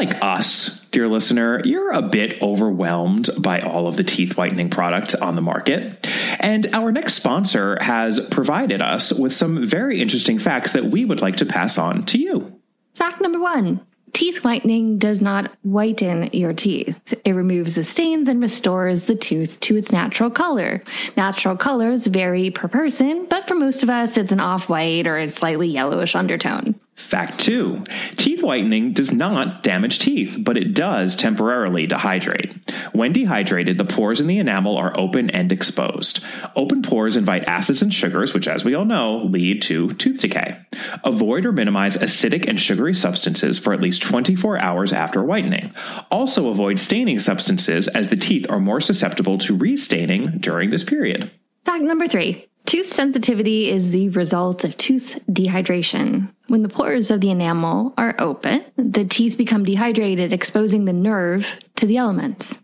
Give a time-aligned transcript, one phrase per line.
[0.00, 5.14] like us, dear listener, you're a bit overwhelmed by all of the teeth whitening products
[5.14, 6.06] on the market.
[6.38, 11.20] And our next sponsor has provided us with some very interesting facts that we would
[11.20, 12.58] like to pass on to you.
[12.94, 17.14] Fact number one Teeth whitening does not whiten your teeth.
[17.24, 20.82] It removes the stains and restores the tooth to its natural color.
[21.16, 25.18] Natural colors vary per person, but for most of us, it's an off white or
[25.18, 26.74] a slightly yellowish undertone.
[27.00, 27.82] Fact two
[28.16, 32.60] teeth whitening does not damage teeth, but it does temporarily dehydrate.
[32.94, 36.22] When dehydrated, the pores in the enamel are open and exposed.
[36.54, 40.58] Open pores invite acids and sugars, which, as we all know, lead to tooth decay.
[41.02, 45.72] Avoid or minimize acidic and sugary substances for at least 24 hours after whitening.
[46.10, 51.30] Also, avoid staining substances, as the teeth are more susceptible to restaining during this period.
[51.64, 56.30] Fact number three Tooth sensitivity is the result of tooth dehydration.
[56.46, 61.58] When the pores of the enamel are open, the teeth become dehydrated, exposing the nerve
[61.74, 62.56] to the elements.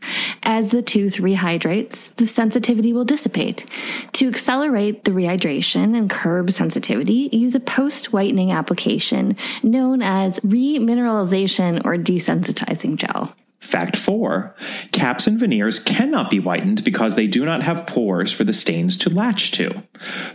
[0.44, 3.68] As the tooth rehydrates, the sensitivity will dissipate.
[4.12, 11.84] To accelerate the rehydration and curb sensitivity, use a post whitening application known as remineralization
[11.84, 13.34] or desensitizing gel.
[13.60, 14.54] Fact four
[14.92, 18.96] caps and veneers cannot be whitened because they do not have pores for the stains
[18.98, 19.82] to latch to.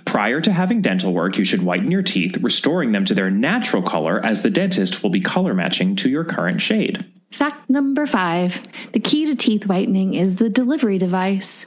[0.06, 3.84] Prior to having dental work, you should whiten your teeth, restoring them to their natural
[3.84, 7.06] color, as the dentist will be color matching to your current shade.
[7.32, 11.66] Fact number five the key to teeth whitening is the delivery device.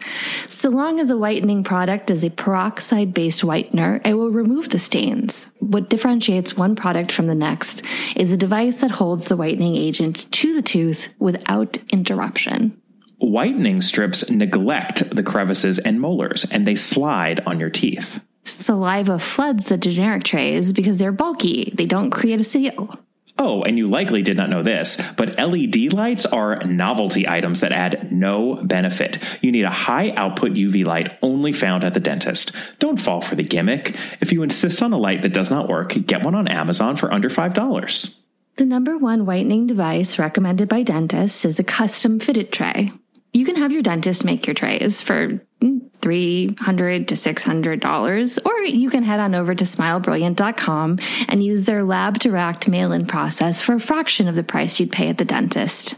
[0.48, 4.78] So long as a whitening product is a peroxide based whitener, it will remove the
[4.78, 5.50] stains.
[5.60, 7.82] What differentiates one product from the next
[8.14, 12.80] is a device that holds the whitening agent to the tooth without interruption.
[13.18, 18.20] Whitening strips neglect the crevices and molars, and they slide on your teeth.
[18.44, 22.98] Saliva floods the generic trays because they're bulky, they don't create a seal.
[23.36, 27.72] Oh, and you likely did not know this, but LED lights are novelty items that
[27.72, 29.18] add no benefit.
[29.42, 32.52] You need a high output UV light only found at the dentist.
[32.78, 33.96] Don't fall for the gimmick.
[34.20, 37.12] If you insist on a light that does not work, get one on Amazon for
[37.12, 38.18] under $5.
[38.56, 42.92] The number one whitening device recommended by dentists is a custom fitted tray.
[43.34, 49.02] You can have your dentist make your trays for $300 to $600, or you can
[49.02, 53.80] head on over to smilebrilliant.com and use their lab direct mail in process for a
[53.80, 55.96] fraction of the price you'd pay at the dentist.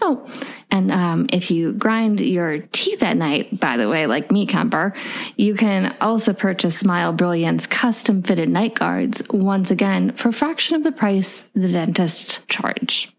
[0.00, 0.28] Oh,
[0.72, 4.92] and um, if you grind your teeth at night, by the way, like me, Kemper,
[5.36, 10.74] you can also purchase Smile Brilliant's custom fitted night guards, once again, for a fraction
[10.74, 13.14] of the price the dentists charge.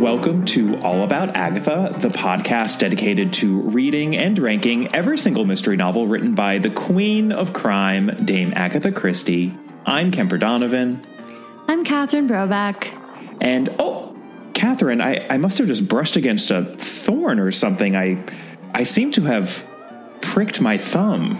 [0.00, 5.76] Welcome to All About Agatha, the podcast dedicated to reading and ranking every single mystery
[5.76, 9.52] novel written by the queen of crime, Dame Agatha Christie.
[9.86, 11.06] I'm Kemper Donovan.
[11.68, 12.92] I'm Catherine Brobeck.
[13.40, 14.16] And, oh,
[14.52, 17.94] Catherine, I, I must have just brushed against a thorn or something.
[17.96, 18.22] I,
[18.74, 19.64] I seem to have
[20.20, 21.38] pricked my thumb.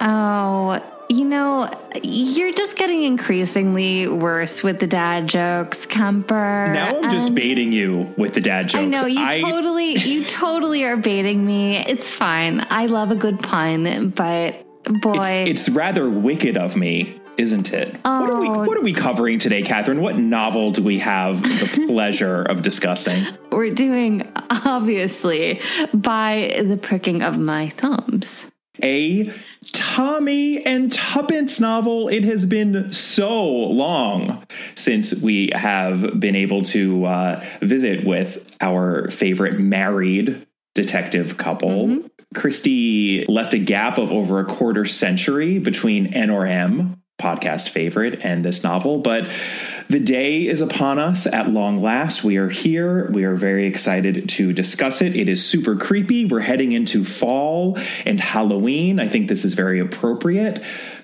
[0.00, 1.70] Oh, you know,
[2.02, 6.72] you're just getting increasingly worse with the dad jokes, Kemper.
[6.72, 8.82] Now I'm just and- baiting you with the dad jokes.
[8.82, 11.76] I know you I- totally, you totally are baiting me.
[11.86, 12.66] It's fine.
[12.70, 14.56] I love a good pun, but
[15.00, 17.94] boy, It's, it's rather wicked of me, isn't it?
[18.02, 18.64] What, are we, Oh.
[18.64, 20.00] what are we covering today, Catherine?
[20.00, 23.22] What novel do we have the pleasure of discussing?
[23.50, 25.60] we're doing obviously
[25.92, 28.50] by the pricking of my thumbs.
[28.82, 29.32] A
[29.72, 32.08] Tommy and Tuppence novel.
[32.08, 39.08] It has been so long since we have been able to uh, visit with our
[39.10, 42.00] favorite married detective couple.
[42.34, 48.20] Christie left a gap of over a quarter century between N or M, podcast favorite,
[48.22, 49.30] and this novel, but
[49.88, 52.24] the day is upon us at long last.
[52.24, 53.10] We are here.
[53.10, 55.14] We are very excited to discuss it.
[55.14, 56.24] It is super creepy.
[56.24, 58.98] We're heading into fall and Halloween.
[58.98, 60.62] I think this is very appropriate.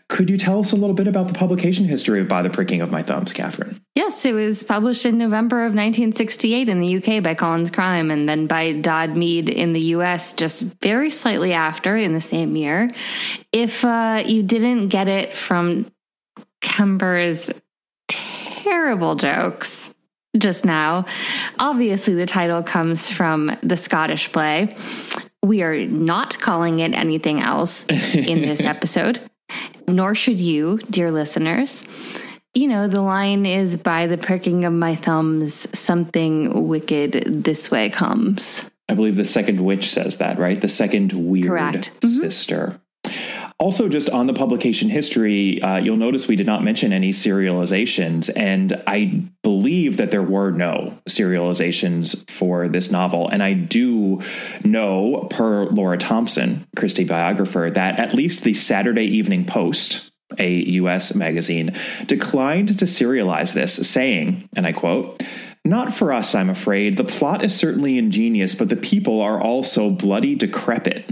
[0.09, 2.81] Could you tell us a little bit about the publication history of By the Pricking
[2.81, 3.81] of My Thumbs, Catherine?
[3.95, 8.29] Yes, it was published in November of 1968 in the UK by Collins Crime and
[8.29, 12.91] then by Dodd Mead in the US just very slightly after in the same year.
[13.53, 15.87] If uh, you didn't get it from
[16.61, 17.51] Kemper's
[18.09, 19.81] terrible jokes
[20.39, 21.07] just now,
[21.59, 24.77] obviously the title comes from the Scottish play.
[25.43, 29.21] We are not calling it anything else in this episode.
[29.89, 31.85] Nor should you, dear listeners.
[32.55, 37.91] You know, the line is by the pricking of my thumbs, something wicked this way
[37.91, 38.65] comes.
[38.89, 40.61] I believe the second witch says that, right?
[40.61, 41.91] The second weird Correct.
[42.03, 42.81] sister.
[43.61, 48.31] Also, just on the publication history, uh, you'll notice we did not mention any serializations,
[48.35, 53.29] and I believe that there were no serializations for this novel.
[53.29, 54.23] And I do
[54.65, 61.15] know, per Laura Thompson, Christie biographer, that at least the Saturday Evening Post, a US
[61.15, 65.23] magazine, declined to serialize this, saying, and I quote,
[65.67, 66.97] not for us, I'm afraid.
[66.97, 71.05] The plot is certainly ingenious, but the people are all so bloody decrepit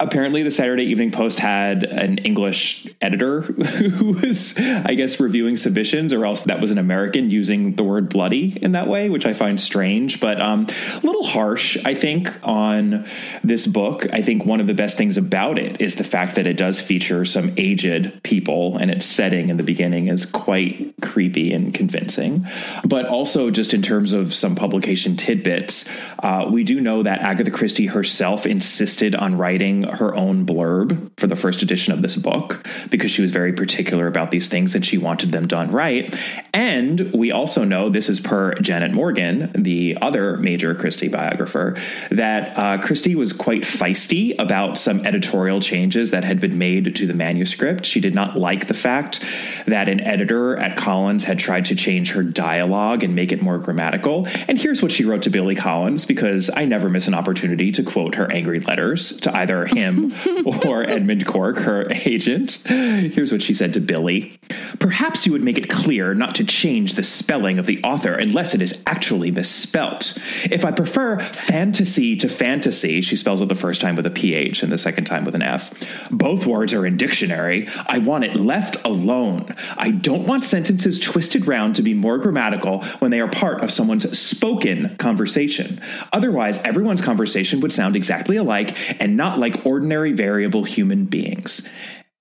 [0.00, 6.12] apparently the Saturday Evening Post had an English editor who was, I guess, reviewing submissions,
[6.12, 9.34] or else that was an American using the word bloody in that way, which I
[9.34, 13.06] find strange, but um, a little harsh, I think, on
[13.44, 14.06] this book.
[14.12, 16.80] I think one of the best things about it is the fact that it does
[16.80, 22.46] feature some aged people, and its setting in the beginning is quite creepy and convincing.
[22.84, 25.88] But also, just in terms of some publication tidbits,
[26.20, 31.26] uh, we do know that Agatha Christie herself insisted on writing her own blurb for
[31.26, 34.84] the first edition of this book because she was very particular about these things and
[34.84, 36.14] she wanted them done right.
[36.52, 41.76] And we also know this is per Janet Morgan, the other major Christie biographer,
[42.10, 47.06] that uh, Christie was quite feisty about some editorial changes that had been made to
[47.06, 47.86] the manuscript.
[47.86, 49.24] She did not like the fact
[49.66, 53.58] that an editor at Collins had tried to change her dialogue and make it more
[53.58, 54.26] grammatical.
[54.48, 57.82] And here's what she wrote to Billy Collins because I never miss an opportunity to
[57.82, 62.62] quote her angry letters to either him or Edmund Cork, her agent.
[62.66, 64.38] Here's what she said to Billy
[64.78, 68.54] Perhaps you would make it clear not to change the spelling of the author unless
[68.54, 70.18] it is actually misspelt.
[70.44, 74.62] If I prefer phantasy to fantasy, she spells it the first time with a PH
[74.62, 75.72] and the second time with an F.
[76.10, 77.68] Both words are in dictionary.
[77.86, 79.54] I want it left alone.
[79.76, 83.70] I don't want sentences twisted round to be more grammatical when they are part of
[83.70, 85.80] someone's spoken conversation.
[86.12, 91.68] Otherwise, everyone's conversation would sound exactly alike and not like ordinary variable human beings.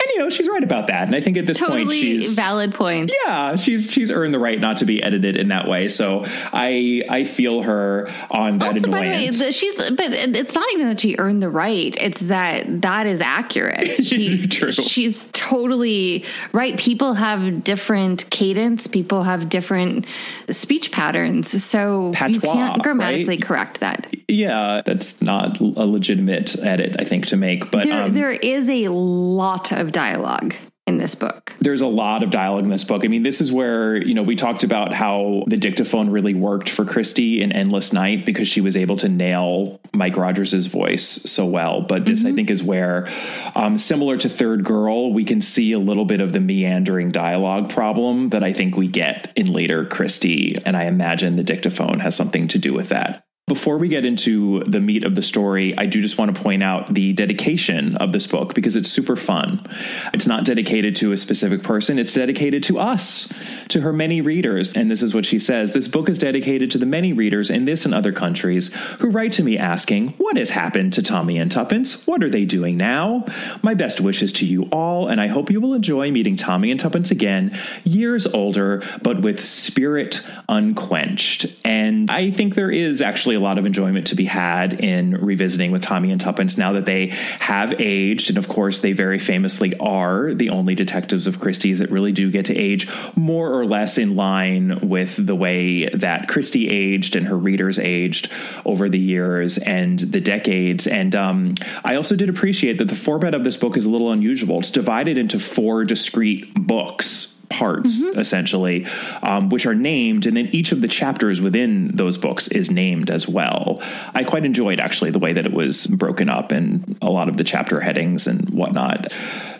[0.01, 1.07] And you know, she's right about that.
[1.07, 1.92] And I think at this totally point
[2.22, 3.12] she's valid point.
[3.25, 5.90] Yeah, she's she's earned the right not to be edited in that way.
[5.90, 6.24] So
[6.54, 9.56] I I feel her on that Also, by the way, annoyance.
[9.56, 11.98] she's but it's not even that she earned the right.
[12.00, 13.90] It's that that is accurate.
[14.10, 14.72] She, True.
[14.72, 16.24] She's totally
[16.54, 16.80] right.
[16.80, 18.88] People have different cadence.
[18.88, 20.06] People have different
[20.50, 21.62] speech patterns.
[21.63, 23.42] So you can't grammatically right?
[23.42, 24.07] correct that.
[24.30, 27.72] Yeah, that's not a legitimate edit, I think, to make.
[27.72, 30.56] But There, um, there is a lot of dialogue
[30.90, 31.54] in this book.
[31.62, 33.06] there's a lot of dialogue in this book.
[33.06, 36.68] I mean, this is where, you know, we talked about how the dictaphone really worked
[36.68, 41.46] for Christie in Endless Night because she was able to nail Mike Rogers' voice so
[41.46, 41.81] well.
[41.81, 43.08] But this, I think, is where,
[43.54, 47.70] um, similar to Third Girl, we can see a little bit of the meandering dialogue
[47.70, 50.58] problem that I think we get in later Christie.
[50.66, 53.24] And I imagine the dictaphone has something to do with that.
[53.50, 56.62] Before we get into the meat of the story, I do just want to point
[56.62, 59.66] out the dedication of this book because it's super fun.
[60.13, 63.34] It's not dedicated to a specific person, it's dedicated to us,
[63.69, 64.78] to her many readers.
[64.78, 67.66] And this is what she says This book is dedicated to the many readers in
[67.66, 71.52] this and other countries who write to me asking, What has happened to Tommy and
[71.52, 72.06] Tuppence?
[72.06, 73.25] What are they doing now?
[73.63, 76.80] My best wishes to you all, and I hope you will enjoy meeting Tommy and
[76.80, 81.47] Tuppence again, years older, but with spirit unquenched.
[81.66, 85.72] And I think there is actually a lot of enjoyment to be had in revisiting
[85.72, 87.08] with Tommy and Tuppence now that they
[87.40, 88.30] have aged.
[88.30, 92.30] And of course, they very famously are the only detectives of Christie's that really do
[92.30, 97.28] get to age more or less in line with the way that Christie aged and
[97.28, 98.30] her readers aged
[98.66, 100.86] over the years and the decades.
[100.86, 104.12] And um, I also did appreciate that the format of this book is a little
[104.12, 104.60] unusual.
[104.60, 108.86] It's divided into four discrete books parts essentially
[109.24, 113.10] um, which are named and then each of the chapters within those books is named
[113.10, 113.82] as well.
[114.14, 117.38] I quite enjoyed actually the way that it was broken up and a lot of
[117.38, 119.14] the chapter headings and whatnot.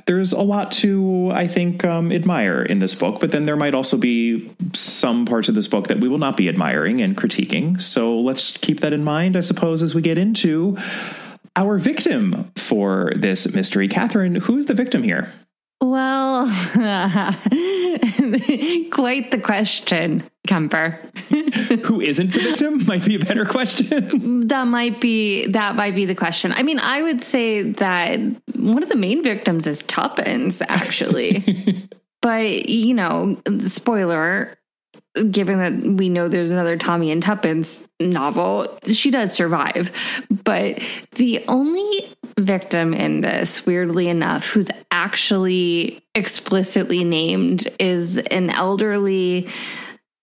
[0.06, 3.76] There's a lot to i think um, admire in this book but then there might
[3.76, 7.82] also be some parts of this book that we will not be admiring and critiquing.
[7.82, 10.78] So let's keep that in mind i suppose as we get into
[11.56, 13.88] our victim for this mystery.
[13.88, 15.32] Catherine who's the victim here
[15.82, 16.48] Well,
[18.92, 21.00] quite the question, Kemper.
[21.86, 24.48] who isn't the victim might be a better question.
[24.48, 26.52] That might be that might be the question.
[26.52, 28.20] I mean, I would say that
[28.56, 31.88] one of the main victims is Tuppence, actually.
[32.22, 34.59] but you know, spoiler,
[35.32, 39.92] given that we know there's another Tommy and Tuppence novel, she does survive.
[40.44, 40.82] But
[41.16, 49.48] the only victim in this, weirdly enough, who's actually explicitly named is an elderly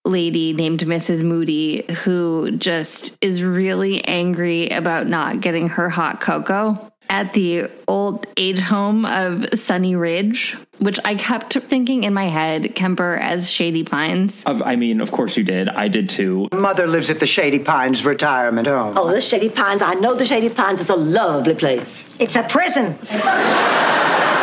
[0.04, 1.22] lady named Mrs.
[1.22, 8.26] Moody who just is really angry about not getting her hot cocoa at the old
[8.36, 13.84] age home of Sunny Ridge, which I kept thinking in my head, Kemper as Shady
[13.84, 14.44] Pines.
[14.44, 15.68] Of, I mean, of course you did.
[15.68, 16.48] I did too.
[16.52, 18.98] Mother lives at the Shady Pines retirement home.
[18.98, 19.82] Oh, the Shady Pines.
[19.82, 22.04] I know the Shady Pines is a lovely place.
[22.18, 22.98] It's a prison.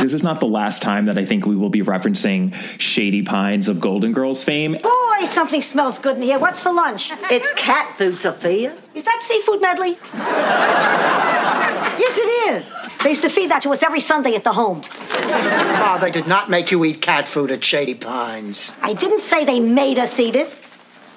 [0.10, 3.68] This is not the last time that I think we will be referencing Shady Pines
[3.68, 4.72] of Golden Girls fame.
[4.72, 6.38] Boy, something smells good in here.
[6.38, 7.12] What's for lunch?
[7.30, 8.76] It's cat food, Sophia.
[8.94, 9.98] Is that seafood medley?
[12.00, 12.74] yes, it is.
[13.02, 14.84] They used to feed that to us every Sunday at the home.
[14.88, 18.72] Ah, they did not make you eat cat food at Shady Pines.
[18.80, 20.50] I didn't say they made us eat it.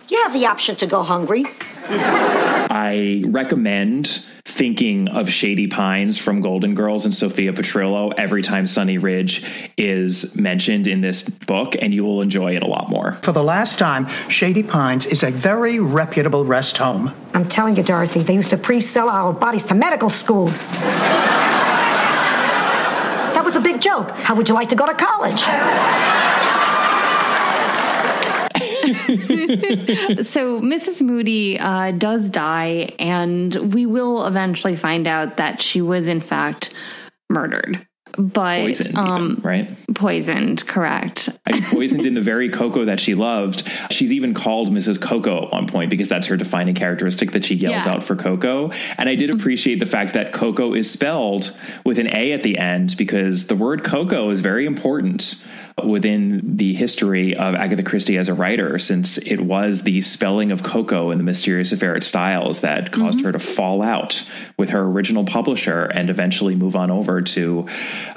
[0.10, 1.46] You have the option to go hungry.
[1.86, 9.00] I recommend thinking of Shady Pines from Golden Girls and Sophia Petrillo every time Sunny
[9.00, 9.44] Ridge
[9.78, 13.14] is mentioned in this book, and you will enjoy it a lot more.
[13.24, 17.16] For the last time, Shady Pines is a very reputable rest home.
[17.34, 20.68] I'm telling you, Dorothy, they used to pre sell our bodies to medical schools.
[23.34, 24.12] that was the big joke.
[24.12, 25.44] How would you like to go to college?
[30.24, 31.02] so Mrs.
[31.02, 36.74] Moody uh, does die, and we will eventually find out that she was in fact
[37.30, 37.86] murdered.
[38.16, 39.96] But poisoned, um, even, right?
[39.96, 41.30] Poisoned, correct.
[41.48, 43.68] I mean, poisoned in the very cocoa that she loved.
[43.90, 45.02] She's even called Mrs.
[45.02, 47.92] Cocoa at one point because that's her defining characteristic that she yells Yeah.
[47.92, 48.70] out for Cocoa.
[49.00, 52.60] And I did appreciate the fact that Cocoa is spelled with an A at the
[52.60, 55.44] end because the word cocoa is very important
[55.84, 60.64] within the history of Agatha Christie as a writer, since it was the spelling of
[60.64, 63.28] Coco in the mysterious affair at Styles that caused mm-hmm.
[63.28, 67.68] her to fall out with her original publisher and eventually move on over to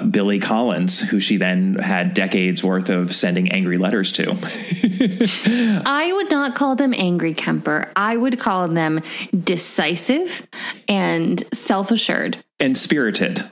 [0.09, 4.31] Billy Collins, who she then had decades worth of sending angry letters to.
[5.85, 7.91] I would not call them angry, Kemper.
[7.95, 9.01] I would call them
[9.43, 10.47] decisive
[10.87, 12.37] and self assured.
[12.59, 13.49] and spirited.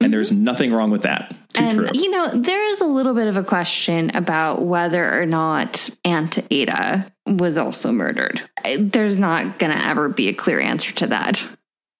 [0.00, 0.44] And there's mm-hmm.
[0.44, 1.34] nothing wrong with that.
[1.54, 1.88] Too And, true.
[1.92, 6.38] you know, there is a little bit of a question about whether or not Aunt
[6.50, 8.42] Ada was also murdered.
[8.78, 11.44] There's not going to ever be a clear answer to that.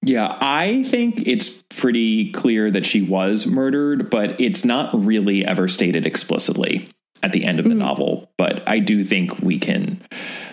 [0.03, 5.67] Yeah, I think it's pretty clear that she was murdered, but it's not really ever
[5.67, 6.89] stated explicitly
[7.23, 7.79] at the end of the mm.
[7.79, 8.31] novel.
[8.39, 10.01] But I do think we can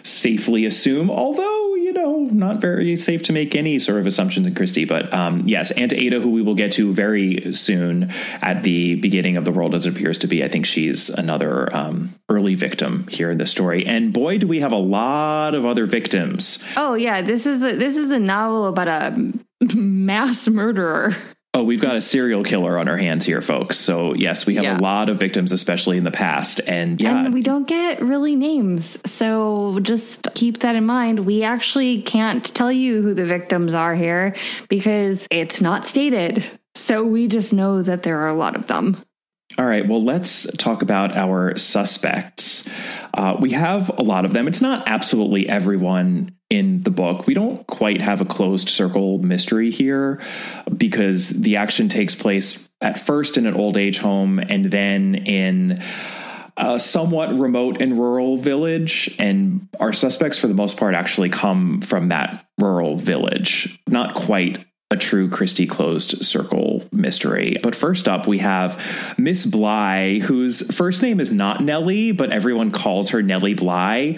[0.04, 1.65] safely assume, although,
[2.06, 4.86] know, not very safe to make any sort of assumptions in Christie.
[4.86, 9.38] But um, yes, Aunt Ada, who we will get to very soon at the beginning
[9.38, 13.08] of the world as it appears to be, I think she's another um, early victim
[13.10, 13.86] here in the story.
[13.86, 16.64] And boy, do we have a lot of other victims.
[16.78, 19.34] Oh yeah, this is a, this is a novel about a
[19.74, 21.16] mass murderer.
[21.56, 23.78] Oh, we've got a serial killer on our hands here, folks.
[23.78, 24.78] So, yes, we have Yeah.
[24.78, 26.60] a lot of victims, especially in the past.
[26.68, 28.98] And yeah, And we don't get really names.
[29.06, 31.22] So just keep that in mind.
[31.22, 34.36] We actually can't tell you who the victims are here
[34.68, 36.44] because it's not stated.
[36.76, 38.98] So we just know that there are a lot of them.
[39.58, 39.88] All right.
[39.88, 42.68] Well, let's talk about our suspects.
[43.14, 44.48] Uh, we have a lot of them.
[44.48, 47.25] It's not absolutely everyone in the book.
[47.25, 50.22] We don't quite have a closed circle mystery here
[50.75, 55.82] because the action takes place at first in an old age home and then in
[56.58, 59.16] a somewhat remote and rural village.
[59.20, 63.80] And our suspects, for the most part, actually come from that rural village.
[63.88, 67.58] Not quite a true Christie closed circle mystery.
[67.62, 68.82] But first up, we have
[69.18, 74.18] Miss Bly, whose first name is not Nellie, but everyone calls her Nellie Bly.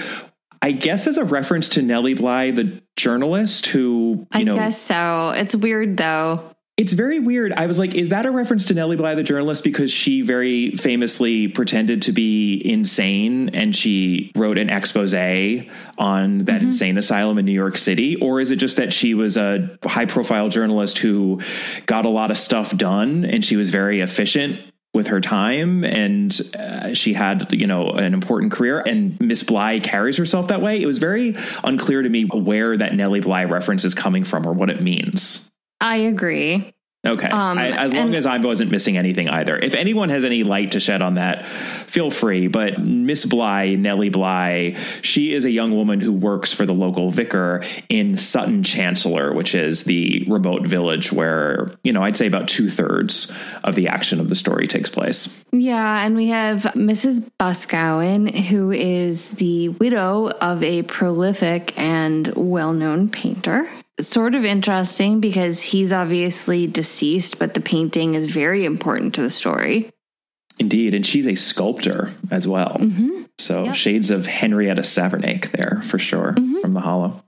[0.62, 4.82] I guess as a reference to Nellie Bly, the journalist who, you I know, guess
[4.82, 5.32] so.
[5.36, 6.42] It's weird though.
[6.78, 7.52] It's very weird.
[7.54, 9.64] I was like, is that a reference to Nellie Bly, the journalist?
[9.64, 15.16] Because she very famously pretended to be insane and she wrote an expose
[15.98, 18.16] on that insane asylum in New York City?
[18.18, 21.42] Or is it just that she was a high profile journalist who
[21.88, 24.62] got a lot of stuff done and she was very efficient?
[24.94, 29.80] With her time, and uh, she had, you know, an important career, and Miss Bly
[29.80, 30.82] carries herself that way.
[30.82, 34.54] It was very unclear to me where that Nellie Bly reference is coming from or
[34.54, 35.52] what it means.
[35.82, 36.74] I agree.
[37.06, 37.28] Okay.
[37.28, 39.56] Um, I, as long and- as I wasn't missing anything either.
[39.56, 41.46] If anyone has any light to shed on that,
[41.86, 42.48] feel free.
[42.48, 47.12] But Miss Bly, Nellie Bly, she is a young woman who works for the local
[47.12, 52.48] vicar in Sutton Chancellor, which is the remote village where, you know, I'd say about
[52.50, 53.32] two thirds
[53.64, 55.44] of the action of the story takes place.
[55.52, 57.26] Yeah, and we have Mrs.
[57.40, 63.70] Boscowan, who is the widow of a prolific and well known painter.
[64.00, 69.32] Sort of interesting because he's obviously deceased, but the painting is very important to the
[69.32, 69.90] story.
[70.60, 70.94] Indeed.
[70.94, 72.78] And she's a sculptor as well.
[72.80, 73.24] Mm-hmm.
[73.40, 76.62] So shades of Henrietta Savernake there for sure mm-hmm.
[76.62, 77.24] from the Hollow.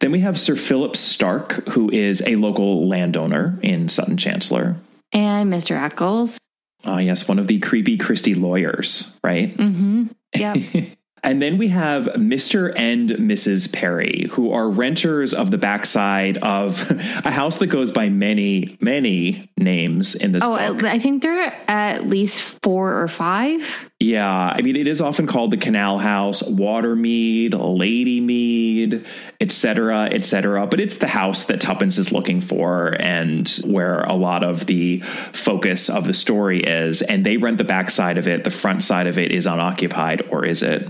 [0.00, 4.76] Then we have Sir Philip Starke, who is a local landowner in Sutton Chancellor.
[5.12, 5.80] And Mr.
[5.80, 6.38] Eccles.
[6.84, 9.56] Ah, yes, one of the creepy Christie lawyers, right?
[9.56, 10.06] Mm-hmm.
[10.36, 10.56] Yep.
[11.24, 12.72] And then we have Mr.
[12.76, 13.72] and Mrs.
[13.72, 16.88] Perry, who are renters of the backside of
[17.24, 20.84] a house that goes by many, many names in this oh, book.
[20.84, 23.90] I I think there are at least four or five.
[24.04, 29.06] Yeah, I mean, it is often called the Canal House, Watermead, Lady Mead,
[29.40, 30.66] etc., etc.
[30.66, 35.00] But it's the house that Tuppence is looking for, and where a lot of the
[35.32, 37.00] focus of the story is.
[37.00, 38.44] And they rent the backside of it.
[38.44, 40.86] The front side of it is unoccupied, or is it?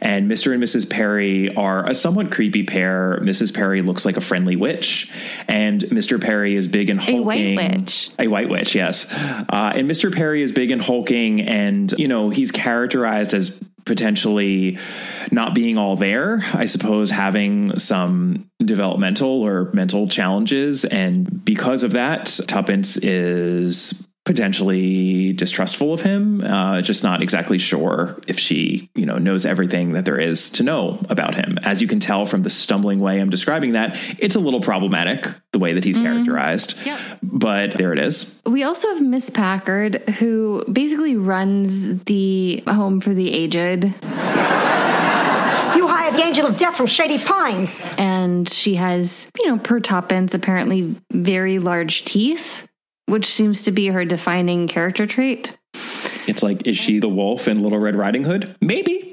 [0.00, 0.54] And Mr.
[0.54, 0.88] and Mrs.
[0.88, 3.18] Perry are a somewhat creepy pair.
[3.22, 3.52] Mrs.
[3.52, 5.10] Perry looks like a friendly witch,
[5.48, 6.20] and Mr.
[6.20, 7.18] Perry is big and hulking.
[7.18, 8.10] A white witch.
[8.20, 9.10] A white witch, yes.
[9.10, 10.14] Uh, and Mr.
[10.14, 14.78] Perry is big and hulking, and, you know, he's characterized as potentially
[15.30, 16.40] not being all there.
[16.54, 20.84] I suppose having some developmental or mental challenges.
[20.84, 28.18] And because of that, Tuppence is potentially distrustful of him uh, just not exactly sure
[28.26, 31.86] if she you know knows everything that there is to know about him as you
[31.88, 35.72] can tell from the stumbling way i'm describing that it's a little problematic the way
[35.74, 36.98] that he's characterized Yep.
[37.22, 43.12] but there it is We also have Miss Packard, who basically runs the home for
[43.14, 43.84] the aged.
[45.76, 47.82] You hired the angel of death from Shady Pines.
[47.98, 52.66] and she has, you know, per tuppence, apparently very large teeth,
[53.06, 55.56] which seems to be her defining character trait.
[56.26, 59.08] it's like is she the wolf in little red riding hood maybe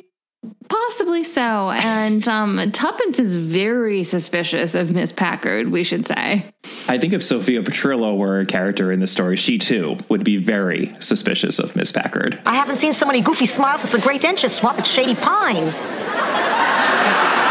[0.70, 1.72] Possibly so.
[1.72, 6.46] And um, Tuppence is very suspicious of Miss Packard, we should say.
[6.88, 10.38] i think if sophia petrillo were a character in the story she too would be
[10.38, 14.22] very suspicious of miss packard I haven't seen so many goofy smiles since the great
[14.22, 15.82] dentures swap at Shady Pines.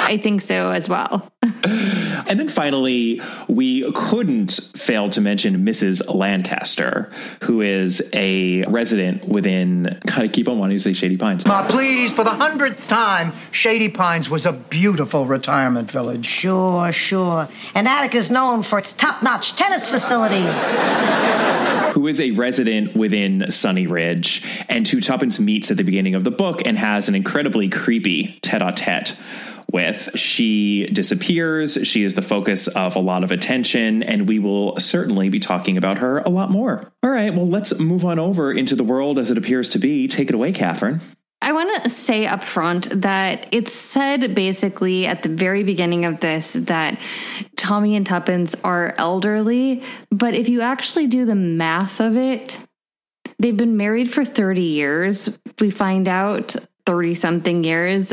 [0.08, 1.30] I think so as well.
[1.42, 6.14] And then finally, we couldn't fail to mention Mrs.
[6.14, 7.10] Lancaster,
[7.42, 11.46] who is a resident within, gotta keep on wanting to say Shady Pines.
[11.46, 16.26] Ma, please, for the hundredth time, Shady Pines was a beautiful retirement village.
[16.26, 17.48] Sure, sure.
[17.74, 20.70] And Attica's known for its top notch tennis facilities.
[21.94, 26.24] who is a resident within Sunny Ridge, and who Tuppence meets at the beginning of
[26.24, 29.16] the book and has an incredibly creepy tete a tete
[29.70, 30.08] with.
[30.14, 31.78] She disappears.
[31.86, 35.76] She is the focus of a lot of attention, and we will certainly be talking
[35.76, 36.90] about her a lot more.
[37.02, 40.08] All right, well, let's move on over into the world as it appears to be.
[40.08, 41.00] Take it away, Catherine.
[41.40, 46.20] I want to say up front that it's said basically at the very beginning of
[46.20, 46.98] this that
[47.56, 52.58] Tommy and Tuppence are elderly, but if you actually do the math of it,
[53.38, 55.38] they've been married for 30 years.
[55.60, 58.12] We find out 30 something years,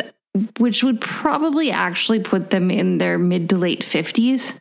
[0.59, 4.59] which would probably actually put them in their mid to late 50s.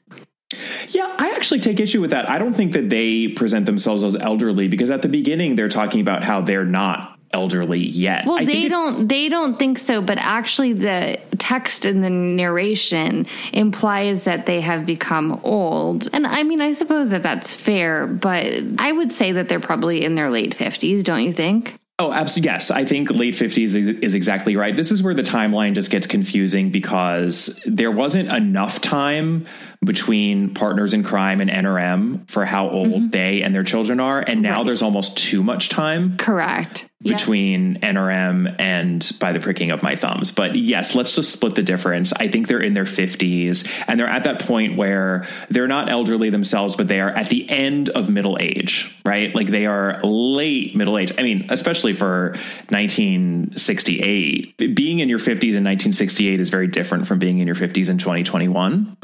[0.89, 2.29] Yeah, I actually take issue with that.
[2.29, 6.01] I don't think that they present themselves as elderly because at the beginning they're talking
[6.01, 8.25] about how they're not elderly yet.
[8.25, 13.27] Well, I they don't they don't think so, but actually the text in the narration
[13.53, 16.09] implies that they have become old.
[16.13, 18.47] And I mean, I suppose that that's fair, but
[18.79, 21.75] I would say that they're probably in their late 50s, don't you think?
[22.01, 22.51] Oh, absolutely.
[22.51, 24.75] Yes, I think late 50s is, exactly right.
[24.75, 29.47] This is where the timeline just gets confusing because there wasn't enough time
[29.85, 33.09] between Partners in Crime and N or M for how old mm-hmm.
[33.11, 34.21] they and their children are.
[34.21, 34.67] And now Right.
[34.67, 36.89] there's almost too much time Correct.
[37.01, 37.17] Yeah.
[37.17, 40.31] between N or M and by the pricking of my thumbs.
[40.31, 42.13] But yes, let's just split the difference.
[42.15, 46.31] I think they're in their 50s and they're at that point where they're not elderly
[46.31, 49.35] themselves, but they are at the end of middle age, right?
[49.35, 51.13] Like they are late middle age.
[51.19, 52.37] I mean, especially for
[52.71, 54.75] 1968.
[54.75, 57.99] Being in your 50s in 1968 is very different from being in your 50s in
[57.99, 58.97] 2021.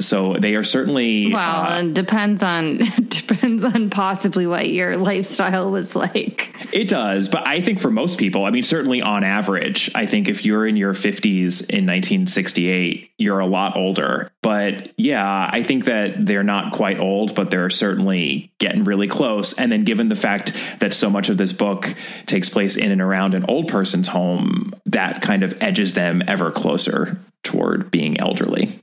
[0.00, 5.70] So they are certainly Well, uh, it depends on depends on possibly what your lifestyle
[5.70, 6.54] was like.
[6.72, 10.28] It does, but I think for most people, I mean, certainly on average, I think
[10.28, 14.30] if you're in your 50s in 1968, you're a lot older.
[14.42, 19.58] But yeah, I think that they're not quite old, but they're certainly getting really close.
[19.58, 21.94] And then given the fact that so much of this book
[22.26, 26.50] takes place in and around an old person's home, that kind of edges them ever
[26.50, 28.80] closer toward being elderly.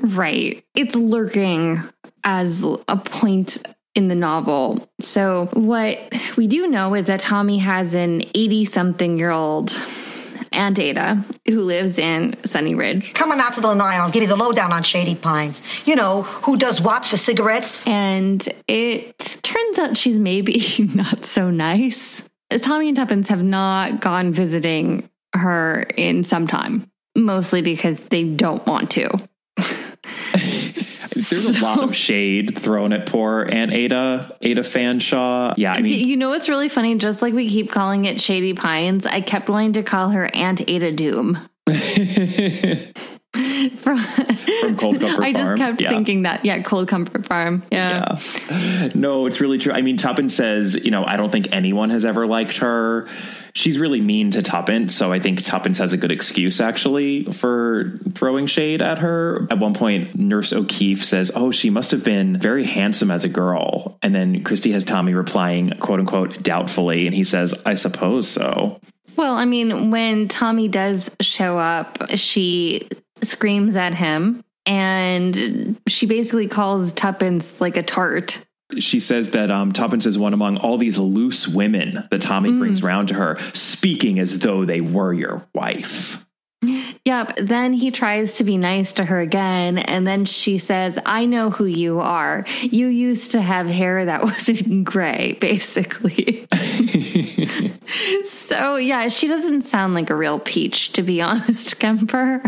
[0.00, 0.64] Right.
[0.74, 1.82] It's lurking
[2.24, 3.58] as a point
[3.94, 4.88] in the novel.
[5.00, 5.98] So, what
[6.36, 9.76] we do know is that Tommy has an 80 something year old
[10.54, 13.12] Aunt Ada who lives in Sunny Ridge.
[13.14, 15.62] Coming out to the Lanai, I'll give you the lowdown on Shady Pines.
[15.84, 17.86] You know, who does what for cigarettes?
[17.86, 20.62] And it turns out she's maybe
[20.94, 22.22] not so nice.
[22.60, 28.64] Tommy and Tuppence have not gone visiting her in some time, mostly because they don't
[28.66, 29.08] want to.
[31.30, 35.54] There's a lot of shade thrown at poor Aunt Ada, Ada Fanshawe.
[35.56, 36.96] Yeah, I mean, you know what's really funny?
[36.96, 40.68] Just like we keep calling it Shady Pines, I kept wanting to call her Aunt
[40.68, 41.38] Ada Doom.
[43.78, 45.90] From, from Cold Comfort I just kept Yeah.
[45.90, 46.44] thinking that.
[46.44, 47.62] Yeah, Cold Comfort Farm.
[47.72, 48.16] Yeah.
[48.48, 48.90] Yeah.
[48.94, 49.72] No, it's really true.
[49.72, 53.08] I mean, Tuppence says, you know, I don't think anyone has ever liked her.
[53.52, 57.98] She's really mean to Tuppence, so I think Tuppence has a good excuse actually for
[58.14, 59.46] throwing shade at her.
[59.50, 63.28] At one point, Nurse O'Keefe says, "Oh, she must have been very handsome as a
[63.28, 68.26] girl," and then Christie has Tommy replying, "quote unquote," doubtfully, and he says, "I suppose
[68.28, 68.80] so."
[69.16, 72.88] Well, I mean, when Tommy does show up, she
[73.22, 78.44] screams at him and she basically calls Tuppence like a tart.
[78.78, 82.82] She says that um, Tuppence is one among all these loose women that Tommy brings
[82.82, 86.18] round to her, speaking as though they were your wife.
[87.04, 87.36] Yep.
[87.36, 89.78] Then he tries to be nice to her again.
[89.78, 92.46] And then she says, I know who you are.
[92.62, 96.46] You used to have hair that was in gray, basically.
[98.26, 102.42] so, yeah, she doesn't sound like a real peach, to be honest, Kemper.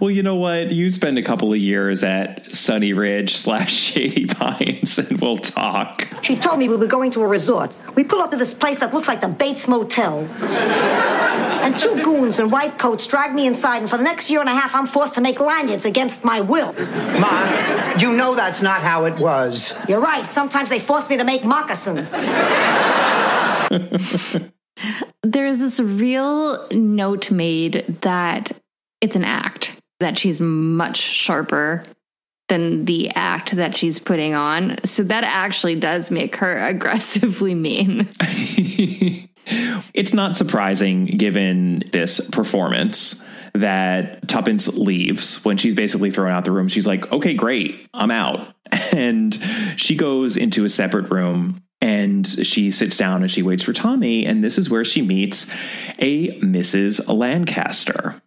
[0.00, 0.70] Well, you know what?
[0.70, 6.08] You spend a couple of years at Sunny Ridge slash Shady Pines, and we'll talk.
[6.22, 7.72] She told me we were going to a resort.
[7.94, 10.20] We pull up to this place that looks like the Bates Motel.
[10.40, 14.48] and two goons in white coats drag me inside, and for the next year and
[14.48, 16.72] a half, I'm forced to make lanyards against my will.
[17.20, 19.72] Ma, you know that's not how it was.
[19.88, 20.28] You're right.
[20.28, 22.12] Sometimes they force me to make moccasins.
[25.22, 28.52] There's this real note made that
[29.00, 31.84] it's an act, that she's much sharper
[32.48, 34.76] than the act that she's putting on.
[34.84, 38.08] So that actually does make her aggressively mean.
[39.92, 46.50] It's not surprising, given this performance, that Tuppence leaves when she's basically thrown out the
[46.50, 46.68] room.
[46.68, 48.48] She's like, okay, great, I'm out.
[48.92, 49.36] And
[49.76, 54.24] she goes into a separate room and she sits down and she waits for Tommy.
[54.24, 55.50] And this is where she meets
[55.98, 57.14] a Mrs.
[57.14, 58.22] Lancaster.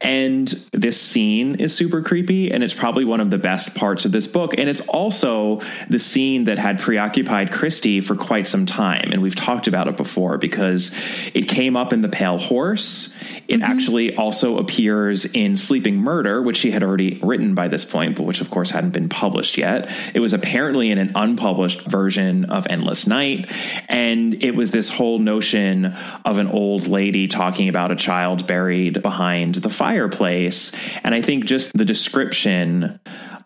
[0.00, 4.12] And this scene is super creepy, and it's probably one of the best parts of
[4.12, 4.54] this book.
[4.56, 9.10] And it's also the scene that had preoccupied Christie for quite some time.
[9.12, 10.94] And we've talked about it before because
[11.34, 13.14] it came up in The Pale Horse.
[13.48, 13.62] It mm-hmm.
[13.62, 18.24] actually also appears in Sleeping Murder, which she had already written by this point, but
[18.24, 19.90] which, of course, hadn't been published yet.
[20.14, 23.50] It was apparently in an unpublished version of Endless Night.
[23.88, 25.86] And it was this whole notion
[26.24, 30.72] of an old lady talking about a child buried behind the fireplace.
[31.02, 33.00] And I think just the description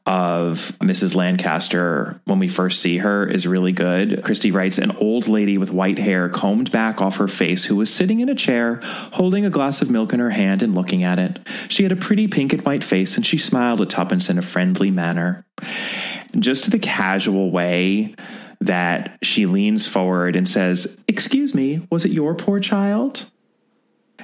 [0.05, 1.15] of Mrs.
[1.15, 4.25] Lancaster when we first see her is really good.
[4.25, 7.95] Christie writes an old lady with white hair combed back off her face who was
[7.95, 8.81] sitting in a chair,
[9.13, 11.39] holding a glass of milk in her hand and looking at it.
[11.69, 14.43] She had a pretty pink and white face and she smiled at Tuppence in a
[14.43, 15.45] friendly manner.
[16.37, 18.17] Just the casual way
[18.61, 23.31] that she leans forward and says, Excuse me, was it your poor child?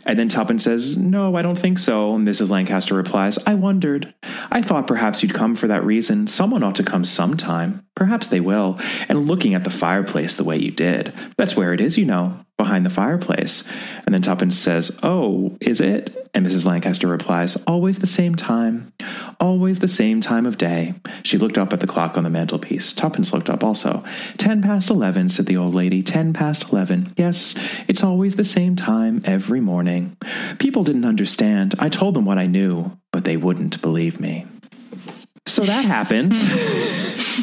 [0.04, 2.14] And then Tuppence says, No, I don't think so.
[2.14, 2.50] And Mrs.
[2.50, 4.14] Lancaster replies, I wondered.
[4.50, 6.26] I thought perhaps you'd come for that reason.
[6.26, 7.86] Someone ought to come sometime.
[7.94, 8.78] Perhaps they will.
[9.08, 11.12] And looking at the fireplace the way you did.
[11.36, 13.66] That's where it is, you know, behind the fireplace.
[14.04, 16.28] And then Tuppence says, Oh, is it?
[16.34, 16.66] And Mrs.
[16.66, 18.92] Lancaster replies, Always the same time.
[19.40, 20.94] Always the same time of day.
[21.22, 22.92] She looked up at the clock on the mantelpiece.
[22.92, 24.04] Tuppence looked up also.
[24.36, 26.02] Ten past eleven, said the old lady.
[26.02, 27.14] Ten past eleven.
[27.16, 27.54] Yes,
[27.86, 30.16] it's always the same time every morning.
[30.58, 31.74] People didn't understand.
[31.78, 34.44] I told them what I knew, but they wouldn't believe me.
[35.48, 36.34] So that happened.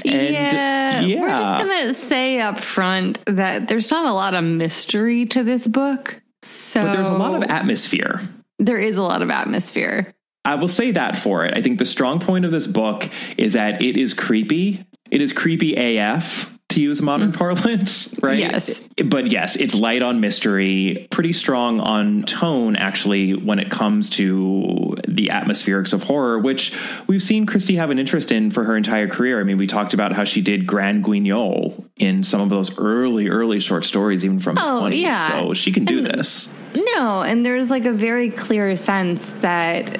[0.07, 4.43] And, yeah, We're just going to say up front that there's not a lot of
[4.43, 6.21] mystery to this book.
[6.43, 8.21] So but there's a lot of atmosphere.
[8.59, 10.13] there is a lot of atmosphere.
[10.43, 11.57] I will say that for it.
[11.57, 14.85] I think the strong point of this book is that it is creepy.
[15.09, 17.37] It is creepy AF to use modern mm.
[17.37, 18.37] parlance, right?
[18.37, 18.81] Yes.
[19.03, 24.95] But yes, it's light on mystery, pretty strong on tone, actually, when it comes to
[25.07, 26.73] the atmospherics of horror, which
[27.07, 29.39] we've seen Christie have an interest in for her entire career.
[29.39, 33.27] I mean, we talked about how she did Grand Guignol in some of those early,
[33.27, 35.01] early short stories, even from Oh, the 20s.
[35.01, 35.29] yeah.
[35.29, 36.49] So she can do this.
[36.75, 39.97] No, and there's like a very clear sense that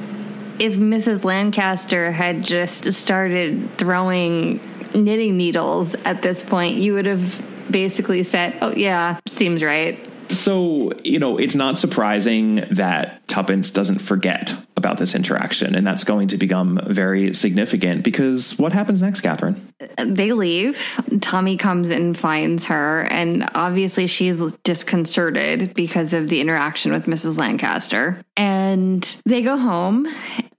[0.59, 1.23] if Mrs.
[1.23, 4.59] Lancaster had just started throwing
[4.95, 9.99] knitting needles at this point, you would have basically said, "Oh yeah, seems right."
[10.29, 16.03] So, you know, it's not surprising that Tuppence doesn't forget about this interaction, and that's
[16.03, 19.73] going to become very significant because what happens next, Catherine?
[19.97, 20.79] They leave.
[21.21, 27.37] Tommy comes and finds her, and obviously she's disconcerted because of the interaction with Mrs.
[27.37, 28.21] Lancaster.
[28.37, 30.07] And they go home.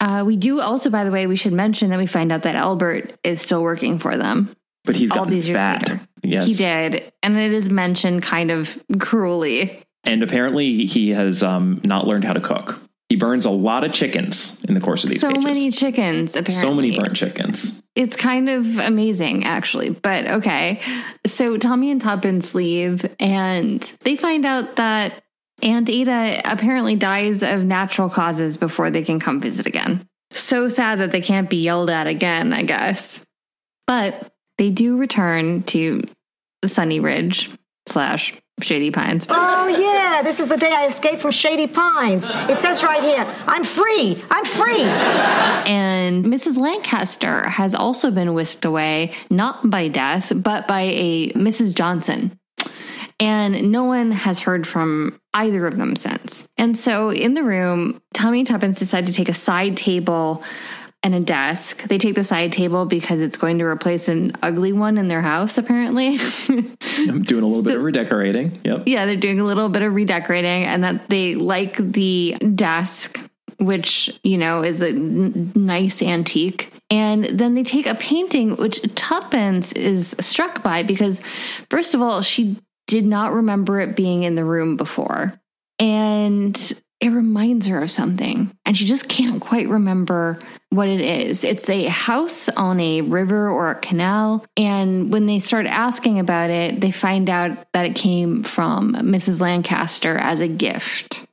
[0.00, 2.56] Uh, we do also, by the way, we should mention that we find out that
[2.56, 4.54] Albert is still working for them.
[4.86, 5.82] But he's all gotten these years fat.
[5.88, 6.00] later.
[6.22, 6.46] Yes.
[6.46, 7.12] He did.
[7.22, 9.82] And it is mentioned kind of cruelly.
[10.04, 12.80] And apparently he has um, not learned how to cook.
[13.08, 15.44] He burns a lot of chickens in the course of these So pages.
[15.44, 16.54] many chickens, apparently.
[16.54, 17.80] so many burnt chickens.
[17.94, 19.90] It's kind of amazing, actually.
[19.90, 20.80] But okay.
[21.26, 25.22] So Tommy and Tuppence leave, and they find out that
[25.62, 30.06] Aunt Ada apparently dies of natural causes before they can come visit again.
[30.32, 33.22] So sad that they can't be yelled at again, I guess.
[33.86, 36.02] But they do return to
[36.64, 37.50] Sunny Ridge
[37.86, 39.26] slash Shady Pines.
[39.28, 42.28] Oh, yeah, this is the day I escaped from Shady Pines.
[42.30, 44.82] It says right here, I'm free, I'm free.
[45.70, 46.56] And Mrs.
[46.56, 51.74] Lancaster has also been whisked away, not by death, but by a Mrs.
[51.74, 52.38] Johnson.
[53.20, 56.46] And no one has heard from either of them since.
[56.56, 60.42] And so in the room, Tommy Tuppence decide to take a side table
[61.02, 61.84] and a desk.
[61.84, 65.22] They take the side table because it's going to replace an ugly one in their
[65.22, 66.18] house, apparently.
[66.48, 68.60] I'm doing a little bit of redecorating.
[68.64, 68.82] Yep.
[68.86, 73.20] yeah, they're doing a little bit of redecorating and that they like the desk,
[73.58, 76.72] which, you know, is a n- nice antique.
[76.90, 81.20] And then they take a painting, which Tuppence is struck by because,
[81.70, 82.56] first of all, she
[82.88, 85.34] did not remember it being in the room before.
[85.78, 86.56] And
[87.00, 88.50] it reminds her of something.
[88.64, 90.38] And she just can't quite remember
[90.70, 91.44] what it is.
[91.44, 94.44] It's a house on a river or a canal.
[94.56, 99.40] And when they start asking about it, they find out that it came from Mrs.
[99.40, 101.26] Lancaster as a gift.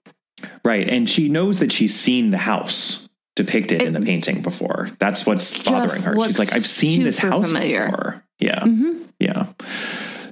[0.64, 0.88] Right.
[0.90, 4.90] And she knows that she's seen the house depicted in the painting before.
[5.00, 6.16] That's what's bothering her.
[6.26, 7.86] She's like, I've seen this house familiar.
[7.86, 8.24] before.
[8.40, 8.60] Yeah.
[8.60, 9.04] Mm-hmm.
[9.20, 9.48] Yeah.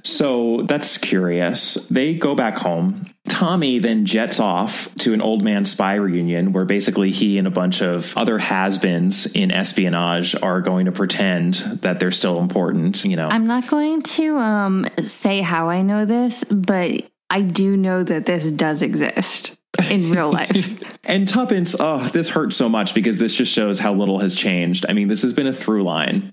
[0.02, 1.74] So that's curious.
[1.88, 3.06] They go back home.
[3.28, 7.50] Tommy then jets off to an old man spy reunion where basically he and a
[7.50, 13.04] bunch of other has beens in espionage are going to pretend that they're still important.
[13.04, 17.76] You know, I'm not going to um, say how I know this, but I do
[17.76, 19.56] know that this does exist
[19.90, 20.82] in real life.
[21.04, 24.86] And Tuppence, oh, this hurts so much because this just shows how little has changed.
[24.88, 26.32] I mean, this has been a through line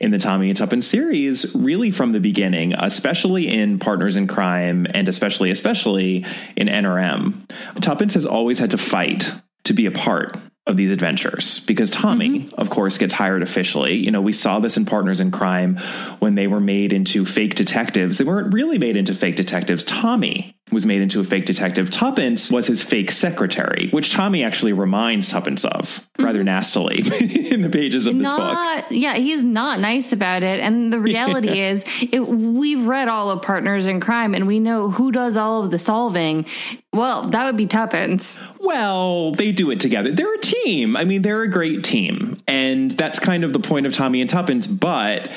[0.00, 4.86] in the Tommy and Tuppence series, really from the beginning, especially in Partners in Crime
[4.90, 6.24] and especially, especially
[6.56, 7.46] in N or M.
[7.80, 9.32] Tuppence has always had to fight
[9.64, 12.60] to be a part of these adventures because Tommy, mm-hmm.
[12.60, 13.94] of course, gets hired officially.
[13.94, 15.76] You know, we saw this in Partners in Crime
[16.18, 18.18] when they were made into fake detectives.
[18.18, 19.84] They weren't really made into fake detectives.
[19.84, 21.92] Tommy was made into a fake detective.
[21.92, 26.46] Tuppence was his fake secretary, which Tommy actually reminds Tuppence of rather mm-hmm.
[26.46, 26.98] nastily
[27.52, 28.84] in the pages of this book.
[28.90, 30.58] yeah, he's not nice about it.
[30.58, 34.90] And the reality is, it, we've read all of Partners in Crime and we know
[34.90, 36.46] who does all of the solving.
[36.92, 38.36] Well, that would be Tuppence.
[38.58, 40.10] Well, they do it together.
[40.10, 40.96] They're a team.
[40.96, 42.38] I mean, they're a great team.
[42.48, 44.66] And that's kind of the point of Tommy and Tuppence.
[44.66, 45.30] But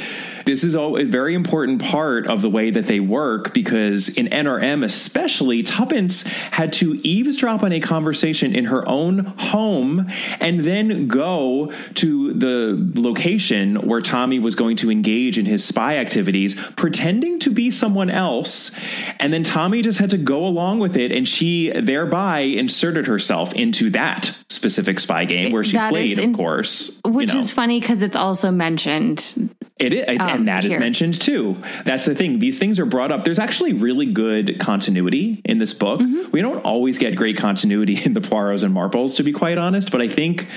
[0.45, 4.47] this is a very important part of the way that they work because in N
[4.47, 10.61] or M, especially, Tuppence had to eavesdrop on a conversation in her own home and
[10.61, 16.55] then go to the location where Tommy was going to engage in his spy activities,
[16.75, 18.71] pretending to be someone else.
[19.19, 21.11] And then Tommy just had to go along with it.
[21.11, 26.31] And she thereby inserted herself into that specific spy game where she That played, in-
[26.31, 27.01] of course.
[27.05, 27.39] you Which know.
[27.39, 29.49] is funny because it's also mentioned.
[29.79, 30.79] It is, and oh, that is here.
[30.79, 31.55] mentioned too.
[31.85, 32.39] That's the thing.
[32.39, 33.23] These things are brought up.
[33.23, 36.01] There's actually really good continuity in this book.
[36.01, 36.31] Mm-hmm.
[36.31, 39.89] We don't always get great continuity in the Poirots and Marples, to be quite honest,
[39.89, 40.47] but I think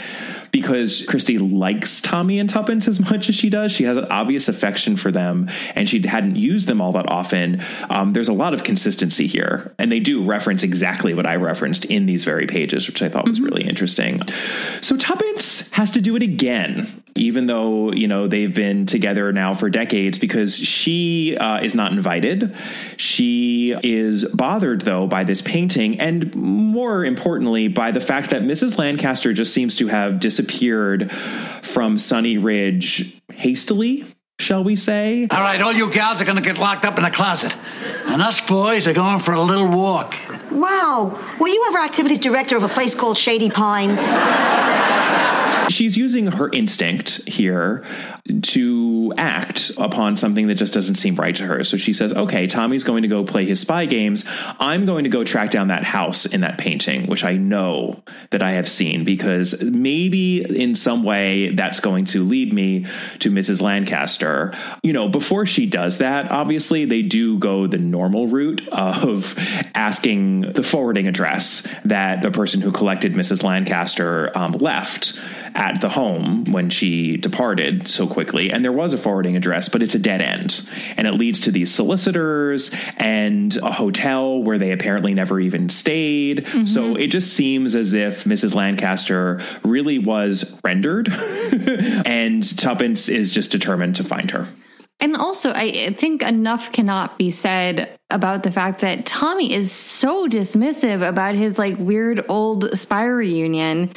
[0.53, 3.73] because Christie likes Tommy and Tuppence as much as she does.
[3.73, 7.63] She has an obvious affection for them, and she hadn't used them all that often.
[7.89, 11.87] Um, there's a lot of consistency here, and they do reference exactly what I referenced
[11.87, 14.21] in these very pages, which I thought was really interesting.
[14.83, 19.55] So Tuppence has to do it again, even though you know they've been together now
[19.55, 22.55] for decades, because she uh, is not invited.
[22.99, 28.77] She is bothered though by this painting, and more importantly, by the fact that Mrs.
[28.77, 30.42] Lancaster just seems to have disappeared
[31.63, 34.05] from Sunny Ridge hastily.
[34.39, 35.29] Shall we say?
[35.31, 37.57] All right, all you gals are going to get locked up in a closet.
[38.07, 40.17] And us boys are going for a little walk.
[40.51, 41.19] Wow.
[41.39, 44.01] Were you ever activities director of a place called Shady Pines?
[45.69, 47.85] She's using her instinct here
[48.43, 51.65] to act upon something that just doesn't seem right to her.
[51.65, 54.25] So she says, okay, Tommy's going to go play his spy games.
[54.61, 58.43] I'm going to go track down that house in that painting, which I know that
[58.43, 62.87] I have seen because maybe in some way that's going to lead me
[63.21, 63.61] to Mrs.
[63.61, 64.55] Lancaster.
[64.83, 69.35] You know, before she does that, obviously they do go the normal route of
[69.75, 73.43] asking the forwarding address that the person who collected Mrs.
[73.43, 75.19] Lancaster um, left
[75.55, 78.51] at the home when she departed so quickly.
[78.51, 80.69] And there was a forwarding address, but it's a dead end.
[80.97, 86.47] And it leads to these solicitors and a hotel where they apparently never even stayed.
[86.67, 87.01] So mm-hmm.
[87.01, 88.55] it just seems as if Mrs.
[88.55, 94.49] Lancaster really was rendered, and Tuppence is just determined to find her.
[95.01, 100.29] And also, I think enough cannot be said about the fact that Tommy is so
[100.29, 103.91] dismissive about his like weird old spy reunion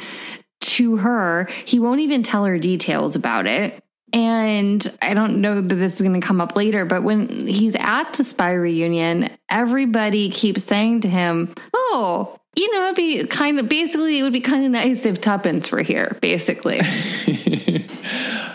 [0.60, 1.44] to her.
[1.64, 3.82] He won't even tell her details about it.
[4.12, 7.74] And I don't know that this is going to come up later, but when he's
[7.78, 13.58] at the spy reunion, everybody keeps saying to him, Oh, you know, it'd be kind
[13.58, 16.78] of basically, it would be kind of nice if Tuppence were here, basically.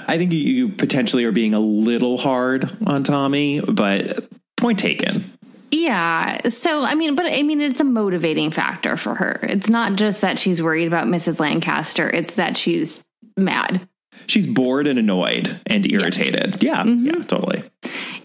[0.07, 5.31] I think you- you potentially are being a little hard on Tommy, but point taken.
[5.71, 6.49] Yeah.
[6.49, 9.39] So, I mean, but I mean, it's a motivating factor for her.
[9.43, 11.39] It's not just that she's worried about Mrs.
[11.39, 13.01] Lancaster, it's that she's
[13.37, 13.87] mad.
[14.27, 16.61] She's bored and annoyed and irritated.
[16.61, 17.05] Yeah, mm-hmm.
[17.07, 17.63] yeah, totally.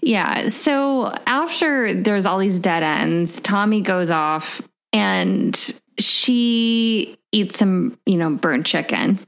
[0.01, 0.49] Yeah.
[0.49, 4.61] So, after there's all these dead ends, Tommy goes off
[4.93, 9.19] and she eats some, you know, burnt chicken.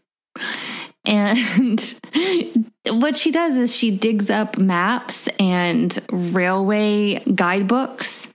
[1.06, 1.82] And
[2.88, 8.28] what she does is she digs up maps and railway guidebooks.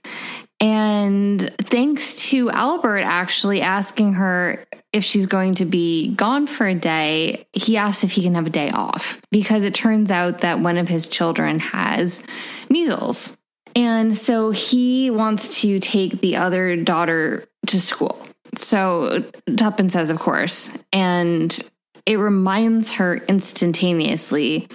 [0.59, 6.73] And thanks to Albert actually asking her if she's going to be gone for a
[6.73, 10.61] day, he asks if he can have a day off because it turns out that
[10.61, 12.23] one of his children has
[12.69, 13.35] measles.
[13.75, 18.25] And so he wants to take the other daughter to school.
[18.55, 19.25] So
[19.57, 20.71] Tuppence says, of course.
[20.93, 21.59] And
[22.05, 24.67] it reminds her instantaneously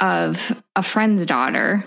[0.00, 1.84] of a friend's daughter.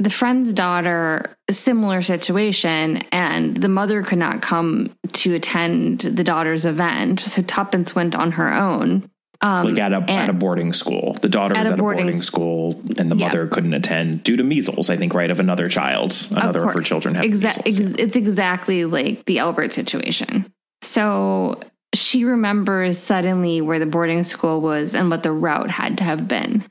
[0.00, 6.22] The friend's daughter, a similar situation, and the mother could not come to attend the
[6.22, 7.18] daughter's event.
[7.20, 9.10] So Tuppence went on her own.
[9.40, 11.16] Um, like at a and- at a boarding school.
[11.20, 13.26] The daughter At was at a boarding boarding, school, and the Yeah.
[13.28, 14.88] mother couldn't attend due to measles.
[14.90, 16.16] I think, right, of another child.
[16.30, 17.92] Another of, her children had Exa- measles.
[17.94, 20.46] ex- it's exactly like the Albert situation.
[20.82, 21.58] So
[21.94, 26.28] she remembers suddenly where the boarding school was and what the route had to have
[26.28, 26.64] been.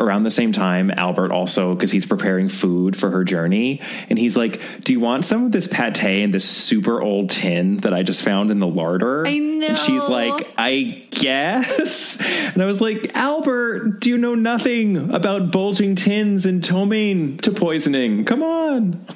[0.00, 4.36] Around the same time, Albert also, because he's preparing food for her journey, and he's
[4.36, 8.02] like, "Do you want some of this pate in this super old tin that I
[8.02, 9.68] just found in the larder?" I know.
[9.68, 12.20] And she's like, "I guess."
[12.54, 17.52] And I was like, "Albert, do you know nothing about bulging tins and ptomaine to
[17.52, 18.24] poisoning?
[18.24, 19.06] Come on."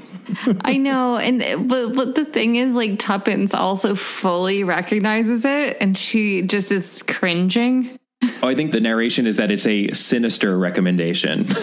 [0.62, 5.96] I know, and but, but the thing is, like Tuppence also fully recognizes it, and
[5.96, 7.98] she just is cringing.
[8.42, 11.46] Oh, I think the narration is that it's a sinister recommendation.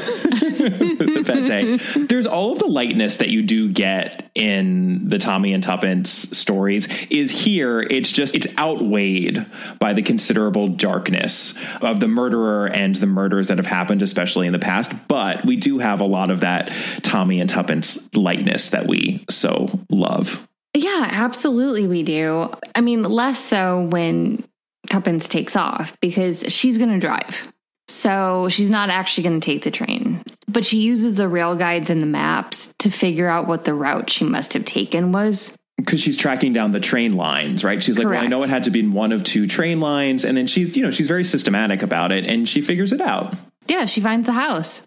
[0.70, 2.10] the pate.
[2.10, 6.88] There's all of the lightness that you do get in the Tommy and Tuppence stories
[7.10, 7.82] is here.
[7.82, 9.46] It's just it's outweighed
[9.80, 14.54] by the considerable darkness of the murderer and the murders that have happened, especially in
[14.54, 14.92] the past.
[15.08, 16.72] But we do have a lot of that
[17.04, 20.48] Tommy and Tuppence lightness that we so love.
[20.76, 22.50] Yeah, absolutely, we do.
[22.76, 24.44] I mean, less so when
[24.90, 27.52] Tuppence takes off because she's going to drive.
[27.88, 30.15] So she's not actually going to take the train,
[30.56, 34.10] but she uses the rail guides and the maps to figure out what the route
[34.10, 35.54] she must have taken was.
[35.76, 37.84] because she's tracking down the train lines, right?
[37.84, 40.24] She's like, well, I know it had to be in one of two train lines,
[40.24, 43.36] and then she's, you know, she's very systematic about it, and she figures it out.
[43.68, 44.82] Yeah, she finds the house.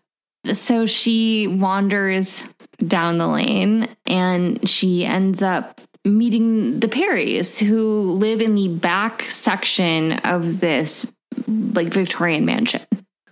[0.54, 2.44] So she wanders
[2.86, 9.22] down the lane and she ends up meeting the Perrys who live in the back
[9.24, 11.06] section of this
[11.46, 12.80] like Victorian mansion.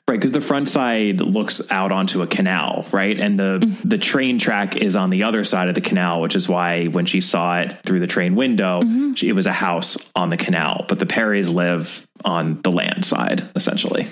[0.08, 3.18] Right, because the front side looks out onto a canal, right?
[3.18, 3.88] And the mm-hmm.
[3.88, 7.06] the train track is on the other side of the canal, which is why when
[7.06, 9.14] she saw it through the train window, mm-hmm.
[9.14, 10.84] she, it was a house on the canal.
[10.88, 14.06] But the Perrys live on the land side, essentially.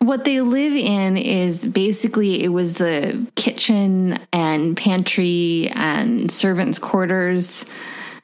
[0.00, 7.64] What they live in is basically it was the kitchen and pantry and servants' quarters,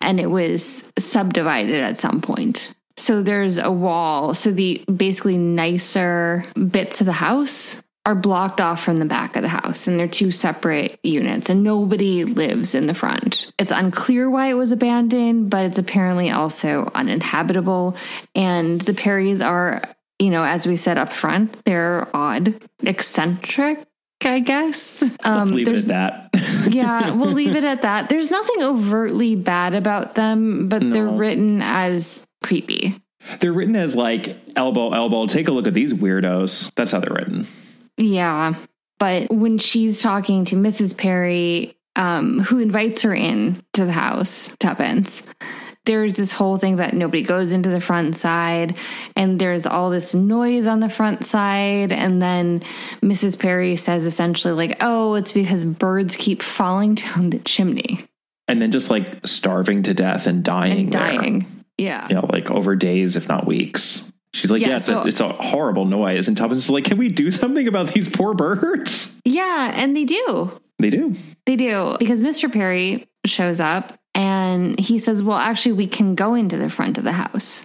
[0.00, 2.72] and it was subdivided at some point.
[2.96, 4.34] So there's a wall.
[4.34, 9.42] So the basically nicer bits of the house are blocked off from the back of
[9.42, 13.52] the house, and they're two separate units, and nobody lives in the front.
[13.60, 17.96] It's unclear why it was abandoned, but it's apparently also uninhabitable.
[18.34, 19.82] And the Perrys are
[20.18, 23.84] you know, as we said up front, they're odd, eccentric,
[24.24, 25.02] I guess.
[25.02, 26.70] Let's Um, leave it there's- at that.
[26.72, 28.08] yeah, we'll leave it at that.
[28.08, 32.94] There's nothing overtly bad about them, but they're written as creepy.
[33.40, 35.26] They're written as like elbow, elbow.
[35.26, 36.72] Take a look at these weirdos.
[36.74, 37.46] That's how they're written.
[37.96, 38.54] Yeah.
[38.98, 40.96] But when she's talking to Mrs.
[40.96, 45.22] Perry, um, who invites her in to the house, Tuppence,
[45.84, 48.76] there's this whole thing that nobody goes into the front side,
[49.16, 51.90] and there's all this noise on the front side.
[51.90, 52.62] And then
[53.02, 53.36] Mrs.
[53.38, 58.04] Perry says essentially, like, oh, it's because birds keep falling down the chimney
[58.46, 60.94] And then just like starving to death and dying.
[60.94, 61.46] and there.
[61.82, 62.10] Dying.
[62.10, 62.20] Yeah.
[62.20, 64.10] Like over days, if not weeks.
[64.34, 66.28] She's like, Yeah, yeah, it's, so- a, it's a horrible noise.
[66.28, 69.20] And Tuppence is like, can we do something about these poor birds?
[69.24, 69.72] Yeah.
[69.74, 70.58] And they do.
[70.78, 71.14] They do.
[71.46, 72.52] They do because Mr.
[72.52, 77.04] Perry shows up and he says, Well, actually, we can go into the front of
[77.04, 77.64] the house.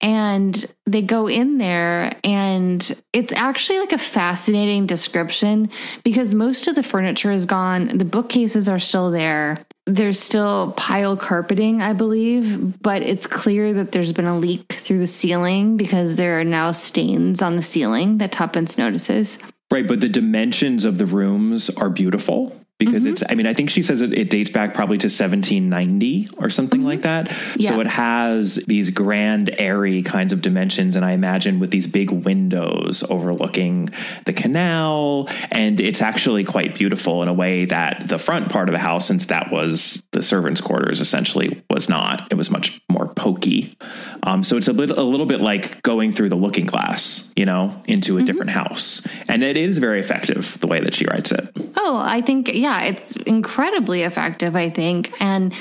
[0.00, 5.70] And they go in there, and it's actually like a fascinating description
[6.02, 7.88] because most of the furniture is gone.
[7.88, 9.64] The bookcases are still there.
[9.86, 15.00] There's still pile carpeting, I believe, but it's clear that there's been a leak through
[15.00, 19.38] the ceiling because there are now stains on the ceiling that Tuppence notices.
[19.70, 19.86] Right.
[19.86, 23.12] But the dimensions of the rooms are beautiful because Mm-hmm.
[23.12, 26.48] it's, I mean, I think she says it, it dates back probably to 1790 or
[26.50, 27.28] something like that.
[27.28, 27.34] So
[27.74, 27.80] Mm-hmm.
[27.80, 30.94] It has these grand, airy kinds of dimensions.
[30.94, 33.90] And I imagine with these big windows overlooking
[34.26, 35.28] the canal.
[35.50, 39.08] And it's actually quite beautiful in a way that the front part of the house,
[39.08, 42.26] since that was the servants' quarters, essentially was not.
[42.30, 43.76] It was much more pokey.
[44.22, 47.44] Um, so it's a little, a little bit like going through the looking glass, you
[47.44, 49.06] know, into a different house.
[49.28, 51.46] And it is very effective the way that she writes it.
[51.76, 55.12] Oh, I think, yeah, it's incredibly effective, I think.
[55.20, 55.52] And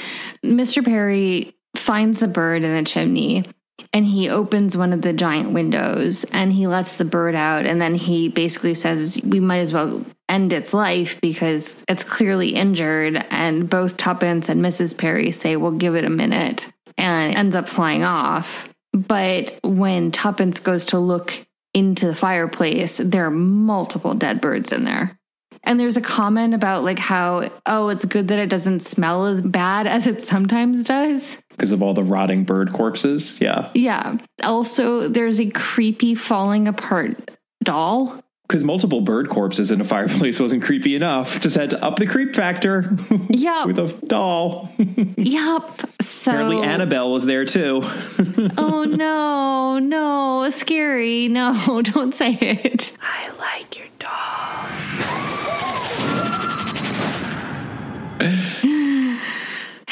[0.44, 0.84] Mr.
[0.84, 3.44] Perry finds the bird in the chimney
[3.92, 7.66] and he opens one of the giant windows and he lets the bird out.
[7.66, 12.50] And then he basically says, We might as well end its life because it's clearly
[12.50, 13.24] injured.
[13.30, 14.98] And both Tuppence and Mrs.
[14.98, 16.68] Perry say, Well, give it a minute.
[16.98, 18.74] And ends up flying off.
[18.94, 21.34] But when Tuppence goes to look
[21.74, 25.18] into the fireplace, there are multiple dead birds in there.
[25.64, 29.42] And there's a comment about like how, oh, it's good that it doesn't smell as
[29.42, 31.38] bad as it sometimes does.
[31.54, 33.40] Because of all the rotting bird corpses.
[33.42, 33.70] Yeah.
[33.74, 34.18] Yeah.
[34.44, 37.32] Also, there's a creepy falling apart
[37.64, 38.20] doll.
[38.48, 41.40] Because multiple bird corpses in a fireplace wasn't creepy enough.
[41.40, 42.96] Just had to up the creep factor
[43.30, 43.66] Yeah.
[43.66, 44.70] with a doll.
[45.16, 45.82] Yep.
[46.02, 47.82] So, Apparently, Annabelle was there too.
[48.58, 51.28] oh no, no, scary.
[51.30, 52.92] No, don't say it.
[53.02, 55.04] I like your dolls.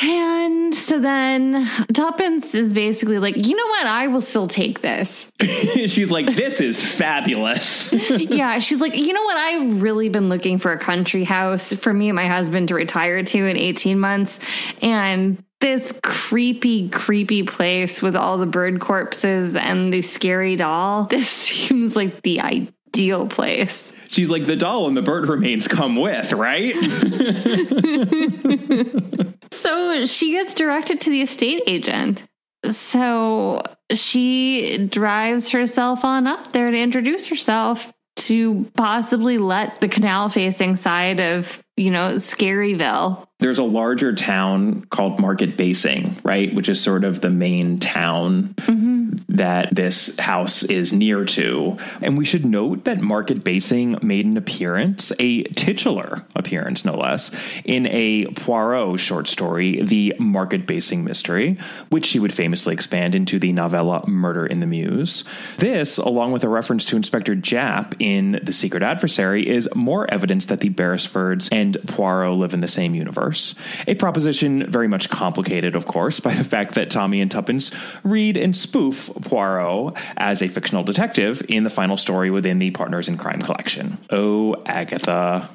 [0.03, 3.85] And so then Tuppence is basically like, you know what?
[3.85, 5.31] I will still take this.
[5.39, 7.93] She's like, this is fabulous.
[8.09, 9.37] yeah, she's like, you know what?
[9.37, 13.23] I've really been looking for a country house for me and my husband to retire
[13.23, 14.39] to in 18 months.
[14.81, 21.29] And this creepy, creepy place with all the bird corpses and the scary doll, this
[21.29, 23.93] seems like the ideal place.
[24.11, 26.75] She's like, the doll and the bird remains come with, right?
[29.61, 32.23] So she gets directed to the estate agent.
[32.71, 33.61] So
[33.93, 40.77] she drives herself on up there to introduce herself to possibly let the canal facing
[40.77, 43.27] side of, you know, Scaryville.
[43.39, 46.53] There's a larger town called Market Basing, right?
[46.53, 48.90] Which is sort of the main town mm-hmm.
[49.29, 51.77] That this house is near to.
[52.01, 57.31] And we should note that Market Basing made an appearance, a titular appearance, no less,
[57.63, 61.57] in a Poirot short story, The Market Basing Mystery,
[61.89, 65.23] which she would famously expand into the novella Murder in the Mews.
[65.57, 70.45] This, along with a reference to Inspector Japp in The Secret Adversary, is more evidence
[70.45, 73.55] that the Beresfords and Poirot live in the same universe.
[73.87, 77.71] A proposition very much complicated, of course, by the fact that Tommy and Tuppence
[78.03, 83.07] read and spoof Poirot as a fictional detective in the final story within the Partners
[83.07, 83.97] in Crime collection.
[84.09, 85.49] Oh, Agatha.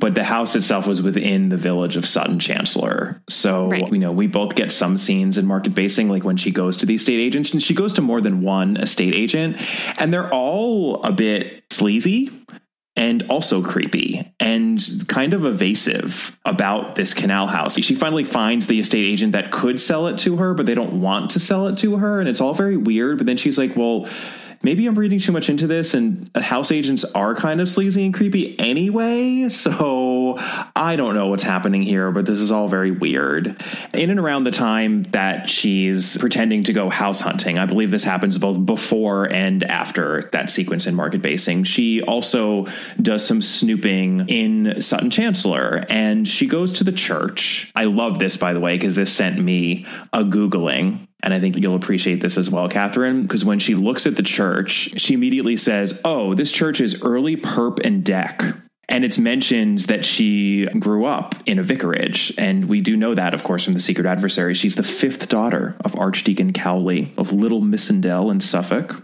[0.00, 3.20] But the house itself was within the village of Sutton Chancellor.
[3.28, 3.92] So, Right.
[3.92, 6.86] you know, we both get some scenes in market basing, like when she goes to
[6.86, 9.56] the estate agent, and she goes to more than one estate agent,
[9.98, 12.30] and they're all a bit sleazy
[12.98, 17.76] and also creepy and kind of evasive about this canal house.
[17.76, 21.00] She finally finds the estate agent that could sell it to her, but they don't
[21.00, 22.18] want to sell it to her.
[22.18, 23.18] And it's all very weird.
[23.18, 24.08] But then she's like, well,
[24.62, 25.94] maybe I'm reading too much into this.
[25.94, 29.48] And house agents are kind of sleazy and creepy anyway.
[29.48, 30.36] So
[30.74, 33.62] I don't know what's happening here, but this is all very weird.
[33.92, 38.04] In and around the time that she's pretending to go house hunting, I believe this
[38.04, 41.64] happens both before and after that sequence in market basing.
[41.64, 42.66] She also
[43.00, 47.72] does some snooping in Sutton Chancellor and she goes to the church.
[47.74, 51.07] I love this, by the way, because this sent me a Googling.
[51.22, 54.22] And I think you'll appreciate this as well, Catherine, because when she looks at the
[54.22, 58.42] church, she immediately says, Oh, this church is early perp and deck.
[58.88, 62.32] And it's mentioned that she grew up in a vicarage.
[62.38, 64.54] And we do know that, of course, from The Secret Adversary.
[64.54, 69.02] She's the fifth daughter of Archdeacon Cowley of Little Missendell in Suffolk.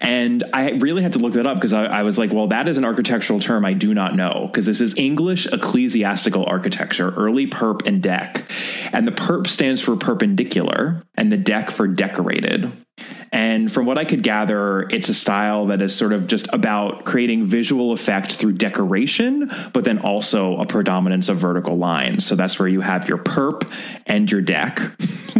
[0.00, 2.68] And I really had to look that up because I, I was like, well, that
[2.68, 7.46] is an architectural term I do not know because this is English ecclesiastical architecture, early
[7.46, 8.44] perp and deck.
[8.92, 12.83] And the perp stands for perpendicular and the deck for decorated.
[13.32, 17.04] And from what I could gather, it's a style that is sort of just about
[17.04, 22.24] creating visual effect through decoration, but then also a predominance of vertical lines.
[22.24, 23.68] So that's where you have your perp
[24.06, 24.78] and your deck.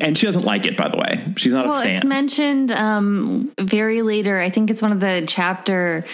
[0.00, 1.34] and she doesn't like it, by the way.
[1.36, 1.96] She's not Well, a fan.
[1.96, 4.38] it's mentioned um, very later.
[4.38, 6.04] I think it's one of the chapter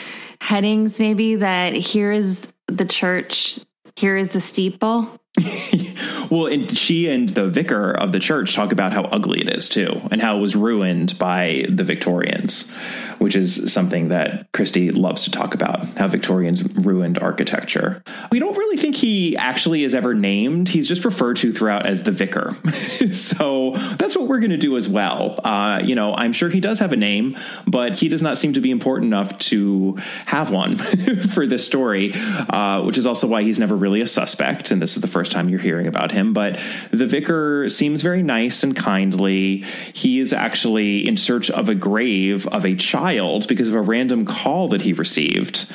[0.41, 3.59] headings, maybe that here is the church,
[3.97, 5.07] here is the steeple.
[6.33, 9.68] Well, and she and the vicar of the church talk about how ugly it is
[9.68, 12.70] too, and how it was ruined by the Victorians,
[13.18, 15.87] which is something that Christie loves to talk about.
[15.89, 18.03] How Victorians ruined architecture.
[18.30, 20.70] We don't really think he actually is ever named.
[20.70, 22.57] He's just referred to throughout as the vicar.
[23.12, 25.39] so that's what we're going to do as well.
[25.45, 28.55] Uh, you know, I'm sure he does have a name, but he does not seem
[28.55, 30.78] to be important enough to have one
[31.35, 34.70] for this story, uh, which is also why he's never really a suspect.
[34.70, 36.22] And this is the first time you're hearing about him.
[36.31, 36.59] But
[36.91, 39.64] the vicar seems very nice and kindly.
[39.93, 44.25] He is actually in search of a grave of a child because of a random
[44.25, 45.66] call that he received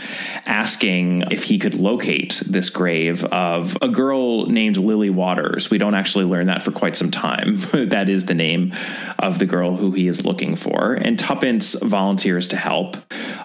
[0.46, 5.70] asking if he could locate this grave of a girl named Lily Waters.
[5.70, 7.60] We don't actually learn that for quite some time.
[7.90, 8.74] that is the name
[9.20, 10.94] of the girl who he is looking for.
[10.94, 12.98] And Tuppence volunteers to help.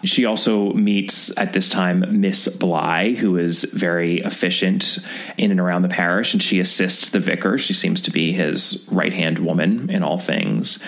[0.04, 4.98] She also meets at this time Miss Bligh, who is very efficient
[5.36, 6.81] in and around the parish, and she assists
[7.12, 7.58] the vicar.
[7.58, 10.82] She seems to be his right hand woman in all things.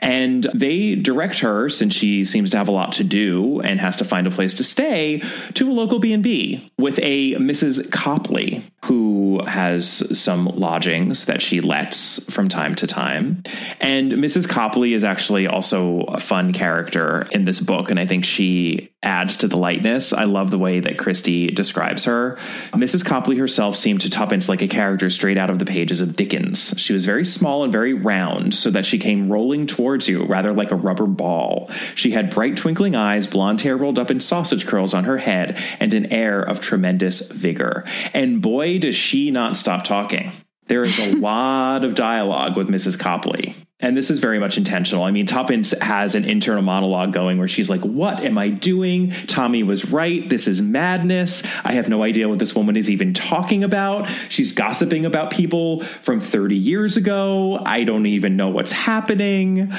[0.00, 3.96] And they direct her, since she seems to have a lot to do and has
[3.96, 5.22] to find a place to stay,
[5.54, 7.90] to a local B&B with a Mrs.
[7.90, 13.42] Copley, who has some lodgings that she lets from time to time.
[13.80, 14.48] And Mrs.
[14.48, 19.36] Copley is actually also a fun character in this book, and I think she adds
[19.38, 20.12] to the lightness.
[20.12, 22.36] I love the way that Christie describes her.
[22.72, 23.04] Mrs.
[23.04, 26.74] Copley herself seemed to Tuppence like a character straight out of the pages of Dickens.
[26.76, 30.52] She was very small and very round, so that she came rolling towards you, rather
[30.52, 31.70] like a rubber ball.
[31.94, 35.62] She had bright twinkling eyes, blonde hair rolled up in sausage curls on her head,
[35.78, 37.84] and an air of tremendous vigor.
[38.12, 40.32] And boy, does she not stop talking.
[40.66, 42.98] There is a lot of dialogue with Mrs.
[42.98, 43.54] Copley.
[43.80, 45.04] And this is very much intentional.
[45.04, 49.12] I mean, Tuppence has an internal monologue going where she's like, What am I doing?
[49.28, 50.28] Tommy was right.
[50.28, 51.46] This is madness.
[51.64, 54.08] I have no idea what this woman is even talking about.
[54.30, 57.62] She's gossiping about people from 30 years ago.
[57.64, 59.72] I don't even know what's happening.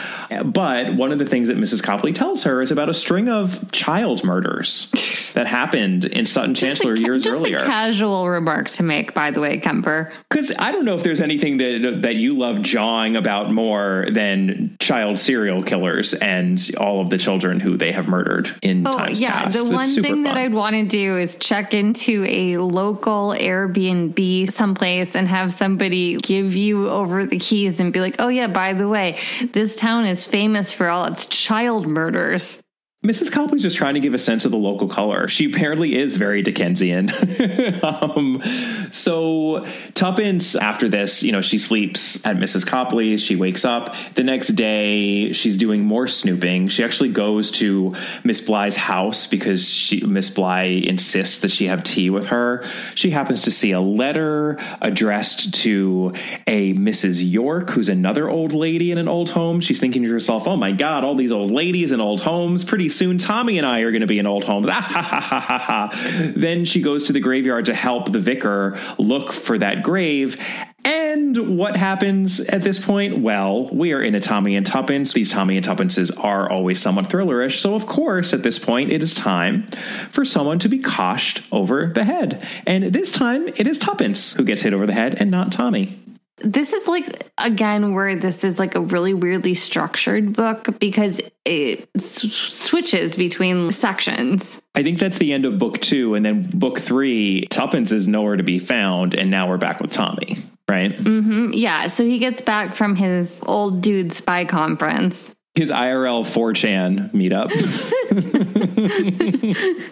[0.45, 1.83] But one of the things that Mrs.
[1.83, 6.95] Copley tells her is about a string of child murders that happened in Sutton Chancellor
[6.95, 7.57] ca- years earlier.
[7.57, 10.13] a casual remark to make, by the way, Kemper.
[10.29, 14.75] Because I don't know if there's anything that that you love jawing about more than
[14.79, 19.19] child serial killers and all of the children who they have murdered in Oh, times
[19.19, 19.43] yeah.
[19.43, 19.57] past.
[19.57, 20.37] The It's one thing that.
[20.37, 26.55] I'd want to do is check into a local Airbnb someplace and have somebody give
[26.55, 29.17] you over the keys and be like, oh, yeah, by the way,
[29.51, 32.59] this town is famous for all its child murders.
[33.01, 33.31] Mrs.
[33.31, 35.29] Copley's just trying to give a sense of the local color.
[35.29, 37.09] She apparently is very Dickensian.
[37.81, 38.43] um,
[38.91, 42.67] so Tuppence, after this, you know, she sleeps at Mrs.
[42.67, 43.23] Copley's.
[43.23, 43.95] She wakes up.
[44.15, 46.67] The next day, she's doing more snooping.
[46.67, 47.95] She actually goes to
[48.25, 52.65] Miss Bligh's house because she, Miss Bly insists that she have tea with her.
[52.95, 56.11] She happens to see a letter addressed to
[56.47, 57.21] a Mrs.
[57.23, 59.61] York, who's another old lady in an old home.
[59.61, 62.65] She's thinking to herself, oh my God, all these old ladies in old homes.
[62.65, 64.67] Pretty soon, Tommy and I are going to be in old homes.
[64.69, 66.31] Ha, ha, ha, ha, ha.
[66.35, 70.37] Then she goes to the graveyard to help the vicar look for that grave.
[70.85, 73.19] And what happens at this point?
[73.19, 75.13] Well, we are in a Tommy and Tuppence.
[75.13, 77.57] These Tommy and Tuppences are always somewhat thrillerish.
[77.57, 79.69] So, of course, at this point, it is time
[80.09, 82.45] for someone to be coshed over the head.
[82.65, 85.99] And this time, it is Tuppence who gets hit over the head and not Tommy.
[86.41, 91.89] This is like, again, where this is like a really weirdly structured book because it
[91.95, 94.61] s- switches between sections.
[94.75, 96.15] I think that's the end of book two.
[96.15, 99.15] And then book three, Tuppence is nowhere to be found.
[99.15, 100.37] And now we're back with Tommy,
[100.69, 100.91] right?
[100.93, 101.51] mm-hmm.
[101.53, 105.31] Yeah, so he gets back from his old dude spy conference.
[105.59, 107.51] His IRL 4chan meetup.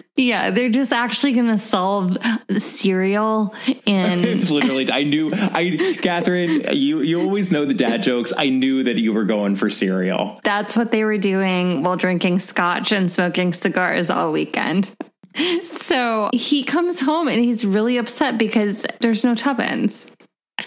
[0.16, 2.16] Yeah, they're just actually going to solve
[2.58, 3.54] cereal
[3.86, 4.24] in.
[4.24, 8.32] It's literally, I knew, I, Catherine, you, you always know the dad jokes.
[8.36, 10.40] I knew that you were going for cereal.
[10.42, 14.90] That's what they were doing while drinking scotch and smoking cigars all weekend.
[15.64, 20.06] So he comes home and he's really upset because there's no Tuppence.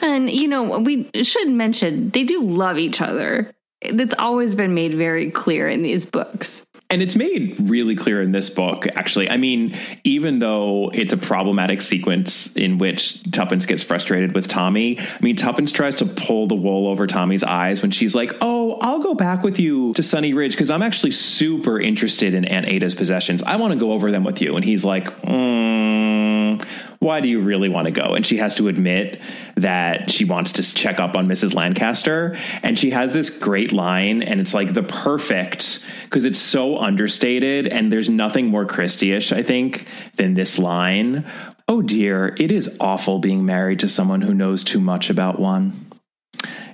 [0.02, 3.52] And, you know, we should mention they do love each other.
[3.82, 6.66] It's always been made very clear in these books.
[6.92, 9.30] And it's made really clear in this book, actually.
[9.30, 15.00] I mean, even though it's a problematic sequence in which Tuppence gets frustrated with Tommy,
[15.00, 18.78] I mean, Tuppence tries to pull the wool over Tommy's eyes when she's like, Oh,
[18.82, 22.66] I'll go back with you to Sunny Ridge because I'm actually super interested in Aunt
[22.66, 23.42] Ada's possessions.
[23.44, 24.58] I want to go over them with you.
[24.58, 26.62] And he's like, mm,
[27.02, 28.14] Why do you really want to go?
[28.14, 29.20] And she has to admit
[29.56, 31.56] that she wants to check up on Mrs.
[31.56, 32.38] Lancaster.
[32.62, 37.66] And she has this great line, and it's like the perfect because it's so understated
[37.66, 39.88] and there's nothing more Christie-ish, I think,
[40.18, 41.26] than this line.
[41.68, 45.91] Oh dear, it is awful being married to someone who knows too much about one.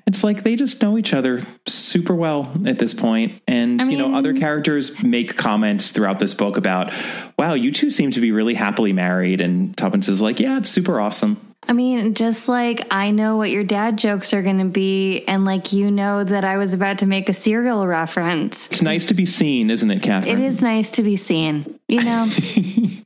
[0.07, 3.41] It's like they just know each other super well at this point.
[3.45, 6.93] And, you know, other characters make comments throughout this book about,
[7.37, 9.41] wow, you two seem to be really happily married.
[9.41, 11.41] And Tuppence is like, yeah, it's super awesome.
[11.69, 15.43] I mean, just like I know what your dad jokes are going to be, and
[15.43, 18.67] like you know that I was about to make a cereal reference.
[18.67, 20.41] It's nice to be seen, isn't it, Catherine?
[20.41, 22.29] It is nice to be seen, you know?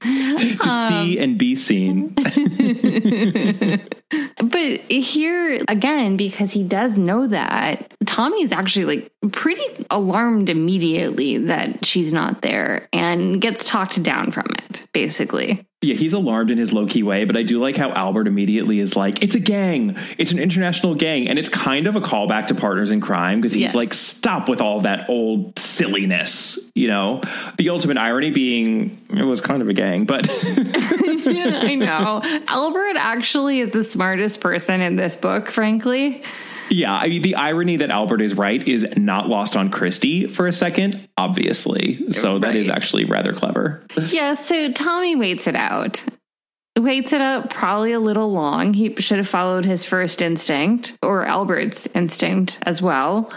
[0.02, 2.16] To see um, and be seen.
[4.44, 11.86] But here again, because he does know that, Tommy's actually like pretty alarmed immediately that
[11.86, 15.66] she's not there and gets talked down from it, basically.
[15.84, 18.80] Yeah, he's alarmed in his low key way, but I do like how Albert immediately
[18.80, 19.98] is like, it's a gang.
[20.20, 21.28] It's an international gang.
[21.28, 23.76] And it's kind of a callback to Partners in Crime because he's Yes.
[23.76, 26.72] like, stop with all that old silliness.
[26.76, 27.22] You know,
[27.58, 28.71] the ultimate irony being
[29.10, 30.28] it was kind of a gang, but
[31.26, 32.22] yeah, I know.
[32.48, 36.24] Albert actually is the smartest person in this book, frankly.
[36.70, 40.48] yeah, I mean, the irony that Albert is right is not lost on Christie for
[40.48, 42.12] a second, obviously.
[42.14, 43.84] So that is actually rather clever.
[44.10, 46.02] Yeah, so Tommy waits it out.
[46.80, 48.74] Waits it out probably a little long.
[48.74, 53.32] He should have followed his first instinct or Albert's instinct as well.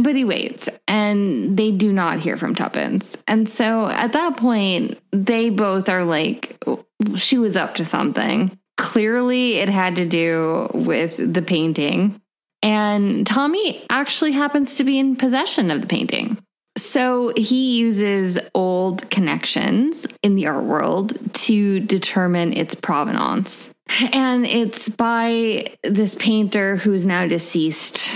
[0.00, 3.16] But he waits and they do not hear from Tuppence.
[3.26, 6.62] And so at that point, they both are like,
[7.16, 8.58] she was up to something.
[8.76, 12.20] Clearly, it had to do with the painting.
[12.62, 16.38] And Tommy actually happens to be in possession of the painting.
[16.76, 23.70] So he uses old connections in the art world to determine its provenance.
[24.12, 28.10] And it's by this painter who's now deceased,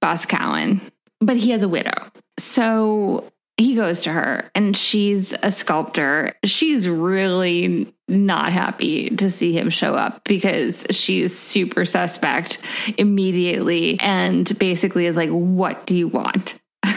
[0.00, 0.80] Boscowan,
[1.20, 1.92] but he has a widow.
[2.38, 6.32] So he goes to her and she's a sculptor.
[6.44, 12.58] She's really not happy to see him show up because she's super suspect
[12.98, 16.58] immediately and basically is like, What do you want?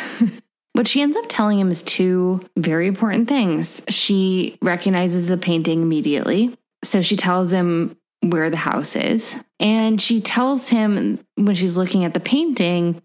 [0.79, 3.81] What she ends up telling him is two very important things.
[3.89, 6.57] She recognizes the painting immediately.
[6.85, 9.35] So she tells him where the house is.
[9.59, 13.01] And she tells him when she's looking at the painting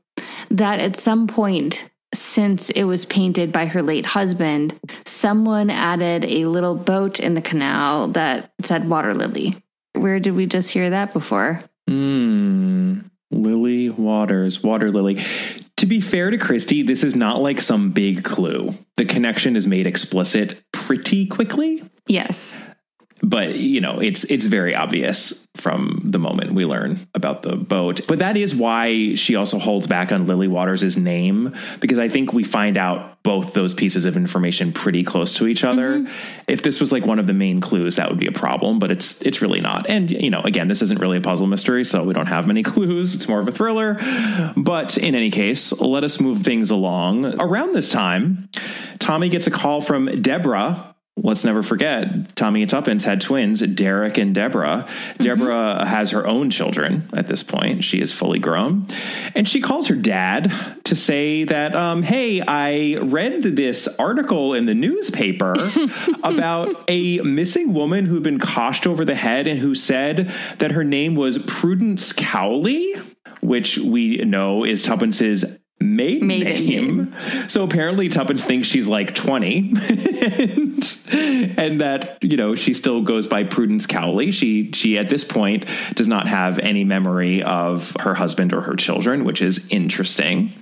[0.50, 6.46] that at some point since it was painted by her late husband, someone added a
[6.46, 9.56] little boat in the canal that said water lily.
[9.94, 11.62] Where did we just hear that before?
[11.88, 13.00] Hmm.
[13.30, 15.20] Lily Waters, Water Lily.
[15.78, 18.74] To be fair to Christie, this is not like some big clue.
[18.96, 22.54] The connection is made explicit pretty quickly, Yes.
[23.24, 28.02] But you know, it's it's very obvious from the moment we learn about the boat.
[28.06, 32.32] But that is why she also holds back on Lily Waters' name because I think
[32.32, 35.98] we find out both those pieces of information pretty close to each other.
[35.98, 36.12] Mm-hmm.
[36.48, 38.90] If this was like one of the main clues, that would be a problem, but
[38.90, 39.88] it's it's really not.
[39.88, 42.62] And you know, again, this isn't really a puzzle mystery, so we don't have many
[42.74, 43.14] clues.
[43.14, 43.94] It's more of a thriller.
[44.54, 47.40] But in any case, let us move things along.
[47.40, 48.50] Around this time,
[48.98, 54.18] Tommy gets a call from Deborah Let's never forget, Tommy and Tuppence had twins, Derek
[54.18, 54.88] and Deborah.
[55.18, 57.84] Deborah has her own children at this point.
[57.84, 58.88] She is fully grown.
[59.36, 60.52] And she calls her dad
[60.84, 65.54] to say that, um, hey, I read this article in the newspaper
[66.24, 70.84] about a missing woman who'd been coshed over the head and who said that her
[70.84, 72.92] name was Prudence Cowley,
[73.40, 77.14] which we know is Tuppence's maiden, Maiden name.
[77.48, 79.74] So apparently Tuppence thinks she's like 20
[80.22, 81.02] and,
[81.58, 84.32] and that, you know, she still goes by Prudence Cowley.
[84.32, 88.76] She she at this point does not have any memory of her husband or her
[88.76, 90.52] children, which is interesting.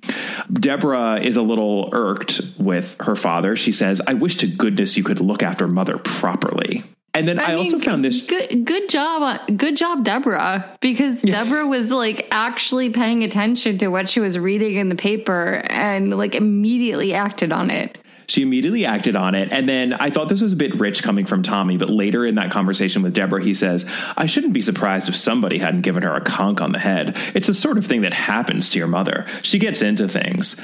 [0.53, 3.57] Deborah is a little irked with her father.
[3.57, 6.85] She says, "I wish to goodness you could look after mother properly."
[7.15, 11.21] And then I, also mean, found this good good job uh, good job Deborah because
[11.21, 16.17] Deborah was like actually paying attention to what she was reading in the paper and
[16.17, 17.99] like immediately acted on it.
[18.29, 19.51] She immediately acted on it.
[19.53, 22.37] And then I thought this was a bit rich coming from Tommy, but later in
[22.37, 23.85] that conversation with Deborah, he says,
[24.17, 27.19] I shouldn't be surprised if somebody hadn't given her a conk on the head.
[27.35, 29.27] It's the sort of thing that happens to your mother.
[29.43, 30.59] She gets into things.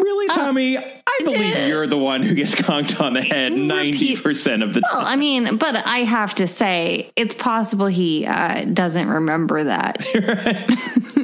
[0.00, 0.78] Really, Tommy?
[0.78, 4.90] I believe you're the one who gets conked on the head 90% of the time.
[4.92, 5.06] Well.
[5.06, 9.98] I mean, but I have to say, it's possible he uh, doesn't remember that.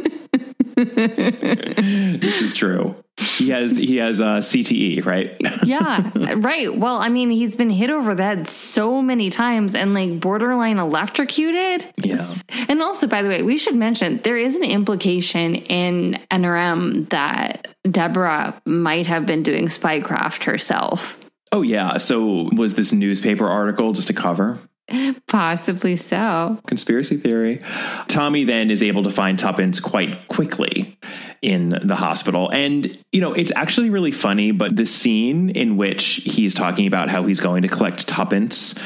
[0.75, 2.97] This is true.
[3.17, 5.37] He has he has uh, CTE, right?
[5.65, 6.77] yeah, right.
[6.77, 10.79] Well, I mean, he's been hit over the head so many times and like borderline
[10.79, 11.85] electrocuted.
[11.99, 12.35] Yeah.
[12.69, 16.57] And also, by the way, we should mention there is an implication in N or
[16.57, 21.17] M that Deborah might have been doing spycraft herself.
[21.53, 21.99] Oh yeah.
[21.99, 24.59] So was this newspaper article just a cover?
[25.27, 26.59] Possibly so.
[26.67, 27.63] conspiracy theory.
[28.09, 30.99] Tommy then is able to find Tuppence quite quickly
[31.43, 32.51] in the hospital.
[32.51, 37.09] And, you know, it's actually really funny, but the scene in which he's talking about
[37.09, 38.79] how he's going to collect Tuppence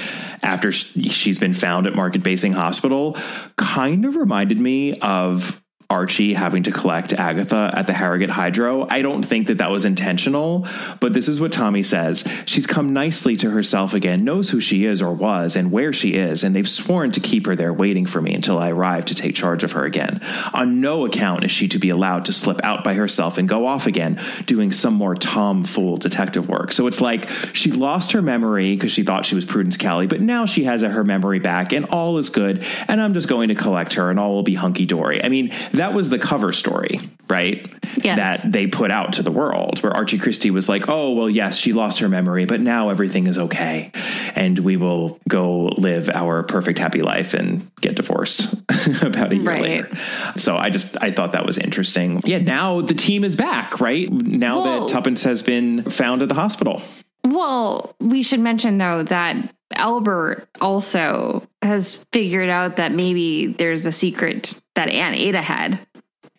[0.42, 3.16] after she's been found at Market Basing Hospital
[3.56, 5.60] kind of reminded me of
[5.90, 8.86] Archie having to collect Agatha at the Harrogate Hydro.
[8.90, 10.66] I don't think that that was intentional,
[11.00, 12.28] but this is what Tommy says.
[12.44, 16.10] She's come nicely to herself again, knows who she is or was and where she
[16.10, 19.14] is, and they've sworn to keep her there waiting for me until I arrive to
[19.14, 20.20] take charge of her again.
[20.52, 23.66] On no account is she to be allowed to slip out by herself and go
[23.66, 26.72] off again, doing some more tomfool detective work.
[26.72, 30.20] So it's like she lost her memory because she thought she was Prudence Cowley, but
[30.20, 33.54] now she has her memory back and all is good, and I'm just going to
[33.54, 35.24] collect her and all will be hunky dory.
[35.24, 37.66] I mean, that was the cover story, right?
[38.02, 38.42] Yes.
[38.42, 41.56] That they put out to the world, where Archie Christie was like, oh, well, yes,
[41.56, 43.90] she lost her memory, but now everything is okay.
[44.34, 48.52] And we will go live our perfect happy life and get divorced
[49.02, 49.62] about a year Right.
[49.62, 49.88] later.
[50.36, 52.20] So I just, I thought that was interesting.
[52.24, 54.10] Yeah, now the team is back, right?
[54.10, 54.80] Now Whoa.
[54.86, 56.82] that Tuppence has been found at the hospital.
[57.24, 59.36] Well, we should mention though that
[59.74, 65.78] Albert also has figured out that maybe there's a secret that Aunt Ada had.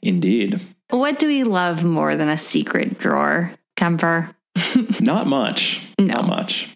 [0.02, 0.60] Indeed.
[0.90, 4.36] What do we love more than a secret drawer, Kemper?
[5.00, 5.88] Not much.
[6.00, 6.06] No.
[6.06, 6.76] Not much.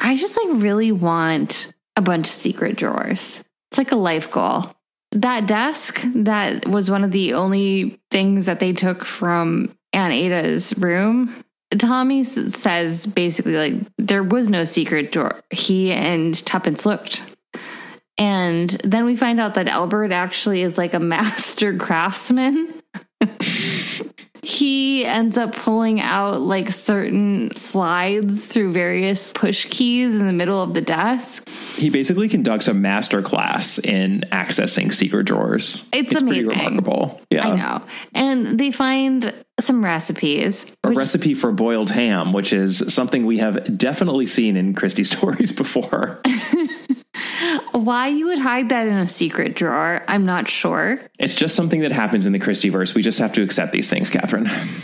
[0.00, 3.42] I just like really want a bunch of secret drawers.
[3.70, 4.70] It's like a life goal.
[5.12, 10.76] That desk that was one of the only things that they took from Aunt Ada's
[10.76, 11.34] room.
[11.78, 15.40] Tommy says basically like there was no secret door.
[15.50, 17.22] He and Tuppence looked.
[18.18, 22.74] And then we find out that Albert actually is like a master craftsman.
[24.42, 30.60] he ends up pulling out like certain slides through various push keys in the middle
[30.60, 31.48] of the desk.
[31.76, 35.88] He basically conducts a master class in accessing secret drawers.
[35.92, 36.48] It's pretty amazing.
[36.48, 37.20] remarkable.
[37.30, 37.48] Yeah.
[37.48, 37.82] I know.
[38.14, 40.66] And they find some recipes.
[40.82, 45.04] A which- recipe for boiled ham, which is something we have definitely seen in Christie
[45.04, 46.20] stories before.
[47.72, 51.00] why you would hide that in a secret drawer, I'm not sure.
[51.18, 52.94] it's just something that happens in the Christie verse.
[52.94, 54.50] We just have to accept these things, Catherine.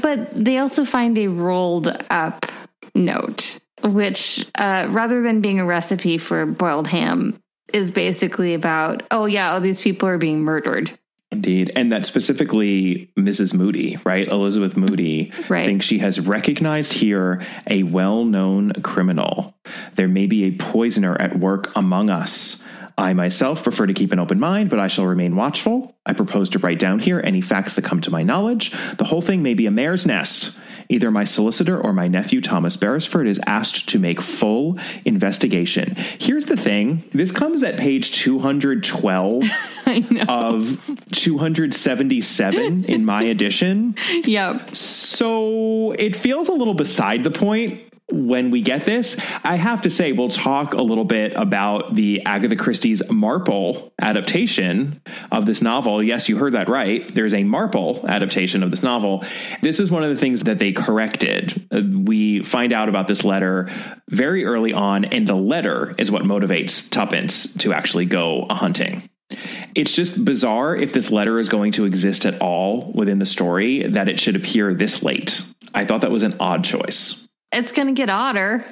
[0.00, 2.50] But they also find a rolled up
[2.94, 7.38] note, which, uh, rather than being a recipe for boiled ham,
[7.72, 10.96] is basically about, oh, yeah, all these people are being murdered.
[11.32, 11.72] Indeed.
[11.74, 13.54] And that specifically Mrs.
[13.54, 14.28] Moody, right?
[14.28, 15.64] Elizabeth Moody Right.
[15.64, 19.54] thinks she has recognized here a well known criminal.
[19.96, 22.62] There may be a poisoner at work among us.
[22.98, 25.94] I myself prefer to keep an open mind, but I shall remain watchful.
[26.04, 28.70] I propose to write down here any facts that come to my knowledge.
[28.98, 30.58] The whole thing may be a mare's nest.
[30.92, 35.96] Either my solicitor or my nephew Thomas Beresford is asked to make full investigation.
[36.18, 39.44] Here's the thing this comes at page 212
[40.28, 40.80] of
[41.12, 43.94] 277 in my edition.
[44.24, 44.76] Yep.
[44.76, 49.18] So it feels a little beside the point when we get this.
[49.42, 55.00] I have to say, we'll talk a little bit about the Agatha Christie's Marple adaptation
[55.30, 56.02] of this novel.
[56.02, 57.12] Yes, you heard that right.
[57.12, 59.24] There's a Marple adaptation of this novel.
[59.62, 61.66] This is one of the things that they corrected.
[61.70, 63.70] Uh, we find out about this letter
[64.08, 69.08] very early on, and the letter is what motivates Tuppence to actually go a hunting.
[69.74, 73.86] It's just bizarre if this letter is going to exist at all within the story
[73.88, 75.42] that it should appear this late.
[75.74, 77.26] I thought that was an odd choice.
[77.52, 78.64] It's going to get odder.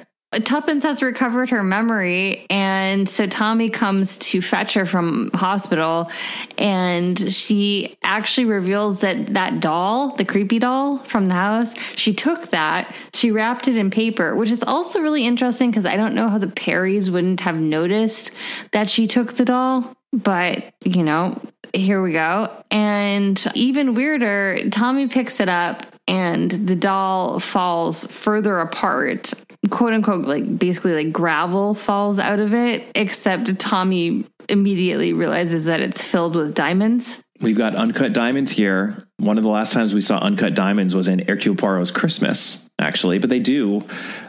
[0.45, 6.09] Tuppence has recovered her memory, and so Tommy comes to fetch her from hospital,
[6.57, 12.49] and she actually reveals that that doll, the creepy doll from the house, she took
[12.51, 16.29] that, she wrapped it in paper, which is also really interesting because I don't know
[16.29, 18.31] how the Perrys wouldn't have noticed
[18.71, 21.41] that she took the doll, but you know,
[21.73, 22.49] here we go.
[22.71, 29.33] And even weirder, Tommy picks it up and the doll falls further apart.
[29.69, 35.79] Quote unquote, like basically like gravel falls out of it, except Tommy immediately realizes that
[35.79, 37.19] it's filled with diamonds.
[37.39, 39.07] We've got uncut diamonds here.
[39.17, 43.17] One of the last times we saw uncut diamonds was in Hercule Poirot's Christmas, actually,
[43.17, 43.83] but they do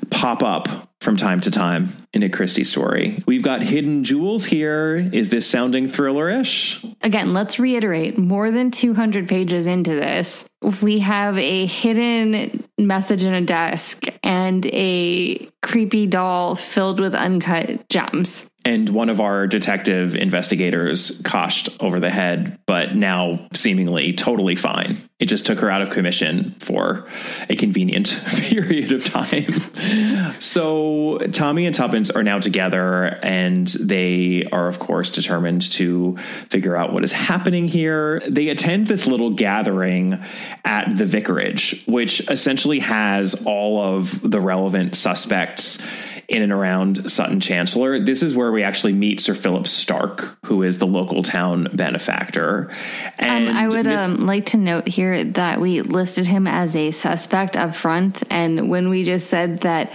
[0.09, 3.23] pop up from time to time in a Christie story.
[3.27, 5.11] We've got hidden jewels here.
[5.13, 6.97] Is this sounding thrillerish?
[7.03, 10.45] Again, let's reiterate more than 200 pages into this.
[10.81, 17.89] We have a hidden message in a desk and a creepy doll filled with uncut
[17.89, 18.47] gems.
[18.65, 24.97] And one of our detective investigators coshed over the head, but now seemingly totally fine.
[25.19, 27.07] It just took her out of commission for
[27.49, 30.41] a convenient period of time.
[30.41, 36.17] so Tommy and Tuppence are now together, and they are, of course, determined to
[36.49, 38.21] figure out what is happening here.
[38.29, 40.23] They attend this little gathering
[40.65, 45.83] at the vicarage, which essentially has all of the relevant suspects
[46.29, 47.99] in and around Sutton Chancellor.
[47.99, 52.71] This is where we actually meet Sir Philip Starke, who is the local town benefactor.
[53.19, 56.75] Um, And I would Miss- um, like to note here that we listed him as
[56.77, 58.23] a suspect up front.
[58.31, 59.93] And when we just said that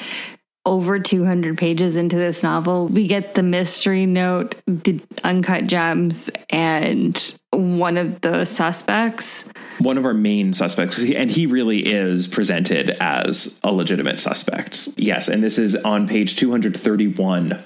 [0.65, 7.34] over 200 pages into this novel, we get the mystery note, the uncut gems, and
[7.58, 9.45] one of the suspects.
[9.80, 14.89] one of our main suspects, and he really is presented as a legitimate suspect.
[14.97, 17.60] Yes, and this is on page 231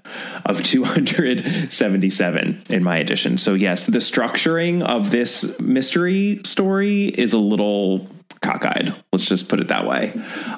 [0.45, 3.37] of 277 in my edition.
[3.37, 8.07] So, yes, the structuring of this mystery story is a little
[8.41, 8.93] cockeyed.
[9.11, 10.13] Let's just put it that way,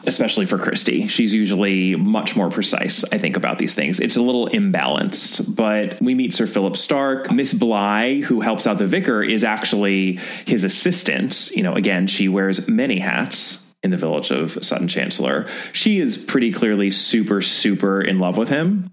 [0.06, 1.08] especially for Christie.
[1.08, 4.00] She's usually much more precise, I think, about these things.
[4.00, 7.32] It's a little imbalanced, but we meet Sir Philip Starke.
[7.32, 11.52] Miss Bligh, who helps out the vicar, is actually his assistant.
[11.52, 15.48] You know, again, she wears many hats in the village of Sutton Chancellor.
[15.74, 18.92] She is pretty clearly super, super in love with him.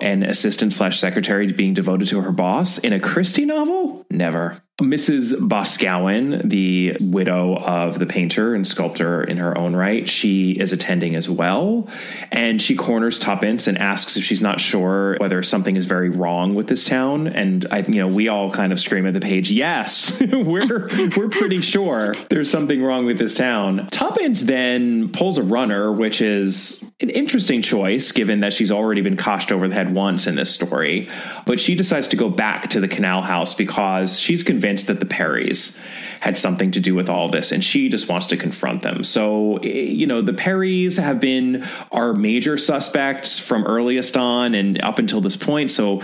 [0.00, 4.06] An assistant slash secretary being devoted to her boss in a Christie novel?
[4.10, 4.62] Never.
[4.82, 5.38] Mrs.
[5.38, 11.14] Boscowan, the widow of the painter and sculptor in her own right, she is attending
[11.14, 11.88] as well.
[12.32, 16.56] And she corners Tuppence and asks if she's not sure whether something is very wrong
[16.56, 17.28] with this town.
[17.28, 21.28] And I, you know, we all kind of scream at the page, yes, we're we're
[21.28, 23.86] pretty sure there's something wrong with this town.
[23.92, 29.16] Tuppence then pulls a runner, which is an interesting choice given that she's already been
[29.16, 31.08] coshed over the head once in this story.
[31.46, 35.06] But she decides to go back to the canal house because she's convinced that the
[35.06, 35.78] Perrys
[36.20, 39.04] had something to do with all this and she just wants to confront them.
[39.04, 44.80] So, eh, you know, the Perrys have been our major suspects from earliest on and
[44.82, 45.70] up until this point.
[45.70, 46.02] So,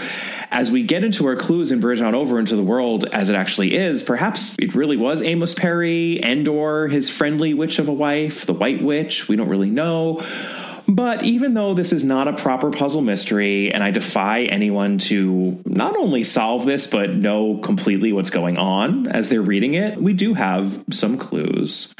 [0.50, 3.34] as we get into our clues and bridge on over into the world as it
[3.34, 8.44] actually is, perhaps it really was Amos Perry, Endor, his friendly witch of a wife,
[8.44, 9.26] the White Witch.
[9.26, 10.22] We don't really know.
[10.94, 15.62] But even though this is not a proper puzzle mystery, and I defy anyone to
[15.64, 20.14] not only solve this, but know completely what's going on as they're reading it, we
[20.14, 21.94] do have some clues.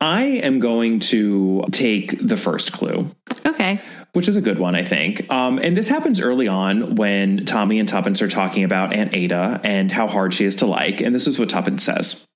[0.00, 3.10] I am going to take the first clue.
[3.46, 3.80] Okay.
[4.14, 5.30] which is a good one, I think.
[5.30, 9.60] Um, and this happens early on when Tommy and Tuppence are talking about Aunt Ada
[9.64, 11.00] and how hard she is to like.
[11.00, 12.26] And this is what Tuppence says.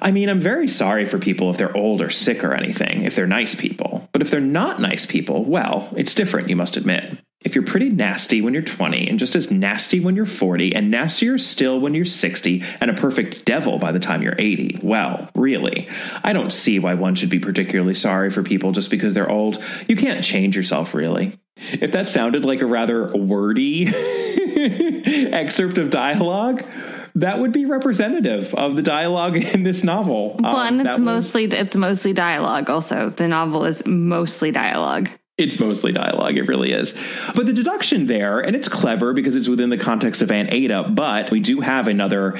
[0.00, 3.14] I mean, I'm very sorry for people if they're old or sick or anything, if
[3.14, 4.08] they're nice people.
[4.12, 7.18] But if they're not nice people, well, it's different, you must admit.
[7.46, 10.90] If you're pretty nasty when you're 20 and just as nasty when you're 40 and
[10.90, 15.30] nastier still when you're 60 and a perfect devil by the time you're 80, well,
[15.34, 15.88] really,
[16.24, 19.62] I don't see why one should be particularly sorry for people just because they're old.
[19.86, 21.38] You can't change yourself, really.
[21.56, 23.86] If that sounded like a rather wordy
[25.32, 26.64] excerpt of dialogue,
[27.16, 30.36] that would be representative of the dialogue in this novel.
[30.38, 32.70] Well, Um, and that it's was- mostly it's mostly dialogue.
[32.70, 35.08] Also, the novel is mostly dialogue.
[35.38, 36.38] It's mostly dialogue.
[36.38, 36.96] It really is.
[37.34, 40.84] But the deduction there, and it's clever because it's within the context of Aunt Ada,
[40.94, 42.36] but we do have another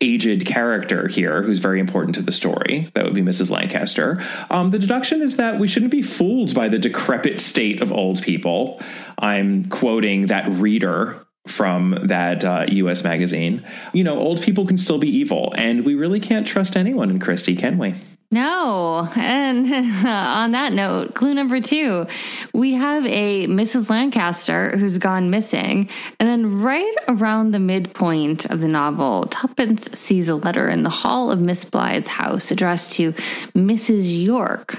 [0.00, 2.88] aged character here who's very important to the story.
[2.94, 3.50] That would be Mrs.
[3.50, 4.20] Lancaster.
[4.50, 8.20] Um, the deduction is that we shouldn't be fooled by the decrepit state of old
[8.22, 8.80] people.
[9.18, 11.16] I'm quoting that reader
[11.46, 13.64] from that uh, US magazine.
[13.92, 17.18] You know, old people can still be evil, and we really can't trust anyone in
[17.18, 17.94] Christie, can we?
[18.32, 19.08] No.
[19.16, 19.72] And
[20.06, 22.06] on that note, clue number two,
[22.54, 23.90] we have a Mrs.
[23.90, 25.88] Lancaster who's gone missing.
[26.20, 30.90] And then right around the midpoint of the novel, Tuppence sees a letter in the
[30.90, 33.12] hall of Miss Bligh's house addressed to
[33.56, 34.24] Mrs.
[34.24, 34.78] York,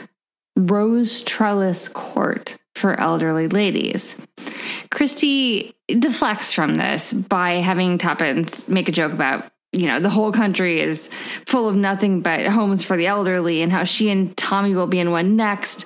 [0.55, 4.15] Rose Trellis Court for elderly ladies.
[4.89, 10.33] Christie deflects from this by having Tuppence make a joke about you know, the whole
[10.33, 11.09] country is
[11.45, 14.99] full of nothing but homes for the elderly and how she and Tommy will be
[14.99, 15.85] in one next.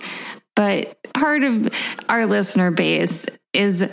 [0.55, 1.69] But part of
[2.09, 3.87] our listener base is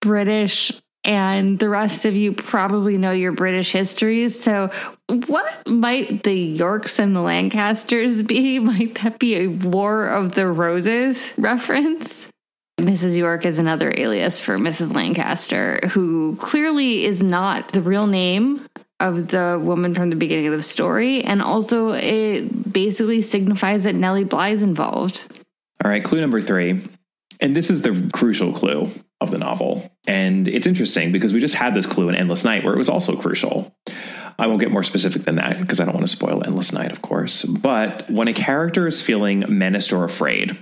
[0.00, 0.72] British,
[1.04, 4.40] and the rest of you probably know your British histories.
[4.40, 4.70] So,
[5.08, 8.58] what might the Yorks and the Lancasters be?
[8.60, 12.25] Might that be a War of the Roses reference?
[12.78, 13.16] Mrs.
[13.16, 14.94] York is another alias for Mrs.
[14.94, 18.66] Lancaster, who clearly is not the real name
[19.00, 21.24] of the woman from the beginning of the story.
[21.24, 25.24] And also, it basically signifies that Nellie Bligh's involved.
[25.82, 26.82] All right, clue number three.
[27.40, 29.90] And this is the crucial clue of the novel.
[30.06, 32.88] And it's interesting because we just had this clue in Endless Night where it was
[32.88, 33.74] also crucial.
[34.38, 36.92] I won't get more specific than that because I don't want to spoil Endless Night,
[36.92, 37.42] of course.
[37.42, 40.58] But when a character is feeling menaced or afraid,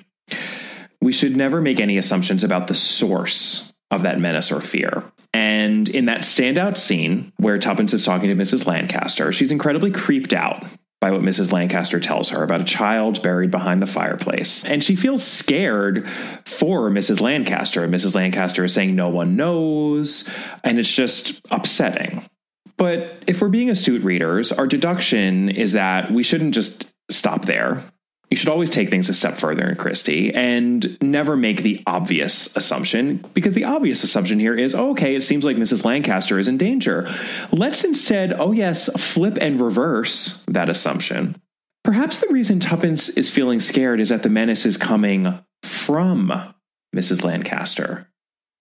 [1.05, 5.05] we should never make any assumptions about the source of that menace or fear.
[5.33, 8.67] And in that standout scene where Tuppence is talking to Mrs.
[8.67, 10.65] Lancaster, she's incredibly creeped out
[11.01, 11.53] by what Mrs.
[11.53, 14.65] Lancaster tells her about a child buried behind the fireplace.
[14.65, 16.09] And she feels scared
[16.47, 17.21] for Mrs.
[17.21, 17.87] Lancaster.
[17.87, 18.15] Mrs.
[18.15, 20.31] Lancaster is saying no one knows,
[20.63, 22.27] and it's just upsetting.
[22.79, 27.85] But if we're being astute readers, our deduction is that we shouldn't just stop there.
[28.35, 32.57] You should always take things a step further in Christie and never make the obvious
[32.57, 35.85] assumption, because the obvious assumption here is oh, okay, it seems like Mrs.
[35.85, 37.09] Lancaster is in danger.
[37.53, 41.41] Let's instead, oh, yes, flip and reverse that assumption.
[41.85, 46.33] Perhaps the reason Tuppence is feeling scared is that the menace is coming from
[46.93, 47.23] Mrs.
[47.23, 48.09] Lancaster.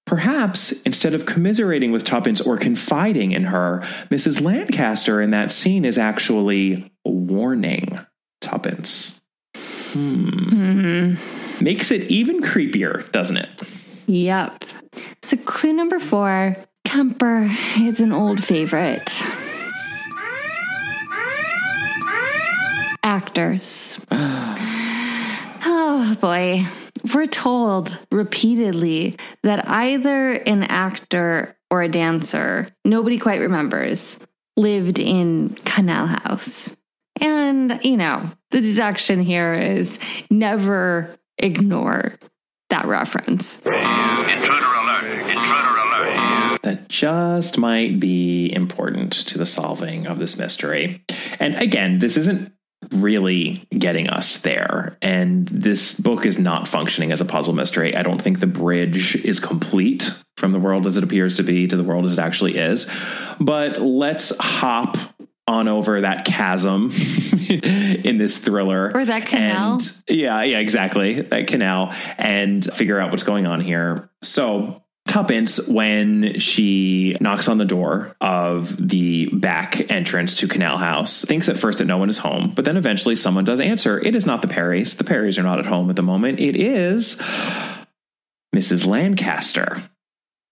[0.06, 4.40] Perhaps instead of commiserating with Tuppence or confiding in her, Mrs.
[4.40, 7.98] Lancaster in that scene is actually warning
[8.40, 9.23] Tuppence.
[9.94, 11.14] Hmm.
[11.62, 13.62] Makes it even creepier, doesn't it?
[14.08, 14.66] Yep.
[15.22, 19.12] So, clue number four Kemper is an old favorite.
[23.04, 24.00] Actors.
[24.12, 26.66] oh boy.
[27.14, 34.16] We're told repeatedly that either an actor or a dancer, nobody quite remembers,
[34.56, 36.74] lived in Canal House.
[37.54, 40.00] And, you know, the deduction here is
[40.32, 42.16] never ignore
[42.72, 43.58] that reference.
[43.58, 45.04] Intruder alert!
[45.30, 46.62] Intruder alert!
[46.64, 51.04] That just might be important to the solving of this mystery.
[51.40, 52.52] And again, this isn't
[52.92, 54.98] really getting us there.
[55.04, 57.96] And this book is not functioning as a puzzle mystery.
[57.96, 61.68] I don't think the bridge is complete from the world as it appears to be
[61.68, 62.90] to the world as it actually is.
[63.40, 64.98] But let's hop
[65.48, 66.92] on over that chasm
[67.50, 69.74] in this thriller Or that canal.
[69.74, 75.68] And- yeah yeah exactly that canal and figure out what's going on here so Tuppence,
[75.68, 81.58] when she knocks on the door of the back entrance to Canal House, thinks at
[81.60, 84.00] first that no one is home, but then eventually someone does answer.
[84.00, 84.96] It is not the Perrys.
[84.98, 86.40] The Perrys are not at home at the moment.
[86.40, 87.16] It is
[88.56, 88.86] Mrs.
[88.86, 89.84] Lancaster.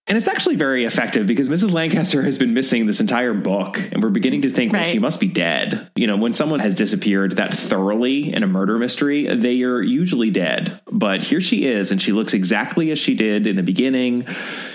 [0.08, 1.72] And it's actually very effective because Mrs.
[1.72, 4.91] Lancaster has been missing this entire book, and we're beginning to think well, Right.
[4.91, 5.89] she must be dead.
[5.95, 10.32] You know, when someone has disappeared that thoroughly in a murder mystery, they are usually
[10.32, 10.82] dead.
[10.91, 14.26] But here she is, and she looks exactly as she did in the beginning.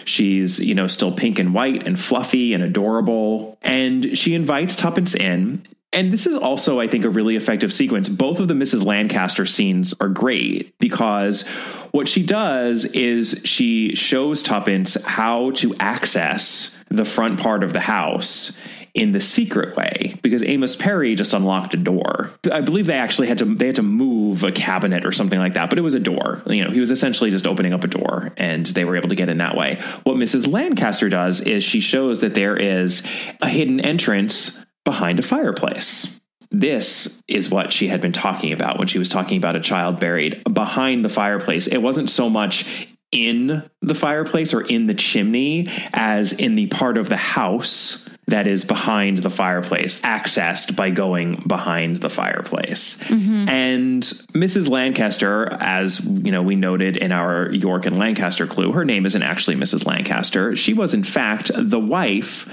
[0.05, 3.59] She's, you know, still pink and white and fluffy and adorable.
[3.63, 5.63] And she invites Tuppence in.
[5.93, 8.09] And this is also, I think, a really effective sequence.
[8.09, 8.85] Both of the Mrs.
[8.85, 11.47] Lancaster scenes are great because
[11.93, 17.81] what she does is she shows Tuppence how to access the front part of the
[17.81, 18.59] house
[18.97, 22.31] in the secret way because Amos Perry just unlocked a door.
[22.51, 25.55] I believe they actually had to they had to move a cabinet or something like
[25.55, 26.43] that, but it was a door.
[26.47, 29.15] You know, he was essentially just opening up a door and they were able to
[29.15, 29.81] get in that way.
[30.05, 30.51] What Mrs.
[30.51, 33.07] Lancaster does is she shows that there is
[33.43, 36.19] a hidden entrance behind a fireplace.
[36.51, 40.01] This is what she had been talking about when she was talking about a child
[40.01, 41.67] buried behind the fireplace.
[41.67, 42.65] It wasn't so much
[43.13, 48.47] in the fireplace or in the chimney as in the part of the house that
[48.49, 53.01] is behind the fireplace, accessed by going behind the fireplace.
[53.05, 53.49] Mm-hmm.
[53.49, 54.69] And Mrs.
[54.69, 59.23] Lancaster, as you know, we noted in our York and Lancaster clue, her name isn't
[59.23, 59.87] actually Mrs.
[59.87, 60.57] Lancaster.
[60.57, 62.49] She was in fact the wife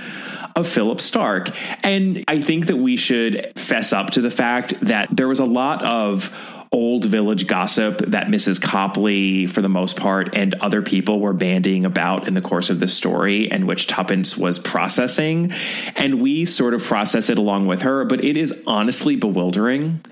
[0.56, 1.56] of Philip Starke.
[1.84, 5.46] And I think that we should fess up to the fact that there was a
[5.46, 6.34] lot of
[6.74, 8.60] old village gossip that Mrs.
[8.60, 12.80] Copley, for the most part, and other people were bandying about in the course of
[12.80, 15.54] this story, and which Tuppence was processing.
[15.96, 20.04] And we sort of process it along with her, but it is honestly bewildering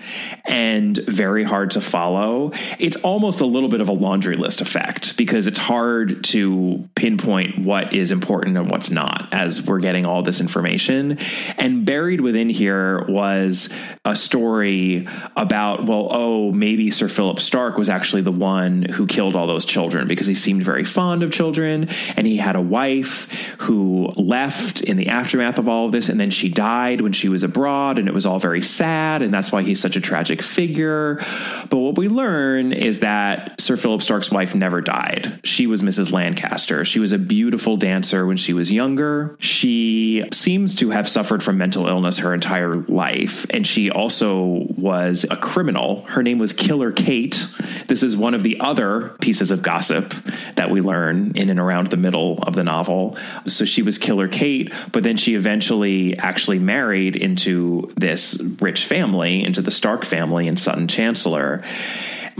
[0.44, 2.52] and very hard to follow.
[2.78, 7.58] It's almost a little bit of a laundry list effect because it's hard to pinpoint
[7.58, 11.18] what is important and what's not as we're getting all this information.
[11.58, 13.72] And buried within here was
[14.04, 19.36] a story about, well, oh, maybe Sir Philip Starke was actually the one who killed
[19.36, 23.30] all those children because he seemed very fond of children and he had a wife
[23.58, 27.28] who left in the aftermath of all of this and then she died when she
[27.28, 30.42] was abroad and it was all very sad and that's why he's such a tragic
[30.42, 31.24] figure.
[31.70, 35.40] But what we learn is that Sir Philip Starke's wife never died.
[35.44, 36.12] She was Mrs.
[36.12, 36.84] Lancaster.
[36.84, 39.36] She was a beautiful dancer when she was younger.
[39.38, 45.24] She seems to have suffered from mental illness her entire life and she also was
[45.30, 46.02] a criminal.
[46.02, 47.46] Her name was Killer Kate.
[47.86, 50.12] This is one of the other pieces of gossip
[50.56, 53.16] that we learn in and around the middle of the novel.
[53.46, 59.44] So she was Killer Kate, but then she eventually actually married into this rich family,
[59.44, 61.62] into the Starke family in Sutton Chancellor.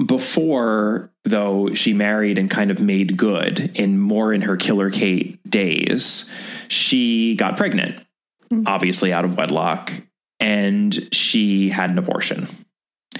[0.04, 5.38] Before, though, she married and kind of made good in more in her Killer Kate
[5.48, 6.28] days,
[6.66, 8.04] she got pregnant,
[8.52, 8.66] mm-hmm.
[8.66, 9.92] obviously out of wedlock,
[10.40, 12.48] and she had an abortion.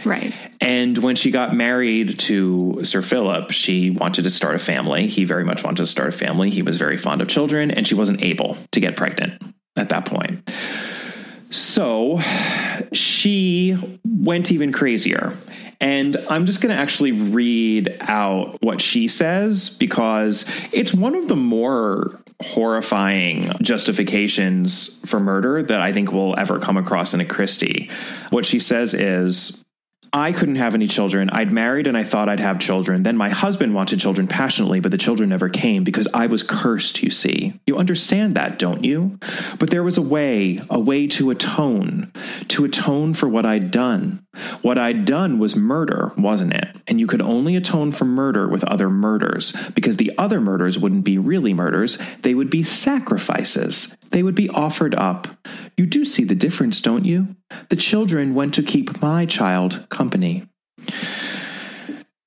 [0.05, 0.32] Right.
[0.61, 5.07] And when she got married to Sir Philip, she wanted to start a family.
[5.07, 6.51] He very much wanted to start a family.
[6.51, 9.43] He was very fond of children, and she wasn't able to get pregnant
[9.76, 10.51] at that point.
[11.51, 12.20] So
[12.93, 15.36] she went even crazier.
[15.80, 21.28] And I'm just going to actually read out what she says because it's one of
[21.28, 27.24] the more horrifying justifications for murder that I think we'll ever come across in a
[27.24, 27.90] Christie.
[28.30, 29.64] What she says is
[30.14, 31.30] I couldn't have any children.
[31.30, 33.02] I'd married and I thought I'd have children.
[33.02, 37.02] Then my husband wanted children passionately, but the children never came because I was cursed,
[37.02, 37.58] you see.
[37.66, 39.18] You understand that, don't you?
[39.58, 42.12] But there was a way, a way to atone,
[42.48, 44.22] to atone for what I'd done.
[44.60, 46.76] What I'd done was murder, wasn't it?
[46.86, 51.04] And you could only atone for murder with other murders because the other murders wouldn't
[51.04, 53.96] be really murders, they would be sacrifices.
[54.10, 55.26] They would be offered up.
[55.76, 57.34] You do see the difference, don't you?
[57.70, 60.44] The children went to keep my child company.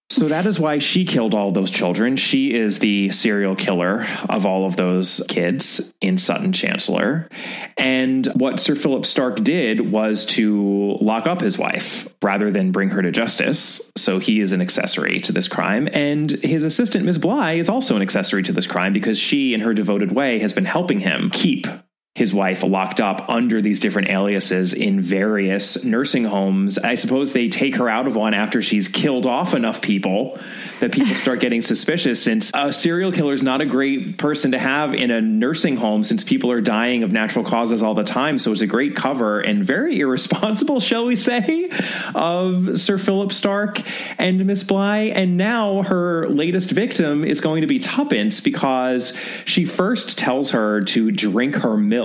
[0.09, 2.15] So that is why she killed all those children.
[2.15, 7.28] She is the serial killer of all of those kids in Sutton Chancellor.
[7.76, 12.91] And what Sir Philip Starke did was to lock up his wife rather than bring
[12.91, 13.91] her to justice.
[13.97, 15.89] So he is an accessory to this crime.
[15.91, 19.59] And his assistant, Miss Bligh, is also an accessory to this crime because she, in
[19.59, 21.67] her devoted way, has been helping him keep
[22.16, 26.78] his wife locked up under these different aliases in various nursing homes.
[26.78, 30.39] I suppose they take her out of one after she's killed off enough people
[30.80, 34.59] that people start getting suspicious since a serial killer is not a great person to
[34.59, 38.39] have in a nursing home since people are dying of natural causes all the time.
[38.39, 41.70] So it's a great cover and very irresponsible, shall we say,
[42.16, 43.86] of Sir Philip Starke
[44.18, 45.11] and Miss Bligh.
[45.13, 49.13] And now her latest victim is going to be Tuppence because
[49.43, 52.05] she first tells her to drink her milk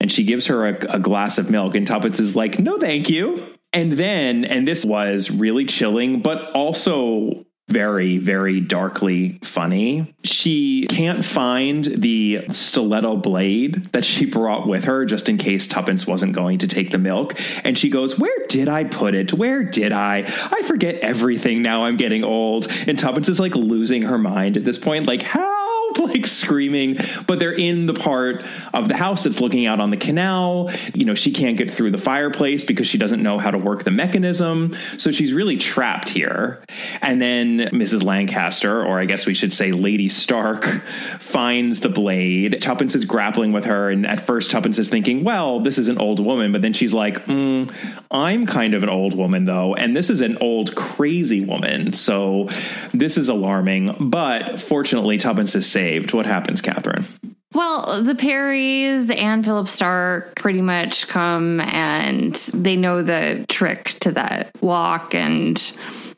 [0.00, 3.08] and she gives her a, a glass of milk and Tuppence is like, no, thank
[3.08, 3.46] you.
[3.72, 10.14] And then, and this was really chilling, but also very, very darkly funny.
[10.22, 16.06] She can't find the stiletto blade that she brought with her just in case Tuppence
[16.06, 17.38] wasn't going to take the milk.
[17.64, 19.32] And she goes, Where did I put it?
[19.32, 20.24] Where did I?
[20.26, 22.68] I forget everything now I'm getting old.
[22.86, 25.08] And Tuppence is like losing her mind at this point.
[25.08, 25.85] Like, how?
[26.04, 29.96] like screaming, but they're in the part of the house that's looking out on the
[29.96, 30.70] canal.
[30.94, 33.84] You know, she can't get through the fireplace because she doesn't know how to work
[33.84, 34.76] the mechanism.
[34.98, 36.62] So she's really trapped here.
[37.02, 38.02] And then Mrs.
[38.02, 40.82] Lancaster, or I guess we should say Lady Starke,
[41.20, 42.60] finds the blade.
[42.60, 43.90] Tuppence is grappling with her.
[43.90, 46.52] And at first, Tuppence is thinking, well, this is an old woman.
[46.52, 47.72] But then she's like, mm,
[48.10, 49.74] I'm kind of an old woman, though.
[49.74, 51.92] And this is an old, crazy woman.
[51.92, 52.48] So
[52.92, 53.96] this is alarming.
[54.00, 56.12] But fortunately, Tuppence is saved.
[56.12, 57.06] What happens, Catherine?
[57.52, 64.10] Well, the Perrys and Philip Starke pretty much come and they know the trick to
[64.12, 65.56] that lock and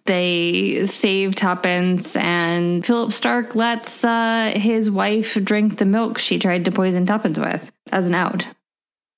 [0.07, 6.65] they save Tuppence and Philip Starke lets uh, his wife drink the milk she tried
[6.65, 8.47] to poison Tuppence with as an out.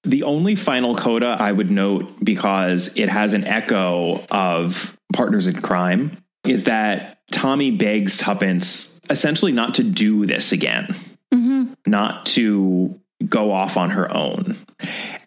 [0.03, 5.63] The only final coda I would note because it has an echo of Partners in
[5.63, 10.95] Crime is that Tommy begs Tuppence essentially not to do this again,
[11.33, 11.73] mm-hmm.
[11.87, 14.57] not to go off on her own.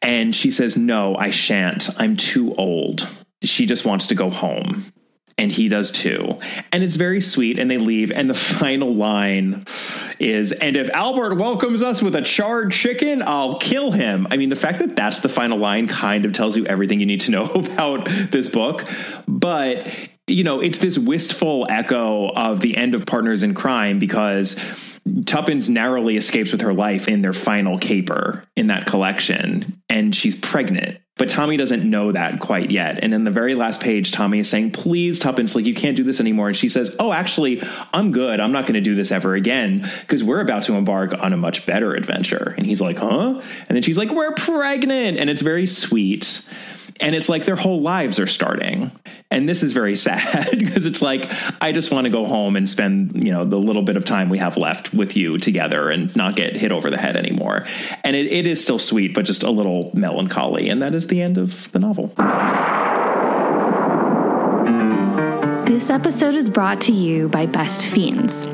[0.01, 1.89] And she says, No, I shan't.
[1.99, 3.07] I'm too old.
[3.43, 4.85] She just wants to go home.
[5.35, 6.39] And he does too.
[6.71, 7.57] And it's very sweet.
[7.57, 8.11] And they leave.
[8.11, 9.65] And the final line
[10.19, 14.27] is And if Albert welcomes us with a charred chicken, I'll kill him.
[14.29, 17.05] I mean, the fact that that's the final line kind of tells you everything you
[17.05, 18.85] need to know about this book.
[19.27, 19.87] But
[20.27, 24.59] you know, it's this wistful echo of the end of Partners in Crime because
[25.25, 30.35] Tuppence narrowly escapes with her life in their final caper in that collection, and she's
[30.35, 30.97] pregnant.
[31.15, 33.03] But Tommy doesn't know that quite yet.
[33.03, 36.03] And in the very last page, Tommy is saying, Please, Tuppence, like you can't do
[36.03, 36.47] this anymore.
[36.47, 37.61] And she says, Oh, actually,
[37.93, 38.39] I'm good.
[38.39, 41.37] I'm not going to do this ever again because we're about to embark on a
[41.37, 42.55] much better adventure.
[42.57, 43.41] And he's like, Huh?
[43.67, 45.19] And then she's like, We're pregnant.
[45.19, 46.41] And it's very sweet.
[46.99, 48.91] And it's like their whole lives are starting.
[49.31, 52.69] And this is very sad because it's like, I just want to go home and
[52.69, 56.15] spend, you know, the little bit of time we have left with you together and
[56.15, 57.65] not get hit over the head anymore.
[58.03, 60.69] And it, it is still sweet, but just a little melancholy.
[60.69, 62.13] And that is the end of the novel.
[65.65, 68.47] This episode is brought to you by Best Fiends.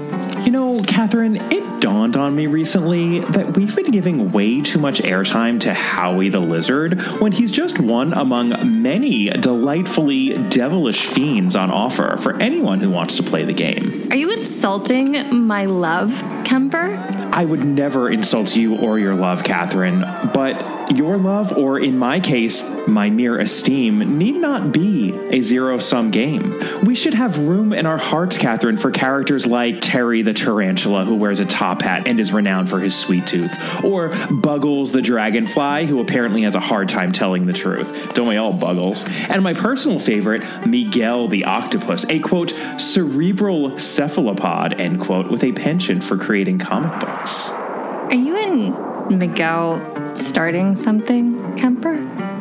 [0.50, 5.00] You know, Catherine, it dawned on me recently that we've been giving way too much
[5.00, 11.70] airtime to Howie the Lizard when he's just one among many delightfully devilish fiends on
[11.70, 14.08] offer for anyone who wants to play the game.
[14.10, 16.98] Are you insulting my love, Kemper?
[17.32, 20.04] I would never insult you or your love, Catherine,
[20.34, 25.78] but your love, or in my case, my mere esteem, need not be a zero
[25.78, 26.60] sum game.
[26.84, 31.16] We should have room in our hearts, Catherine, for characters like Terry the tarantula, who
[31.16, 33.52] wears a top hat and is renowned for his sweet tooth,
[33.84, 38.14] or Buggles the dragonfly, who apparently has a hard time telling the truth.
[38.14, 39.07] Don't we all, Buggles?
[39.30, 45.52] And my personal favorite, Miguel the octopus, a quote, cerebral cephalopod, end quote, with a
[45.52, 47.49] penchant for creating comic books.
[47.49, 48.74] Are you and
[49.10, 51.95] Miguel starting something, Kemper?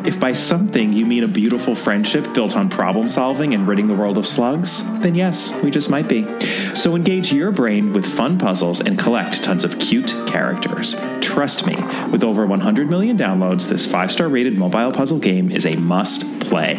[0.07, 3.95] If by something you mean a beautiful friendship built on problem solving and ridding the
[3.95, 6.25] world of slugs, then yes, we just might be.
[6.75, 10.95] So engage your brain with fun puzzles and collect tons of cute characters.
[11.21, 11.77] Trust me,
[12.11, 16.41] with over 100 million downloads, this five star rated mobile puzzle game is a must
[16.41, 16.77] play.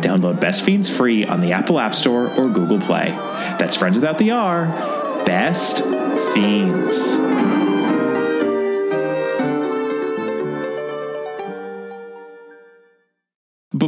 [0.00, 3.10] Download Best Fiends free on the Apple App Store or Google Play.
[3.58, 4.66] That's Friends Without the R.
[5.26, 5.84] Best
[6.32, 7.59] Fiends.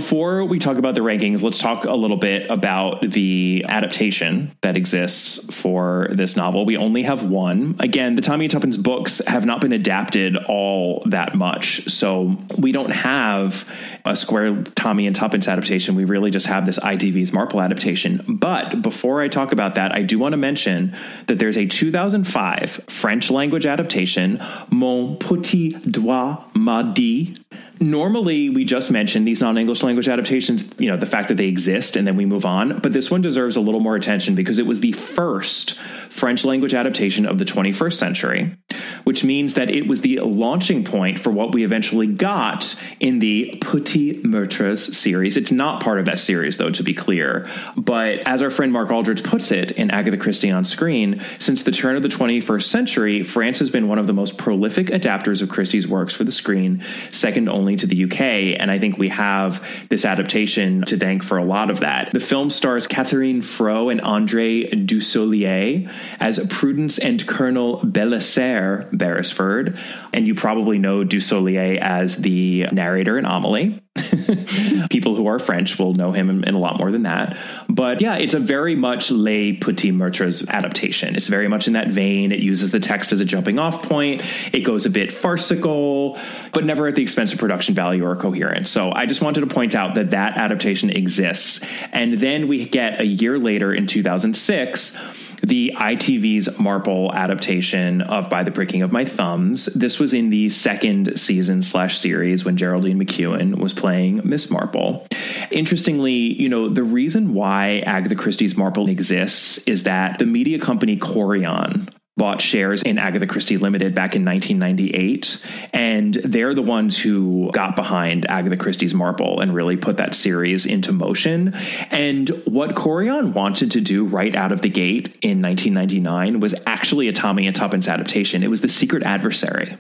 [0.03, 4.77] Before we talk about the rankings, let's talk a little bit about the adaptation that
[4.77, 6.67] exists for this novel.
[6.67, 7.77] We only have one.
[7.79, 11.89] Again, the Tommy and Tuppence books have not been adapted all that much.
[11.89, 13.65] So we don't have
[14.05, 15.95] a Square Tommy and Tuppence adaptation.
[15.95, 18.25] We really just have this ITV's Marple adaptation.
[18.27, 20.97] But before I talk about that, I do want to mention
[21.29, 27.39] that there's a 2005 French language adaptation, Mon Petit Doigt M'a Dit,
[27.83, 31.97] normally we just mention these non-english language adaptations you know the fact that they exist
[31.97, 32.81] and then we move on.
[32.81, 35.79] But this one deserves a little more attention because it was the first
[36.09, 38.57] french language adaptation of the 21st century
[39.05, 43.59] which means that it was the launching point for what we eventually got in the
[43.61, 45.37] Petits Meurtres series.
[45.37, 47.49] It's not part of that series, though, to be clear.
[47.77, 51.73] But as our friend Mark Aldridge puts it in Agatha Christie on screen, since the
[51.73, 55.49] turn of the 21st century, France has been one of the most prolific adapters of
[55.49, 58.21] Christie's works for the screen, second only to the UK.
[58.61, 62.13] And I think we have this adaptation to thank for a lot of that.
[62.13, 69.79] The film stars Catherine Frot and Andre Dussolier as Prudence and Colonel Bélisaire Beresford.
[70.13, 73.83] And you probably know Dussolier as the narrator in Amelie.
[74.91, 77.37] People who are French will know him in, a lot more than that.
[77.69, 81.15] But yeah, it's a very much Les Petits Meurtres adaptation.
[81.15, 82.33] It's very much in that vein.
[82.33, 84.23] It uses the text as a jumping off point.
[84.53, 86.19] It goes a bit farcical,
[86.53, 88.71] but never at the expense of production value or coherence.
[88.71, 91.65] So I just wanted to point out that that adaptation exists.
[91.93, 94.99] And then we get a year later in 2006
[95.43, 99.67] the ITV's Marple adaptation of By the Pricking of My Thumbs.
[99.67, 105.07] This was in the second season slash series when Geraldine McEwen was playing Miss Marple.
[105.51, 110.97] Interestingly, you know, the reason why Agatha Christie's Marple exists is that the media company
[110.97, 111.89] Chorion
[112.23, 115.45] bought shares in Agatha Christie Limited back in 1998.
[115.73, 120.65] And they're the ones who got behind Agatha Christie's Marple and really put that series
[120.65, 121.53] into motion.
[121.91, 127.09] And what Chorion wanted to do right out of the gate in 1999 was actually
[127.09, 128.45] a Tommy and Tuppence adaptation.
[128.45, 129.77] It was The Secret Adversary.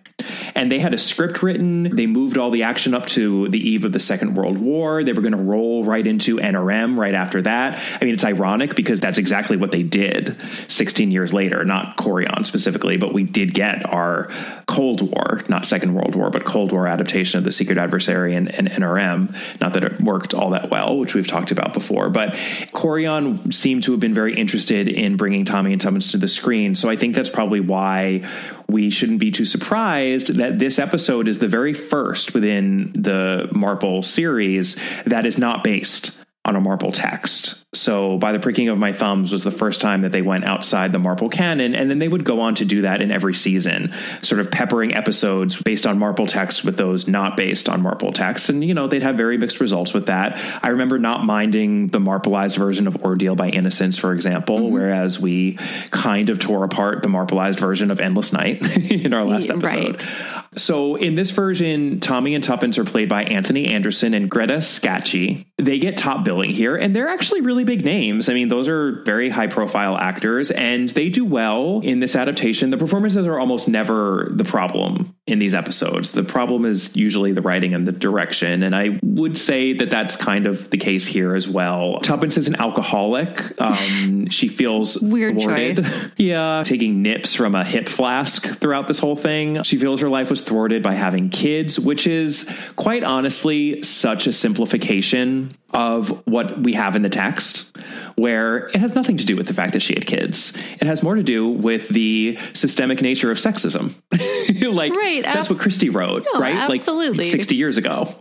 [0.57, 1.95] And they had a script written.
[1.95, 5.05] They moved all the action up to the eve of the Second World War.
[5.05, 7.79] They were going to roll right into N or M right after that.
[8.01, 10.37] I mean, it's ironic because that's exactly what they did
[10.67, 11.97] 16 years later, not
[12.33, 14.29] Chorion specifically, but we did get our
[14.67, 18.53] Cold War, not Second World War, but Cold War adaptation of The Secret Adversary and,
[18.55, 19.35] and N or M.
[19.61, 22.35] Not that it worked all that well, which we've talked about before, but
[22.73, 26.75] Chorion seemed to have been very interested in bringing Tommy and Tuppence to the screen.
[26.75, 28.23] So I think that's probably why
[28.69, 34.03] we shouldn't be too surprised that this episode is the very first within the Marple
[34.03, 37.65] series that is not based on a Marple text.
[37.75, 40.91] So, by the pricking of my thumbs was the first time that they went outside
[40.91, 43.95] the Marple canon, and then they would go on to do that in every season,
[44.23, 48.49] sort of peppering episodes based on Marple text with those not based on Marple text.
[48.49, 50.37] And, you know, they'd have very mixed results with that.
[50.63, 54.75] I remember not minding the Marpleized version of Ordeal by Innocence, for example, mm-hmm.
[54.75, 55.59] whereas we
[55.91, 58.61] kind of tore apart the Marpleized version of Endless Night
[58.91, 60.03] in our last episode.
[60.03, 60.09] Right.
[60.57, 65.47] So, in this version, Tommy and Tuppence are played by Anthony Anderson and Greta Scacchi.
[65.57, 68.31] They get top billing here, and they're actually really big names.
[68.31, 72.71] I mean, those are very high profile actors and they do well in this adaptation.
[72.71, 76.13] The performances are almost never the problem in these episodes.
[76.13, 78.63] The problem is usually the writing and the direction.
[78.63, 82.01] And I would say that that's kind of the case here as well.
[82.01, 83.61] Tuppence is an alcoholic.
[83.61, 85.87] Um, she feels weird thwarted.
[86.17, 89.63] yeah, taking nips from a hip flask throughout this whole thing.
[89.65, 94.33] She feels her life was thwarted by having kids, which is quite honestly such a
[94.33, 97.77] simplification of what we have in the text,
[98.17, 100.57] where it has nothing to do with the fact that she had kids.
[100.81, 103.95] It has more to do with the systemic nature of sexism.
[104.73, 106.57] like right, that's abs- what Christie wrote, no, right?
[106.57, 107.25] Absolutely.
[107.25, 108.15] Like 60 years ago.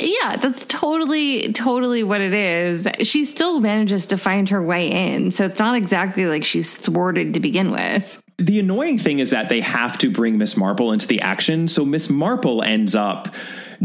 [0.00, 2.86] yeah, that's totally, totally what it is.
[3.02, 5.30] She still manages to find her way in.
[5.30, 8.22] So it's not exactly like she's thwarted to begin with.
[8.38, 11.68] The annoying thing is that they have to bring Miss Marple into the action.
[11.68, 13.34] So Miss Marple ends up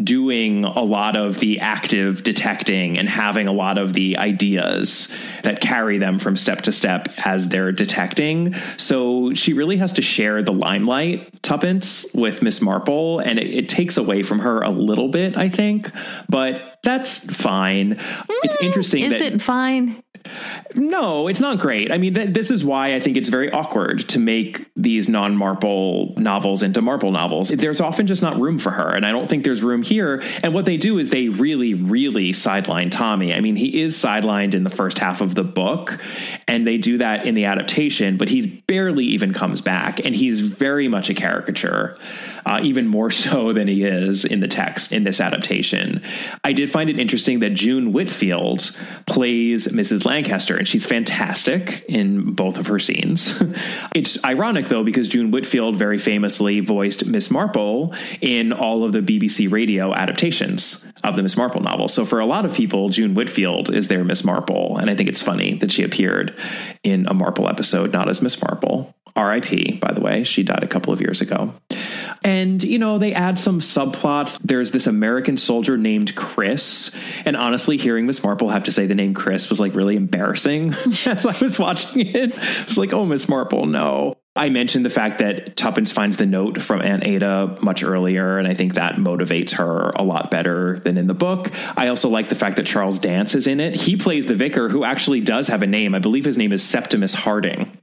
[0.02, 5.62] doing a lot of the active detecting and having a lot of the ideas that
[5.62, 8.56] carry them from step to step as they're detecting.
[8.78, 13.70] So she really has to share the limelight, Tuppence, with Miss Marple, and it, it
[13.70, 15.92] takes away from her a little bit, I think.
[16.30, 17.96] But that's fine.
[17.96, 19.04] Mm, it's interesting.
[19.04, 20.04] Is that, it fine?
[20.76, 21.92] No, it's not great.
[21.92, 25.36] I mean, th- this is why I think it's very awkward to make these non
[25.36, 27.50] Marple novels into Marple novels.
[27.50, 30.24] There's often just not room for her, and I don't think there's room here.
[30.44, 33.34] And what they do is they really, really sideline Tommy.
[33.34, 36.00] I mean, he is sidelined in the first half of the book,
[36.48, 40.40] and they do that in the adaptation, but he barely even comes back, and he's
[40.40, 41.98] very much a caricature,
[42.46, 46.02] uh, even more so than he is in the text in this adaptation.
[46.44, 48.76] I did find it interesting that June Whitfield
[49.06, 50.06] plays Mrs.
[50.12, 53.42] Lancaster, and she's fantastic in both of her scenes.
[53.96, 59.00] it's ironic, though, because June Whitfield very famously voiced Miss Marple in all of the
[59.00, 61.88] BBC radio adaptations of the Miss Marple novel.
[61.88, 65.08] So for a lot of people, June Whitfield is their Miss Marple, and I think
[65.08, 66.38] it's funny that she appeared
[66.84, 68.94] in a Marple episode, not as Miss Marple.
[69.16, 69.80] R.I.P.
[69.82, 71.54] By the way, she died a couple of years ago.
[72.24, 74.40] And, you know, they add some subplots.
[74.44, 76.96] There's this American soldier named Chris.
[77.26, 80.74] And honestly, hearing Miss Marple have to say the name Chris was like really embarrassing
[81.06, 82.38] as I was watching it.
[82.38, 84.18] I was like, oh, Miss Marple, no.
[84.34, 88.48] I mentioned the fact that Tuppence finds the note from Aunt Ada much earlier, and
[88.48, 91.52] I think that motivates her a lot better than in the book.
[91.76, 93.76] I also like the fact that Charles Dance is in it.
[93.76, 95.94] He plays the vicar who actually does have a name.
[95.94, 97.78] I believe his name is Septimus Harding.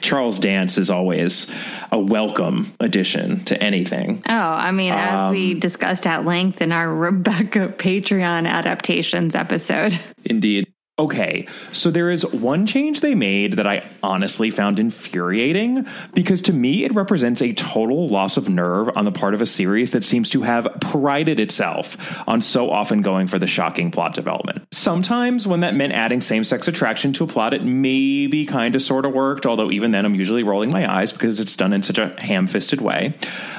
[0.00, 1.48] Charles Dance is always
[1.92, 4.24] a welcome addition to anything.
[4.28, 9.96] Oh, I mean, as we um, discussed at length in our Rebecca Patreon adaptations episode.
[10.24, 10.73] Indeed.
[10.96, 16.52] Okay, so there is one change they made that I honestly found infuriating because to
[16.52, 20.04] me it represents a total loss of nerve on the part of a series that
[20.04, 21.96] seems to have prided itself
[22.28, 24.64] on so often going for the shocking plot development.
[24.70, 28.80] Sometimes when that meant adding same sex attraction to a plot, it maybe kind of
[28.82, 31.82] sort of worked, although even then I'm usually rolling my eyes because it's done in
[31.82, 33.14] such a ham fisted way.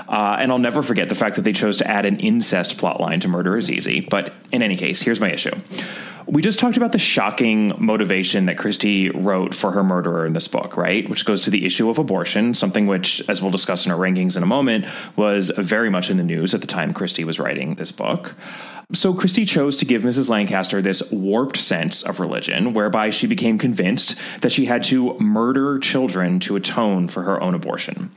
[0.07, 3.19] Uh, and I'll never forget the fact that they chose to add an incest plotline
[3.19, 3.99] to Murder is Easy.
[3.99, 5.51] But in any case, here's my issue.
[6.27, 10.47] We just talked about the shocking motivation that Christie wrote for her murderer in this
[10.47, 11.07] book, right?
[11.07, 14.35] Which goes to the issue of abortion, something which, as we'll discuss in our rankings
[14.35, 14.85] in a moment,
[15.15, 18.34] was very much in the news at the time Christie was writing this book.
[18.93, 20.30] So Christie chose to give Mrs.
[20.30, 25.80] Lancaster this warped sense of religion, whereby she became convinced that she had to murder
[25.80, 28.11] children to atone for her own abortion.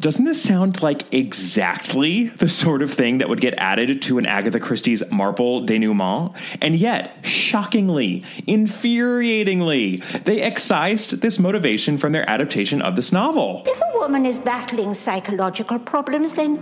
[0.00, 4.24] Doesn't this sound like exactly the sort of thing that would get added to an
[4.24, 6.34] Agatha Christie's Marple denouement?
[6.62, 13.62] And yet, shockingly, infuriatingly, they excised this motivation from their adaptation of this novel.
[13.66, 16.58] If a woman is battling psychological problems, then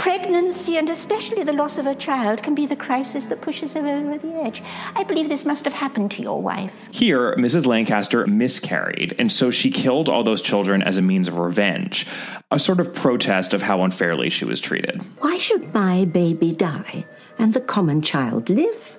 [0.00, 3.86] pregnancy and especially the loss of a child can be the crisis that pushes her
[3.86, 4.62] over the edge.
[4.96, 6.88] I believe this must have happened to your wife.
[6.90, 7.66] Here, Mrs.
[7.66, 12.06] Lancaster miscarried, and so she killed all those children as a means of revenge,
[12.50, 15.02] a sort of protest of how unfairly she was treated.
[15.18, 17.04] Why should my baby die
[17.38, 18.98] and the common child live?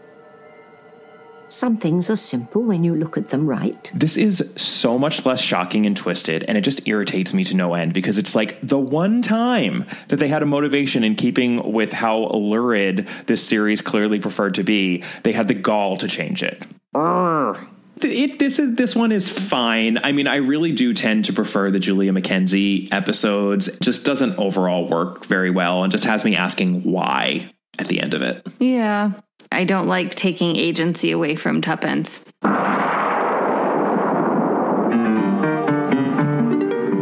[1.52, 3.92] Some things are simple when you look at them right.
[3.94, 7.74] This is so much less shocking and twisted, and it just irritates me to no
[7.74, 11.92] end because it's like the one time that they had a motivation in keeping with
[11.92, 16.66] how lurid this series clearly preferred to be, they had the gall to change it.
[16.96, 17.68] Urgh.
[18.02, 19.98] It, this is this one is fine.
[20.06, 23.68] I mean, I really do tend to prefer the Julia McKenzie episodes.
[23.68, 28.00] It just doesn't overall work very well, and just has me asking why at the
[28.00, 28.48] end of it.
[28.60, 29.12] Yeah.
[29.52, 32.24] I don't like taking agency away from Tuppence.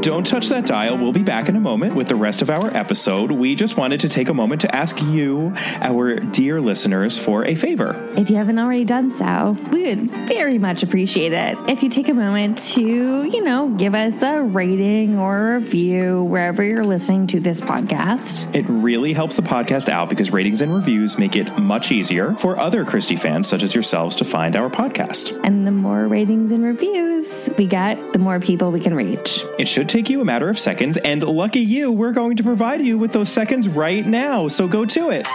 [0.09, 0.97] Don't touch that dial.
[0.97, 3.29] We'll be back in a moment with the rest of our episode.
[3.29, 7.53] We just wanted to take a moment to ask you, our dear listeners, for a
[7.53, 8.09] favor.
[8.17, 12.09] If you haven't already done so, we would very much appreciate it if you take
[12.09, 17.27] a moment to, you know, give us a rating or a review wherever you're listening
[17.27, 18.55] to this podcast.
[18.55, 22.59] It really helps the podcast out because ratings and reviews make it much easier for
[22.59, 25.39] other Christie fans such as yourselves to find our podcast.
[25.43, 29.43] And the more ratings and reviews we get, the more people we can reach.
[29.59, 32.79] It should take you a matter of seconds, and lucky you, we're going to provide
[32.81, 34.47] you with those seconds right now.
[34.47, 35.25] So go to it.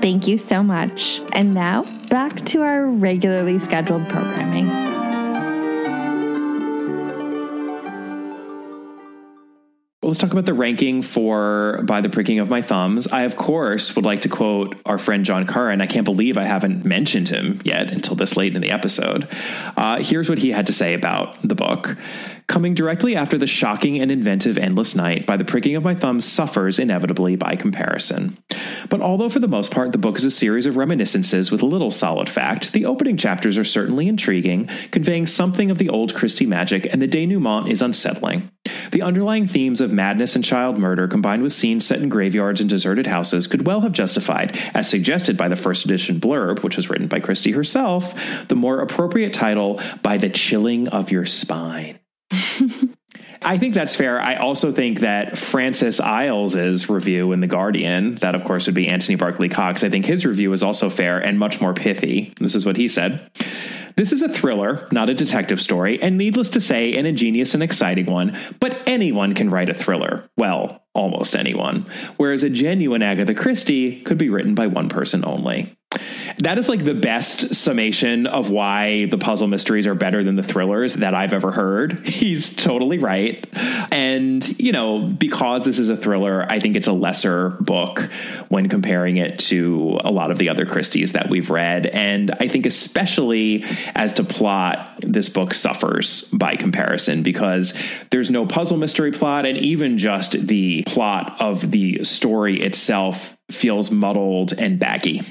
[0.00, 1.20] Thank you so much.
[1.32, 4.91] And now, back to our regularly scheduled programming.
[10.04, 13.06] Let's talk about the ranking for By the Pricking of My Thumbs.
[13.06, 15.80] I, of course, would like to quote our friend John Curran.
[15.80, 19.28] I can't believe I haven't mentioned him yet until this late in the episode.
[19.76, 21.96] Uh, here's what he had to say about the book.
[22.46, 26.24] Coming directly after the shocking and inventive Endless Night, By the Pricking of My Thumbs
[26.24, 28.36] suffers inevitably by comparison.
[28.88, 31.90] But although for the most part the book is a series of reminiscences with little
[31.90, 36.86] solid fact, the opening chapters are certainly intriguing, conveying something of the old Christie magic,
[36.92, 38.50] and the denouement is unsettling.
[38.90, 42.68] The underlying themes of madness and child murder, combined with scenes set in graveyards and
[42.68, 46.90] deserted houses, could well have justified, as suggested by the first edition blurb, which was
[46.90, 48.14] written by Christie herself,
[48.48, 51.98] the more appropriate title, By the Chilling of Your Spine.
[53.44, 54.20] I think that's fair.
[54.20, 58.88] I also think that Francis Iles's review in The Guardian, that of course would be
[58.88, 62.32] Anthony Berkeley Cox, I think his review is also fair and much more pithy.
[62.40, 63.30] This is what he said.
[63.96, 67.62] This is a thriller, not a detective story, and needless to say, an ingenious and
[67.62, 70.28] exciting one, but anyone can write a thriller.
[70.36, 71.86] Well, almost anyone.
[72.16, 75.76] Whereas a genuine Agatha Christie could be written by one person only.
[76.38, 80.42] That is like the best summation of why the puzzle mysteries are better than the
[80.42, 82.06] thrillers that I've ever heard.
[82.06, 83.46] He's totally right.
[83.92, 88.08] And, you know, because this is a thriller, I think it's a lesser book
[88.48, 91.86] when comparing it to a lot of the other Christies that we've read.
[91.86, 93.64] And I think, especially
[93.94, 97.78] as to plot, this book suffers by comparison because
[98.10, 99.46] there's no puzzle mystery plot.
[99.46, 105.22] And even just the plot of the story itself feels muddled and baggy.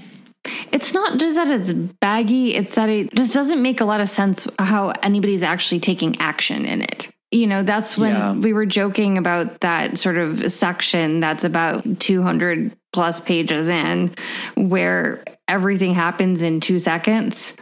[0.72, 4.10] It's not just that it's baggy, it's that it just doesn't make a lot of
[4.10, 7.08] sense how anybody's actually taking action in it.
[7.32, 8.34] You know, that's when Yeah.
[8.34, 14.14] we were joking about that sort of section that's about 200 plus pages in
[14.56, 17.54] where everything happens in two seconds.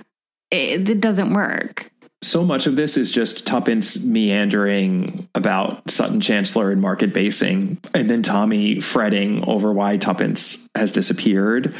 [0.50, 1.92] It, it doesn't work.
[2.22, 8.10] So much of this is just Tuppence meandering about Sutton Chancellor and market basing, and
[8.10, 11.74] then Tommy fretting over why Tuppence has disappeared.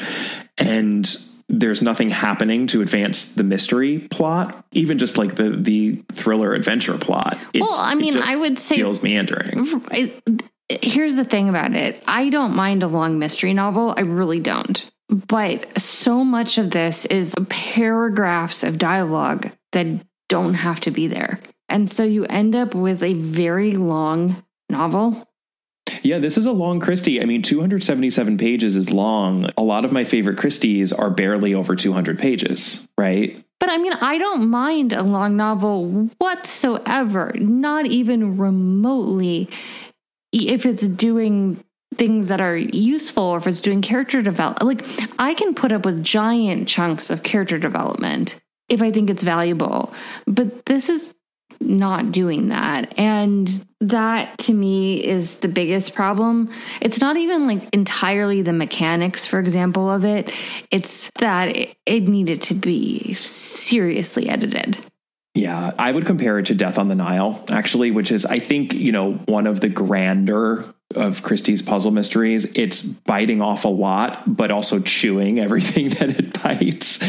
[0.58, 1.10] And
[1.50, 6.98] there's nothing happening to advance the mystery plot, even just like the the thriller adventure
[6.98, 7.38] plot.
[7.54, 9.66] It's, Well, I it mean, just I would say- feels meandering.
[10.84, 13.94] Here's the thing about it I don't mind a long mystery novel.
[13.98, 14.90] I really don't.
[15.10, 19.88] But so much of this is paragraphs of dialogue that
[20.30, 21.40] don't have to be there.
[21.68, 25.28] And so you end up with a very long novel.
[26.02, 27.22] Yeah, this is a long Christie.
[27.22, 29.52] I mean, 277 pages is long.
[29.58, 33.44] A lot of my favorite Christies are barely over 200 pages, right?
[33.60, 39.50] But I mean, I don't mind a long novel whatsoever, not even remotely,
[40.32, 41.62] if it's doing
[41.96, 44.64] things that are useful or if it's doing character development.
[44.64, 48.40] Like, I can put up with giant chunks of character development
[48.70, 49.94] if I think it's valuable.
[50.26, 51.14] But this is
[51.60, 52.98] not doing that.
[52.98, 56.50] And that to me is the biggest problem.
[56.82, 60.32] It's not even like entirely the mechanics, for example, of it.
[60.72, 64.78] It's that it, it needed to be seriously edited.
[65.36, 68.74] Yeah, I would compare it to Death on the Nile, actually, which is, I think,
[68.74, 70.66] you know, one of the grander
[70.96, 72.52] of Christie's puzzle mysteries.
[72.56, 77.00] It's biting off a lot, but also chewing everything that it bites.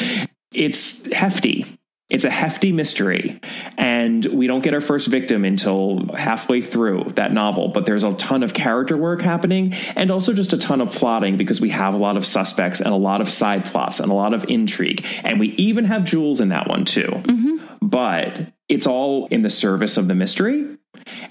[0.53, 1.79] It's hefty.
[2.11, 3.41] It's a hefty mystery.
[3.79, 7.69] And we don't get our first victim until halfway through that novel.
[7.69, 11.37] But there's a ton of character work happening and also just a ton of plotting
[11.37, 14.15] because we have a lot of suspects and a lot of side plots and a
[14.15, 15.07] lot of intrigue.
[15.23, 17.07] And we even have jewels in that one too.
[17.07, 17.77] Mm-hmm.
[17.81, 20.79] But it's all in the service of the mystery.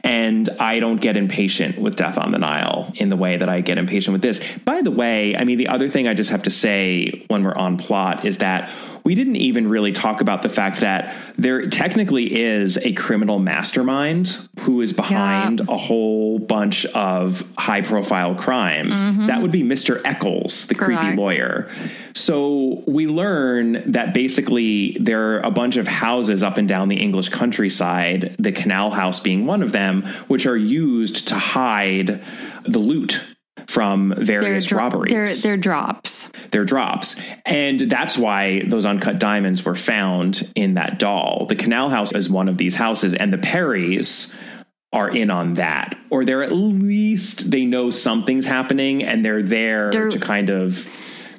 [0.03, 3.61] And I don't get impatient with Death on the Nile in the way that I
[3.61, 4.41] get impatient with this.
[4.65, 7.55] By the way, I mean, the other thing I just have to say when we're
[7.55, 8.71] on plot is that
[9.03, 14.37] we didn't even really talk about the fact that there technically is a criminal mastermind
[14.59, 19.01] who is behind a whole bunch of high profile crimes.
[19.01, 19.27] Mm-hmm.
[19.27, 20.01] That would be Mr.
[20.05, 21.69] Eccles, the creepy lawyer.
[22.13, 26.97] So we learn that basically there are a bunch of houses up and down the
[26.97, 32.23] English countryside, the Canal House being one of them, which are used to hide
[32.65, 33.19] the loot
[33.69, 36.27] from various dro- robberies They're, they're drops.
[36.49, 37.21] their drops.
[37.45, 41.45] And that's why those uncut diamonds were found in that doll.
[41.47, 44.35] The Canal House is one of these houses, and the Perrys
[44.91, 45.95] are in on that.
[46.09, 50.87] Or they're at least, they know something's happening and they're there They're- to kind of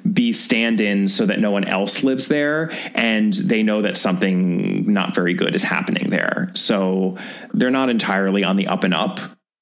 [0.09, 2.71] be stand in so that no one else lives there.
[2.95, 6.49] And they know that something not very good is happening there.
[6.55, 7.17] So
[7.53, 9.19] they're not entirely on the up and up.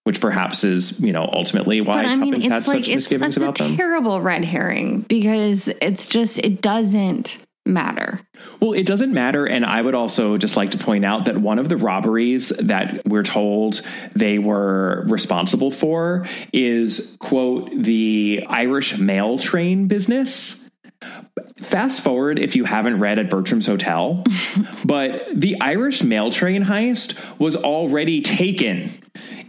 [0.09, 3.37] Which perhaps is, you know, ultimately why But I mean, Tuppence had like such misgivings
[3.37, 3.77] it's a about them.
[3.77, 8.19] terrible red herring because it's just it doesn't matter.
[8.59, 9.45] Well, it doesn't matter.
[9.45, 13.05] And I would also just like to point out that one of the robberies that
[13.05, 13.83] we're told
[14.15, 20.71] they were responsible for is, quote, the Irish mail train business.
[21.57, 24.23] Fast forward if you haven't read at Bertram's Hotel,
[24.85, 29.03] but the Irish mail train heist was already taken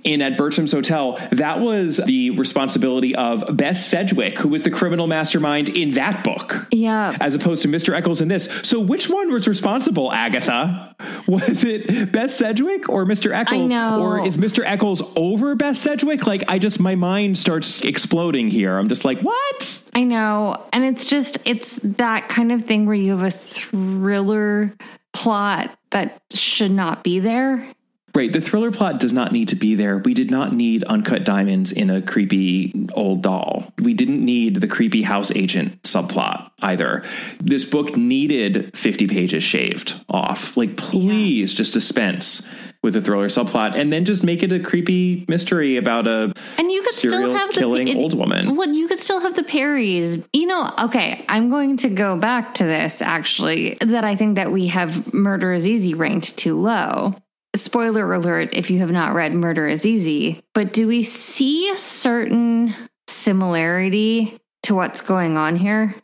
[0.04, 1.18] in at Bertram's Hotel.
[1.32, 6.66] That was the responsibility of Bess Sedgwick, who was the criminal mastermind in that book
[6.70, 7.16] Yeah.
[7.20, 7.94] as opposed to Mr.
[7.94, 8.48] Eccles in this.
[8.62, 10.94] So which one was responsible, Agatha?
[11.26, 13.32] Was it Bess Sedgwick or Mr.
[13.32, 13.70] Eccles?
[13.70, 14.00] know.
[14.02, 14.62] Or is Mr.
[14.64, 16.26] Eccles over Bess Sedgwick?
[16.26, 18.76] Like I just my mind starts exploding here.
[18.76, 19.88] I'm just like, what?
[19.94, 20.62] I know.
[20.72, 24.74] And it's just, it's that kind of thing where you have a thriller
[25.12, 27.66] plot that should not be there.
[28.14, 28.32] Right.
[28.32, 29.98] The thriller plot does not need to be there.
[29.98, 33.72] We did not need uncut diamonds in a creepy old doll.
[33.78, 37.04] We didn't need the creepy house agent subplot either.
[37.38, 40.56] This book needed 50 pages shaved off.
[40.56, 42.46] Like, please just dispense
[42.82, 46.72] with the thriller subplot and then just make it a creepy mystery about a and
[46.72, 48.56] you could still have the killing it- old woman.
[48.56, 50.24] Well, you could still have the Perrys.
[50.32, 53.76] You know, okay, I'm going to go back to this actually.
[53.80, 57.14] That I think that we have Murder is Easy ranked too low.
[57.56, 61.76] Spoiler alert if you have not read Murder is Easy, but do we see a
[61.76, 62.74] certain
[63.08, 65.94] similarity to what's going on here?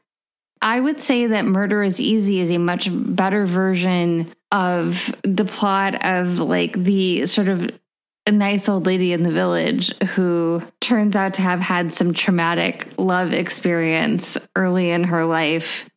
[0.61, 6.05] I would say that Murder is Easy is a much better version of the plot
[6.05, 7.71] of like the sort of
[8.27, 12.89] a nice old lady in the village who turns out to have had some traumatic
[12.99, 15.89] love experience early in her life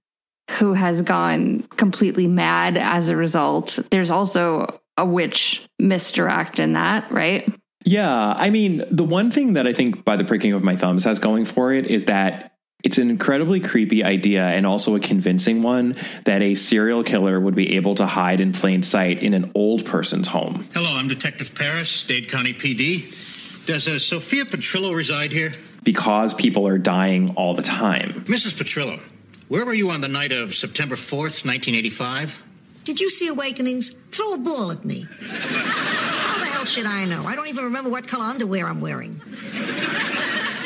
[0.51, 3.80] who has gone completely mad as a result.
[3.89, 7.51] There's also a witch misdirect in that, right?
[7.85, 11.05] Yeah, I mean, the one thing that I think by the pricking of my thumbs
[11.05, 12.53] has going for it is that
[12.84, 15.95] it's an incredibly creepy idea and also a convincing one
[16.26, 19.85] that a serial killer would be able to hide in plain sight in an old
[19.85, 20.67] person's home.
[20.73, 23.65] Hello, I'm Detective Paris, Dade County PD.
[23.65, 25.51] Does uh, Sophia Petrillo reside here?
[25.84, 28.23] because people are dying all the time.
[28.27, 28.53] Mrs.
[28.53, 29.01] Petrillo,
[29.47, 32.43] where were you on the night of September 4th, 1985?
[32.90, 33.91] Did you see Awakenings?
[34.10, 35.07] Throw a ball at me.
[35.22, 37.24] How the hell should I know?
[37.24, 39.22] I don't even remember what color underwear I'm wearing.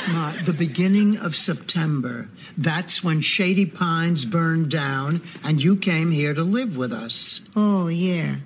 [0.07, 2.29] Ma, the beginning of September.
[2.57, 7.41] That's when Shady Pines burned down and you came here to live with us.
[7.57, 8.37] Oh, yeah.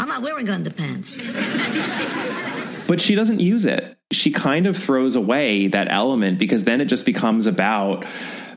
[0.00, 1.20] I'm not wearing underpants.
[2.88, 3.98] But she doesn't use it.
[4.10, 8.06] She kind of throws away that element because then it just becomes about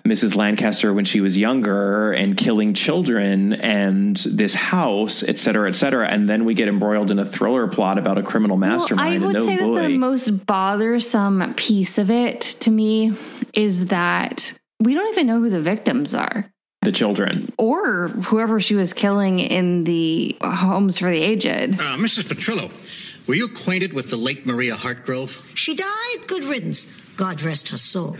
[0.09, 0.35] Mrs.
[0.35, 6.07] Lancaster when she was younger and killing children and this house, et cetera, et cetera.
[6.07, 9.21] And then we get embroiled in a thriller plot about a criminal mastermind.
[9.21, 9.87] Well, I would and say oh that boy.
[9.87, 13.13] the most bothersome piece of it to me
[13.53, 16.45] is that we don't even know who the victims are.
[16.81, 17.51] the children.
[17.57, 21.47] Or whoever she was killing in the homes for the aged.
[21.75, 22.23] Uh, Mrs.
[22.23, 22.71] Petrillo,
[23.27, 25.43] were you acquainted with the late Maria Hartgrove?
[25.53, 26.27] She died.
[26.27, 26.87] Good riddance.
[27.19, 28.15] God rest her soul.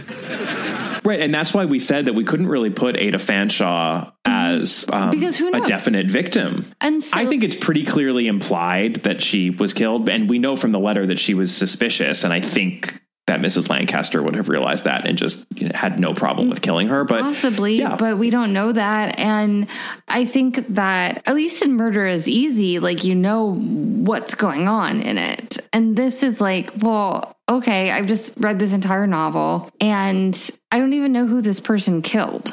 [1.06, 5.00] Right, and that's why we said that we couldn't really put Ada Fanshawe as um,
[5.00, 5.12] Mm-hmm.
[5.12, 5.64] Because who knows?
[5.64, 6.70] a definite victim.
[6.82, 10.58] And so, I think it's pretty clearly implied that she was killed, and we know
[10.58, 12.26] from the letter that she was suspicious.
[12.26, 13.70] And I think that Mrs.
[13.70, 15.46] Lancaster would have realized that and just
[15.76, 17.04] had no problem with killing her.
[17.04, 17.96] But Possibly, yeah.
[17.96, 19.20] but we don't know that.
[19.20, 19.68] And
[20.08, 25.04] I think that, at least in Murder is Easy, like you know what's going on
[25.04, 25.60] in it.
[25.72, 30.36] And this is like, well, okay, I've just read this entire novel and
[30.72, 32.52] I don't even know who this person killed.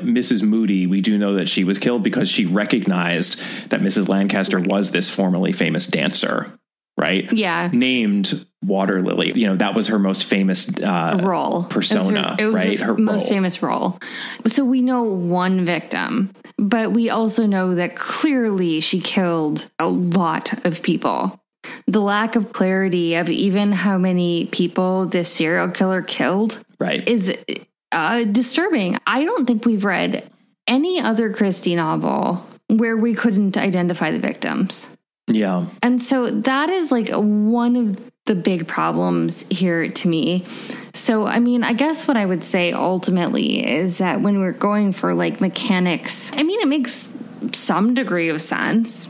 [0.00, 0.42] Mrs.
[0.42, 4.08] Moody, we do know that she was killed because she recognized that Mrs.
[4.08, 6.52] Lancaster was this formerly famous dancer,
[6.96, 7.30] right?
[7.32, 7.70] Yeah.
[7.72, 9.32] Named Water Lily.
[9.34, 12.80] You know, that was her most famous uh, role persona, It was her, right?
[12.80, 13.28] her most role.
[13.28, 13.98] famous role.
[14.48, 20.64] So we know one victim, but we also know that clearly she killed a lot
[20.64, 21.38] of people.
[21.86, 27.06] The lack of clarity of even how many people this serial killer killed right.
[27.08, 27.32] is
[27.92, 28.98] uh, disturbing.
[29.06, 30.28] I don't think we've read
[30.66, 34.88] any other Christie novel where we couldn't identify the victims.
[35.26, 35.66] Yeah.
[35.82, 40.44] And so that is like one of the big problems here to me.
[40.94, 44.92] So, I mean, I guess what I would say ultimately is that when we're going
[44.92, 47.08] for like mechanics, I mean, it makes
[47.52, 49.06] some degree of sense.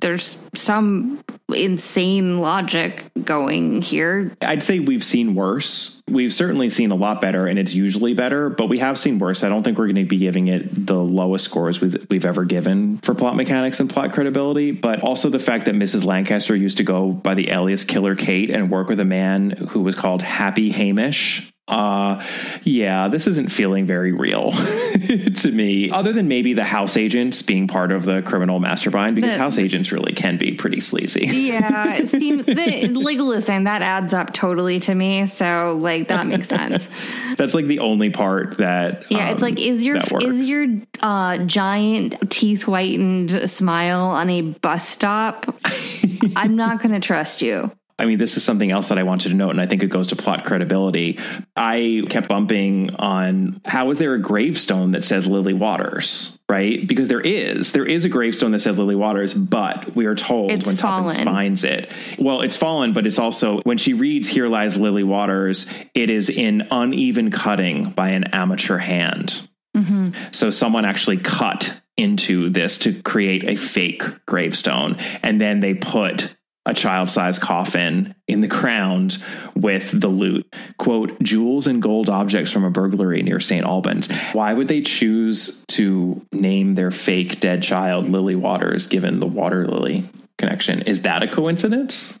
[0.00, 1.22] There's some
[1.54, 4.32] insane logic going here.
[4.40, 6.02] I'd say we've seen worse.
[6.08, 9.44] We've certainly seen a lot better, and it's usually better, but we have seen worse.
[9.44, 12.44] I don't think we're going to be giving it the lowest scores we've, we've ever
[12.44, 16.04] given for plot mechanics and plot credibility, but also the fact that Mrs.
[16.04, 19.80] Lancaster used to go by the alias Killer Kate and work with a man who
[19.80, 21.49] was called Happy Hamish.
[21.70, 22.24] Uh,
[22.64, 24.50] yeah, this isn't feeling very real
[25.36, 29.32] to me, other than maybe the house agents being part of the criminal mastermind, because
[29.32, 31.28] The- house agents really can be pretty sleazy.
[31.50, 35.26] Yeah, it seems the, like listen, that adds up totally to me.
[35.26, 36.86] So like that makes sense.
[37.36, 40.66] That's like the only part that Yeah, it's um, like is your is your
[41.00, 45.46] uh, giant teeth whitened smile on a bus stop?
[46.36, 47.70] I'm not going to trust you.
[48.00, 49.88] I mean, this is something else that I wanted to note, and I think it
[49.88, 51.18] goes to plot credibility.
[51.54, 56.86] I kept bumping on how is there a gravestone that says Lily Waters, right?
[56.86, 57.72] Because there is.
[57.72, 61.24] There is a gravestone that says Lily Waters, but we are told It's when fallen.
[61.24, 61.90] finds it.
[62.18, 66.30] Well, it's fallen, but it's also when she reads Here Lies Lily Waters, it is
[66.30, 69.46] in uneven cutting by an amateur hand.
[69.76, 70.10] Mm-hmm.
[70.32, 76.34] So someone actually cut into this to create a fake gravestone, and then they put
[76.66, 79.22] a child sized coffin in the ground
[79.54, 80.46] with the loot.
[80.78, 83.64] Quote, jewels and gold objects from a burglary near St.
[83.64, 84.10] Albans.
[84.32, 89.66] Why would they choose to name their fake dead child Lily Waters given the water
[89.66, 90.08] lily
[90.38, 90.82] connection?
[90.82, 92.18] Is that a coincidence?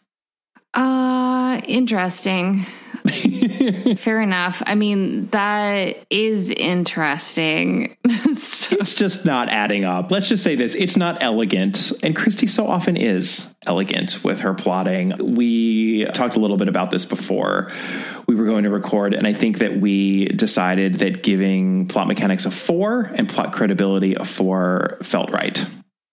[0.74, 2.66] Uh, interesting.
[3.96, 4.62] Fair enough.
[4.66, 7.96] I mean, that is interesting.
[8.34, 8.76] so.
[8.80, 10.10] It's just not adding up.
[10.10, 11.92] Let's just say this it's not elegant.
[12.02, 15.34] And Christie so often is elegant with her plotting.
[15.34, 17.70] We talked a little bit about this before
[18.26, 19.14] we were going to record.
[19.14, 24.14] And I think that we decided that giving plot mechanics a four and plot credibility
[24.14, 25.64] a four felt right.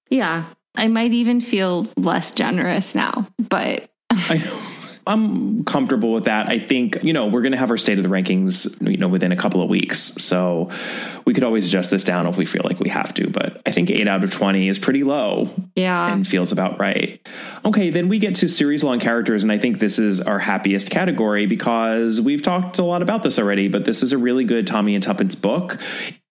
[0.10, 0.46] Yeah.
[0.76, 3.90] I might even feel less generous now, but.
[4.12, 4.67] I know.
[5.08, 6.52] I'm comfortable with that.
[6.52, 9.08] I think, you know, we're going to have our state of the rankings, you know,
[9.08, 10.00] within a couple of weeks.
[10.00, 10.70] So
[11.26, 13.30] we could always adjust this down if we feel like we have to.
[13.30, 15.50] But I think eight out of 20 is pretty low.
[15.76, 16.14] Yeah.
[16.14, 17.26] And feels about right.
[17.66, 17.90] Okay.
[17.90, 19.44] Then we get to series long characters.
[19.44, 23.40] And I think this is our happiest category because we've talked a lot about this
[23.40, 25.80] already, but this is a really good Tommy and Tuppence book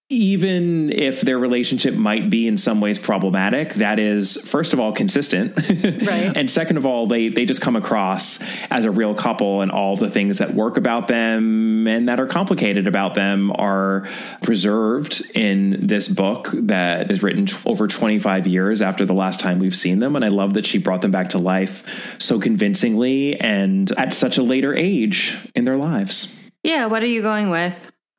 [0.08, 4.92] even if their relationship might be in some ways problematic, that is first of all
[4.92, 5.56] consistent,
[6.06, 6.36] right?
[6.36, 9.96] and second of all, they they just come across as a real couple, and all
[9.96, 14.08] the things that work about them and that are complicated about them are
[14.42, 19.76] preserved in this book that is written over 25 years after the last time we've
[19.76, 20.14] seen them.
[20.14, 21.84] And I love that she brought them back to life
[22.18, 26.36] so convincingly and at such a later age in their lives.
[26.62, 27.74] Yeah, what are you going with?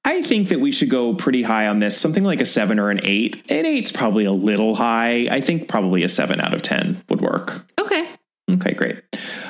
[0.07, 2.89] I think that we should go pretty high on this, something like a seven or
[2.89, 3.43] an eight.
[3.51, 5.27] An eight's probably a little high.
[5.29, 7.65] I think probably a seven out of 10 would work.
[7.77, 8.07] Okay.
[8.49, 9.03] Okay, great.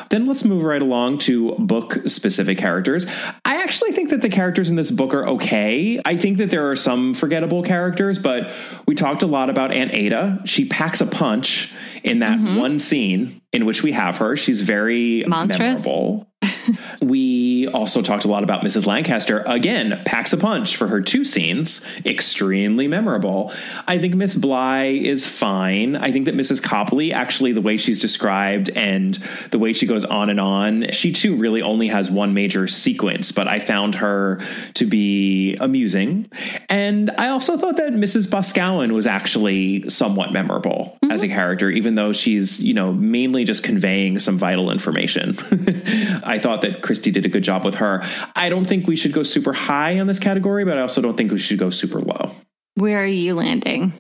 [0.09, 3.05] Then let's move right along to book specific characters.
[3.45, 6.01] I actually think that the characters in this book are okay.
[6.03, 8.51] I think that there are some forgettable characters, but
[8.87, 10.41] we talked a lot about Aunt Ada.
[10.45, 11.71] She packs a punch
[12.03, 12.55] in that mm-hmm.
[12.55, 14.35] one scene in which we have her.
[14.35, 15.85] She's very Monstrous.
[15.85, 16.27] memorable.
[17.01, 17.19] we
[17.67, 18.85] also talked a lot about Mrs.
[18.85, 19.43] Lancaster.
[19.45, 23.53] Again, packs a punch for her two scenes, extremely memorable.
[23.87, 25.95] I think Miss Bligh is fine.
[25.95, 26.61] I think that Mrs.
[26.61, 29.21] Copley, actually, the way she's described and
[29.51, 33.31] the way she goes on and on, she too really only has one major sequence,
[33.31, 34.41] but I found her
[34.75, 36.29] to be amusing.
[36.69, 38.29] And I also thought that Mrs.
[38.29, 41.11] Boscowan was actually somewhat memorable mm-hmm.
[41.11, 45.37] as a character, even though she's, you know, mainly just conveying some vital information.
[46.23, 48.03] I thought that Christie did a good job with her.
[48.35, 51.17] I don't think we should go super high on this category, but I also don't
[51.17, 52.31] think we should go super low.
[52.75, 53.93] Where are you landing?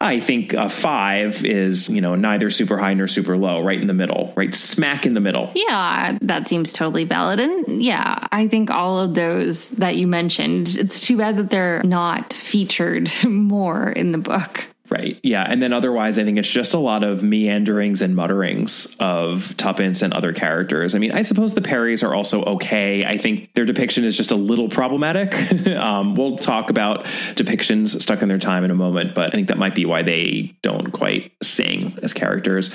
[0.00, 3.86] I think a five is, you know, neither super high nor super low, right in
[3.86, 5.50] the middle, right smack in the middle.
[5.54, 7.40] Yeah, that seems totally valid.
[7.40, 11.82] And yeah, I think all of those that you mentioned, it's too bad that they're
[11.84, 14.68] not featured more in the book.
[14.94, 15.18] Right.
[15.24, 15.44] Yeah.
[15.48, 20.02] And then otherwise, I think it's just a lot of meanderings and mutterings of Tuppence
[20.02, 20.94] and other characters.
[20.94, 23.04] I mean, I suppose the Perrys are also okay.
[23.04, 25.34] I think their depiction is just a little problematic.
[25.82, 29.48] um, we'll talk about depictions stuck in their time in a moment, but I think
[29.48, 32.70] that might be why they don't quite sing as characters.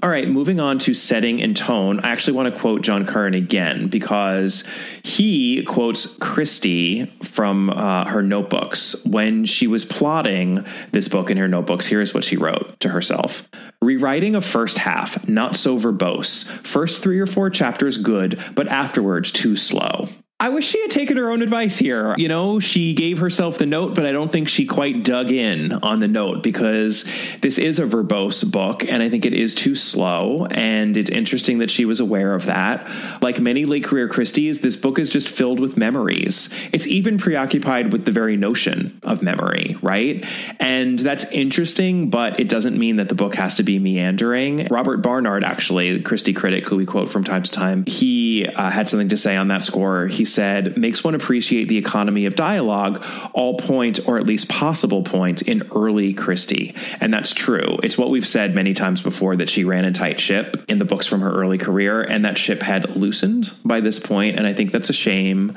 [0.00, 0.28] All right.
[0.28, 1.98] Moving on to setting and tone.
[2.00, 4.62] I actually want to quote John Curran again because
[5.02, 11.48] he quotes Christie from uh, her notebooks when she was plotting this book in her
[11.64, 13.48] notebooks, here's what she wrote to herself
[13.80, 16.44] Rewriting a first half, not so verbose.
[16.44, 20.08] First three or four chapters good, but afterwards too slow.
[20.40, 22.14] I wish she had taken her own advice here.
[22.18, 25.72] You know, she gave herself the note, but I don't think she quite dug in
[25.72, 27.08] on the note because
[27.40, 30.46] this is a verbose book and I think it is too slow.
[30.46, 32.86] And it's interesting that she was aware of that.
[33.22, 36.50] Like many late career Christies, this book is just filled with memories.
[36.72, 40.26] It's even preoccupied with the very notion of memory, right?
[40.58, 44.66] And that's interesting, but it doesn't mean that the book has to be meandering.
[44.68, 48.88] Robert Barnard, actually, Christie critic who we quote from time to time, he uh, had
[48.88, 50.08] something to say on that score.
[50.08, 53.02] He said, makes one appreciate the economy of dialogue,
[53.32, 56.74] all point or at least possible point in early Christie.
[57.00, 57.78] And that's true.
[57.82, 60.84] It's what we've said many times before that she ran a tight ship in the
[60.84, 64.54] books from her early career, and that ship had loosened by this point, and I
[64.54, 65.56] think that's a shame.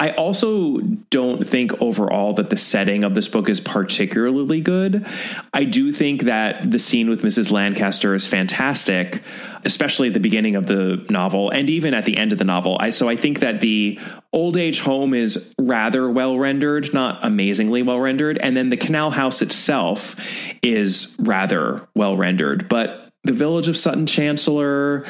[0.00, 0.78] I also
[1.10, 5.06] don't think overall that the setting of this book is particularly good.
[5.52, 7.50] I do think that the scene with Mrs.
[7.50, 9.22] Lancaster is fantastic,
[9.64, 12.76] especially at the beginning of the novel and even at the end of the novel.
[12.80, 13.98] I, so I think that the
[14.32, 18.38] old age home is rather well rendered, not amazingly well rendered.
[18.38, 20.16] And then the canal house itself
[20.62, 22.68] is rather well rendered.
[22.68, 25.04] But the village of Sutton Chancellor,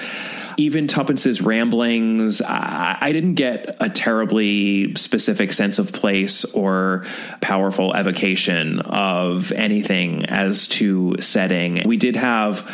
[0.57, 7.05] even Tuppence's ramblings, I, I, didn't get a terribly specific sense of place or
[7.41, 11.83] powerful evocation of anything as to setting.
[11.87, 12.69] We did have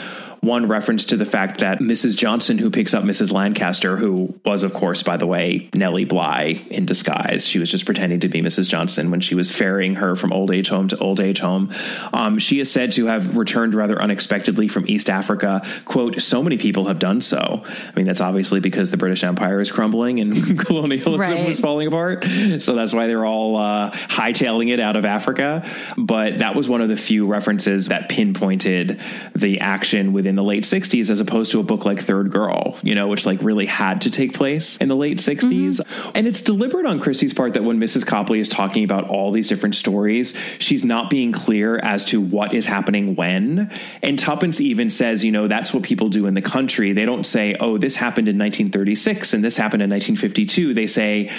[0.44, 2.16] one reference to the fact that Mrs.
[2.16, 3.32] Johnson, who picks up Mrs.
[3.32, 7.84] Lancaster, who was, of course, by the way, Nellie Bligh in disguise, she was just
[7.86, 8.68] pretending to be Mrs.
[8.68, 11.72] Johnson when she was ferrying her from old age home to old age home.
[12.12, 15.66] Um, she is said to have returned rather unexpectedly from East Africa.
[15.84, 17.62] Quote, so many people have done so.
[17.64, 21.48] I mean, that's obviously because the British Empire is crumbling and colonialism Right.
[21.48, 22.24] was falling apart.
[22.58, 25.68] So that's why they're all uh, hightailing it out of Africa.
[25.96, 29.00] But that was one of the few references that pinpointed
[29.34, 32.94] the action within the late 60s as opposed to a book like Third Girl, you
[32.94, 35.50] know, which like really had to take place in the late 60s.
[35.50, 36.10] Mm-hmm.
[36.14, 38.06] And it's deliberate on Christie's part that when Mrs.
[38.06, 42.54] Copley is talking about all these different stories, she's not being clear as to what
[42.54, 43.70] is happening when.
[44.02, 46.92] And Tuppence even says, you know, that's what people do in the country.
[46.92, 50.74] They don't say, oh, this happened in 1936 and this happened in 1952.
[50.74, 51.30] They say,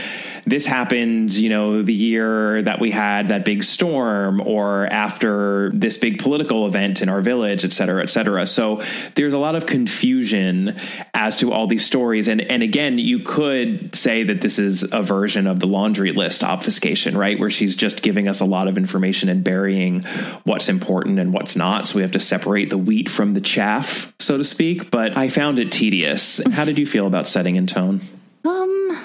[0.46, 5.98] this happened, you know, the year that we had that big storm or after this
[5.98, 8.46] big political event in our village, et cetera, et cetera.
[8.46, 8.82] So
[9.16, 10.78] there's a lot of confusion
[11.14, 12.28] as to all these stories.
[12.28, 16.44] And, and again, you could say that this is a version of the laundry list
[16.44, 17.40] obfuscation, right?
[17.40, 20.04] Where she's just giving us a lot of information and burying
[20.44, 21.88] what's important and what's not.
[21.88, 24.92] So we have to separate the wheat from the chaff, so to speak.
[24.92, 26.42] But I found it tedious.
[26.52, 28.02] How did you feel about setting and tone?
[28.46, 29.02] Um,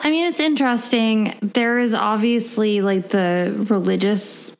[0.00, 1.34] I mean, it's interesting.
[1.42, 4.56] There is obviously like the religious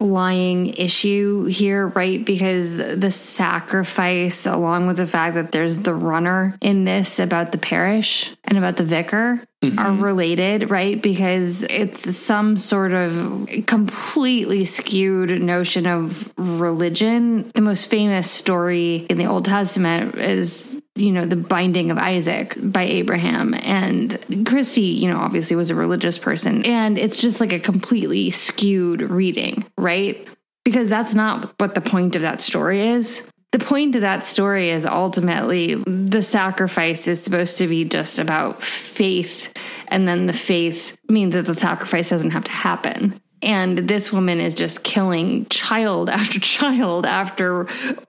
[0.00, 2.24] underlying issue here, right?
[2.24, 7.58] Because the sacrifice, along with the fact that there's the runner in this about the
[7.58, 9.42] parish and about the vicar.
[9.66, 9.78] Mm-hmm.
[9.78, 11.00] Are related, right?
[11.00, 17.50] Because it's some sort of completely skewed notion of religion.
[17.54, 22.54] The most famous story in the Old Testament is you know, the binding of Isaac
[22.58, 23.54] by Abraham.
[23.54, 26.64] And Christie, you know, obviously was a religious person.
[26.64, 30.26] And it's just like a completely skewed reading, right?
[30.64, 33.22] Because that's not what the point of that story is.
[33.56, 38.62] The point of that story is ultimately the sacrifice is supposed to be just about
[38.62, 39.50] faith.
[39.88, 43.18] And then the faith means that the sacrifice doesn't have to happen.
[43.40, 47.66] And this woman is just killing child after child after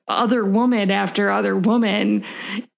[0.10, 2.26] other woman after other woman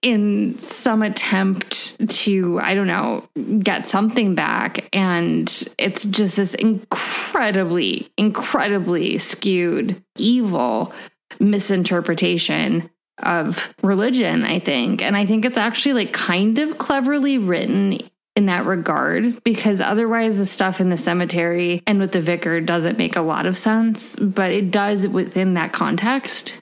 [0.04, 3.28] in some attempt to, I don't know,
[3.64, 4.88] get something back.
[4.94, 10.94] And it's just this incredibly, incredibly skewed, evil
[11.40, 12.90] misinterpretation
[13.24, 15.02] of religion, I think.
[15.02, 18.00] And I think it's actually like kind of cleverly written
[18.36, 22.98] in that regard because otherwise the stuff in the cemetery and with the vicar doesn't
[22.98, 26.62] make a lot of sense, but it does within that context.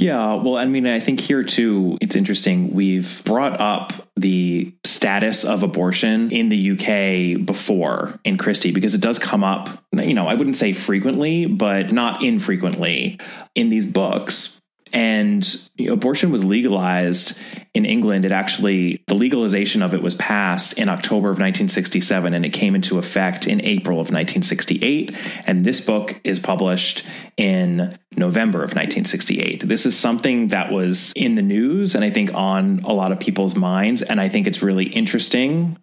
[0.00, 2.72] Yeah, well, I mean, I think here too, it's interesting.
[2.72, 9.02] We've brought up the status of abortion in the UK before in Christie because it
[9.02, 13.20] does come up, you know, I wouldn't say frequently, but not infrequently
[13.54, 14.59] in these books.
[14.92, 17.38] And you know, abortion was legalized
[17.74, 18.24] in England.
[18.24, 22.74] It actually, the legalization of it was passed in October of 1967 and it came
[22.74, 25.14] into effect in April of 1968.
[25.46, 27.04] And this book is published
[27.36, 29.68] in November of 1968.
[29.68, 33.20] This is something that was in the news and I think on a lot of
[33.20, 34.02] people's minds.
[34.02, 35.78] And I think it's really interesting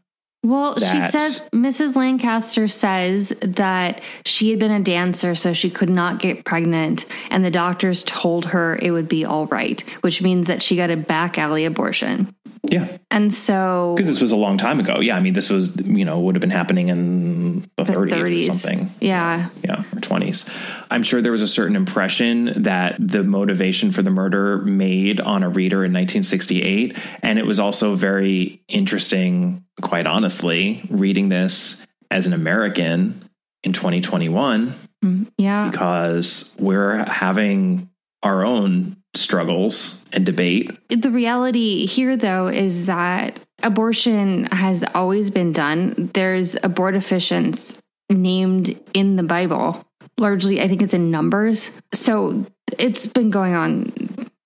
[0.47, 1.97] Well, that- she says, Mrs.
[1.97, 7.05] Lancaster says that she had been a dancer, so she could not get pregnant.
[7.29, 10.89] And the doctors told her it would be all right, which means that she got
[10.89, 12.33] a back alley abortion.
[12.63, 12.97] Yeah.
[13.11, 14.99] And so Because this was a long time ago.
[14.99, 15.15] Yeah.
[15.15, 18.43] I mean, this was, you know, would have been happening in the, 30s, 30s.
[18.43, 18.91] or something.
[18.99, 19.49] Yeah.
[19.63, 20.49] yeah, or 20s.
[20.91, 25.43] I'm sure there was a certain impression that the motivation for the murder made on
[25.43, 26.97] a reader in 1968.
[27.23, 33.29] And it was also very interesting, quite honestly, reading this as an American
[33.63, 34.73] in 2021
[35.03, 35.69] mm, Yeah.
[35.69, 37.89] because we're having
[38.23, 40.71] our own struggles and debate.
[40.89, 46.11] The reality here, though, is that abortion has always been done.
[46.13, 47.77] There's abortifacients
[48.09, 49.83] named in the Bible.
[50.17, 51.71] Largely, I think it's in numbers.
[51.93, 52.45] So
[52.77, 53.91] it's been going on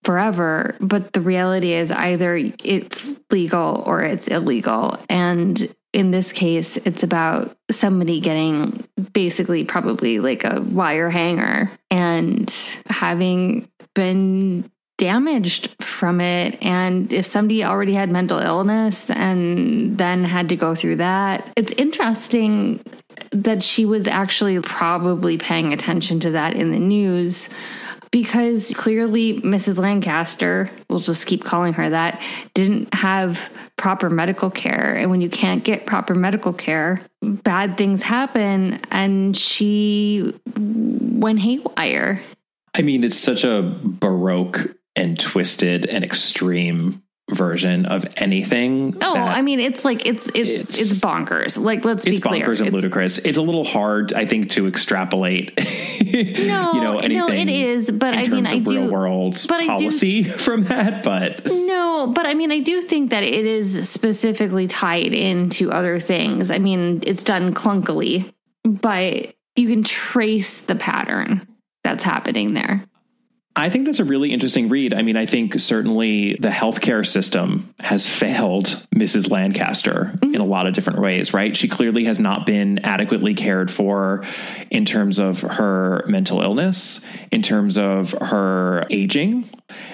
[0.04, 0.76] forever.
[0.80, 4.98] But the reality is either it's legal or it's illegal.
[5.10, 8.84] And in this case, it's about somebody getting
[9.14, 12.50] basically probably like a wire hanger and
[12.90, 16.62] having been damaged from it.
[16.62, 21.72] And if somebody already had mental illness and then had to go through that, it's
[21.74, 22.80] interesting
[23.32, 27.50] that she was actually probably paying attention to that in the news
[28.12, 29.78] because clearly Mrs.
[29.78, 32.22] Lancaster, we'll just keep calling her that,
[32.54, 34.96] didn't have proper medical care.
[34.96, 38.80] And when you can't get proper medical care, bad things happen.
[38.92, 42.22] And she went haywire.
[42.74, 48.98] I mean, it's such a baroque and twisted and extreme version of anything.
[49.02, 51.58] Oh, I mean, it's like it's it's it's, bonkers.
[51.62, 52.46] Like, let's be it's clear.
[52.46, 53.18] bonkers and It's- ludicrous.
[53.20, 55.58] It's a little hard, I think, to extrapolate.
[55.58, 55.64] No,
[56.00, 57.90] you know, no, it is.
[57.90, 58.92] But I mean, I do.
[58.92, 61.04] world but I do- policy from that.
[61.04, 66.00] But No, but I mean, I do think that it is specifically tied into other
[66.00, 66.52] things.
[66.52, 68.32] I mean, it's done clunkily,
[68.66, 71.48] but you can trace the pattern
[71.84, 72.84] that's happening there.
[73.54, 74.94] I think that's a really interesting read.
[74.94, 79.30] I mean, I think certainly the healthcare system has failed Mrs.
[79.30, 80.36] Lancaster mm-hmm.
[80.36, 81.56] in a lot of different ways, right?
[81.56, 84.24] She clearly has not been adequately cared for
[84.70, 89.50] in terms of her mental illness, in terms of her aging,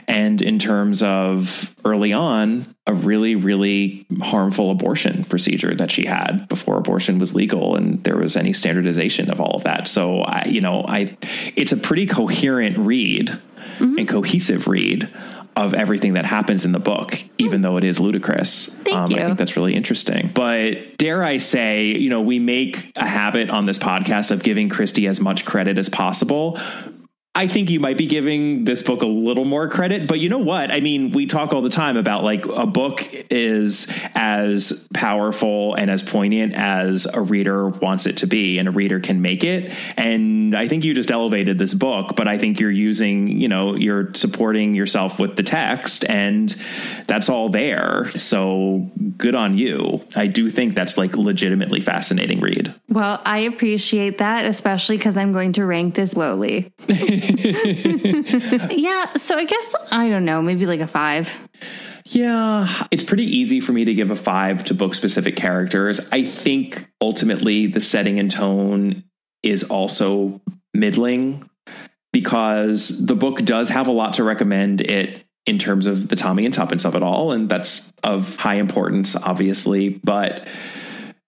[0.08, 6.48] and in terms of early on a really, really harmful abortion procedure that she had
[6.48, 9.88] before abortion was legal and there was any standardization of all of that.
[9.88, 11.18] So I, you know, I,
[11.56, 13.38] it's a pretty coherent read
[13.80, 15.10] and cohesive read
[15.58, 18.68] of everything that happens in the book, even though it is ludicrous.
[18.68, 20.30] Thank um, I think that's really interesting.
[20.34, 24.70] But dare I say, you know, we make a habit on this podcast of giving
[24.70, 26.60] Christie as much credit as possible.
[27.38, 30.40] I think you might be giving this book a little more credit, but you know
[30.40, 30.72] what?
[30.72, 35.92] I mean, we talk all the time about like a book is as powerful and
[35.92, 39.72] as poignant as a reader wants it to be, and a reader can make it.
[39.96, 43.76] And I think you just elevated this book, but I think you're using, you know,
[43.76, 46.56] you're supporting yourself with the text, and
[47.06, 48.10] that's all there.
[48.16, 50.04] So good on you.
[50.16, 52.74] I do think that's like legitimately fascinating read.
[52.90, 56.74] Well, I appreciate that, especially because I'm going to rank this lowly.
[58.72, 61.34] yeah, so I guess I don't know, maybe like a five.
[62.06, 66.00] Yeah, it's pretty easy for me to give a five to book specific characters.
[66.12, 69.04] I think ultimately the setting and tone
[69.44, 70.42] is also
[70.74, 71.50] middling
[72.14, 76.46] because the book does have a lot to recommend it in terms of the Tommy
[76.46, 77.32] and Tuppence of it all.
[77.32, 79.90] And that's of high importance, obviously.
[79.90, 80.48] But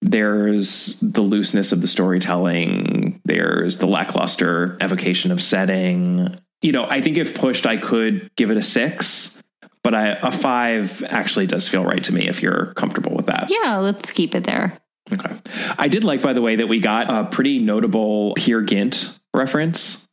[0.02, 2.99] there's the looseness of the storytelling,
[3.30, 6.36] there's the lackluster evocation of setting.
[6.62, 9.42] You know, I think if pushed, I could give it a six,
[9.84, 13.50] but I, a five actually does feel right to me if you're comfortable with that.
[13.50, 14.78] Yeah, let's keep it there.
[15.12, 15.36] Okay.
[15.78, 20.08] I did like, by the way, that we got a pretty notable Peer Gynt reference.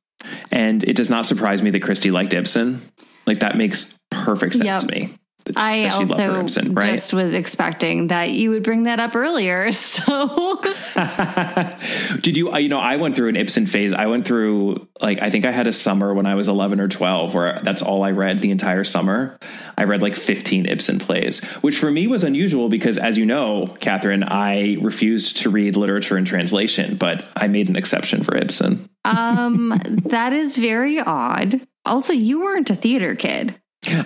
[0.51, 2.83] And it does not surprise me that Christie liked Ibsen.
[3.27, 4.81] Like, that makes perfect sense Yep.
[4.83, 5.19] to me.
[5.47, 6.95] That- I that she loved her also Ibsen, right?
[6.95, 9.71] just was expecting that you would bring that up earlier.
[9.97, 10.61] So
[12.21, 13.93] Did you, you know, I went through an Ibsen phase.
[13.93, 16.89] I went through, like, I think I had a summer when I was 11 or
[16.89, 19.39] 12 where that's all I read the entire summer.
[19.79, 23.75] I read like 15 Ibsen plays, which for me was unusual because, as you know,
[23.81, 28.89] Catherine, I refused to read literature in translation, but I made an exception for Ibsen.
[29.05, 31.61] um that is very odd.
[31.85, 33.55] Also, you weren't a theater kid.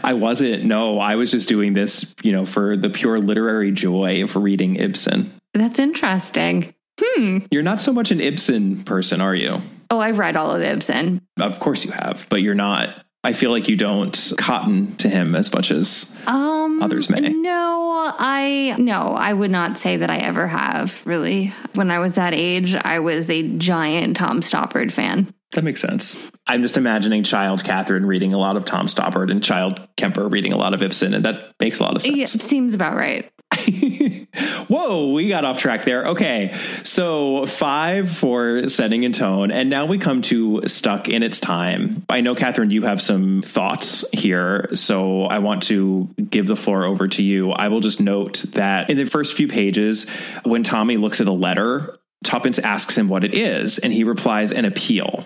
[0.03, 4.23] I wasn't, no, I was just doing this, you know, for the pure literary joy
[4.23, 5.33] of reading Ibsen.
[5.55, 6.75] That's interesting.
[7.01, 7.39] Hmm.
[7.51, 9.61] You're not so much an Ibsen person, are you?
[9.91, 11.21] Oh, I've read all of Ibsen.
[11.39, 13.05] Of course you have, but you're not.
[13.23, 17.21] I feel like you don't cotton to him as much as Um Others may.
[17.21, 21.53] No, I no, I would not say that I ever have, really.
[21.75, 25.33] When I was that age, I was a giant Tom Stoppard fan.
[25.53, 26.17] That makes sense.
[26.47, 30.53] I'm just imagining child Catherine reading a lot of Tom Stoppard and child Kemper reading
[30.53, 32.17] a lot of Ibsen, and that makes a lot of sense.
[32.17, 33.31] Yeah, seems about right.
[34.69, 36.09] Whoa, we got off track there.
[36.09, 36.55] Okay,
[36.85, 42.05] so five for setting and tone, and now we come to stuck in its time.
[42.09, 46.85] I know, Catherine, you have some thoughts here, so I want to give the floor
[46.85, 47.51] over to you.
[47.51, 50.09] I will just note that in the first few pages,
[50.45, 54.53] when Tommy looks at a letter, Tuppence asks him what it is, and he replies,
[54.53, 55.25] an appeal.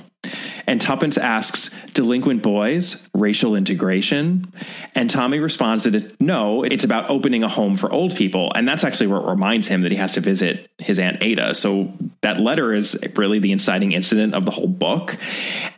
[0.66, 4.52] And Tuppence asks, delinquent boys, racial integration?
[4.94, 8.50] And Tommy responds that it, no, it's about opening a home for old people.
[8.54, 11.54] And that's actually what reminds him that he has to visit his Aunt Ada.
[11.54, 11.92] So
[12.22, 15.18] that letter is really the inciting incident of the whole book.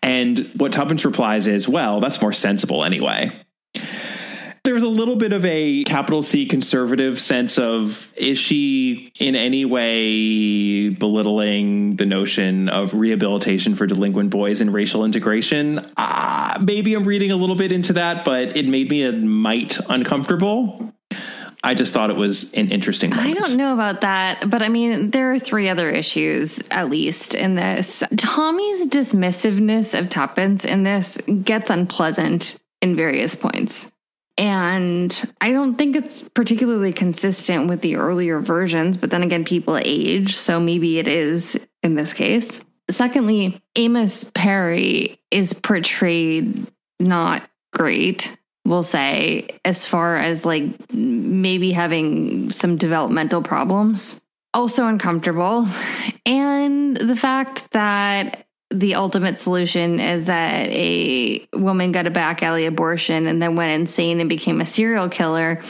[0.02, 3.32] And what Tuppence replies is, well, that's more sensible anyway
[4.66, 9.64] there's a little bit of a capital C conservative sense of is she in any
[9.64, 15.78] way belittling the notion of rehabilitation for delinquent boys and racial integration?
[15.96, 19.78] Uh, maybe I'm reading a little bit into that, but it made me a mite
[19.88, 20.92] uncomfortable.
[21.62, 25.10] I just thought it was an interesting I don't know about that, but I mean,
[25.10, 28.02] there are three other issues, at least, in this.
[28.16, 33.90] Tommy's dismissiveness of Tuppence in this gets unpleasant in various points.
[34.38, 39.78] And I don't think it's particularly consistent with the earlier versions, but then again, people
[39.82, 42.60] age, so maybe it is in this case.
[42.90, 46.66] Secondly, Amos Perry is portrayed
[47.00, 54.20] not great, we'll say, as far as like maybe having some developmental problems.
[54.54, 55.68] Also uncomfortable.
[56.24, 62.66] And the fact that the ultimate solution is that a woman got a back alley
[62.66, 65.62] abortion and then went insane and became a serial killer.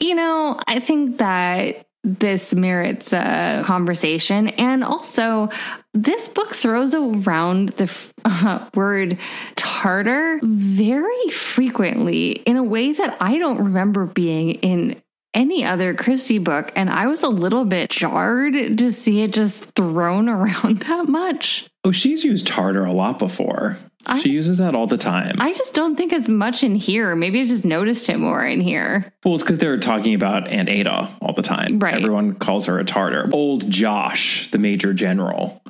[0.00, 4.48] You know, I think that this merits a conversation.
[4.48, 5.48] And also,
[5.94, 7.92] this book throws around the
[8.24, 9.18] uh, word
[9.54, 15.00] tartar very frequently in a way that I don't remember being in
[15.34, 16.72] any other Christie book.
[16.76, 21.68] And I was a little bit jarred to see it just thrown around that much.
[21.84, 23.76] Oh, she's used tartar a lot before.
[24.04, 25.36] I, she uses that all the time.
[25.38, 27.14] I just don't think as much in here.
[27.14, 29.12] Maybe I just noticed it more in here.
[29.24, 31.78] Well, it's because they're talking about Aunt Ada all the time.
[31.78, 31.94] Right.
[31.94, 33.30] Everyone calls her a tartar.
[33.32, 35.62] Old Josh, the Major General,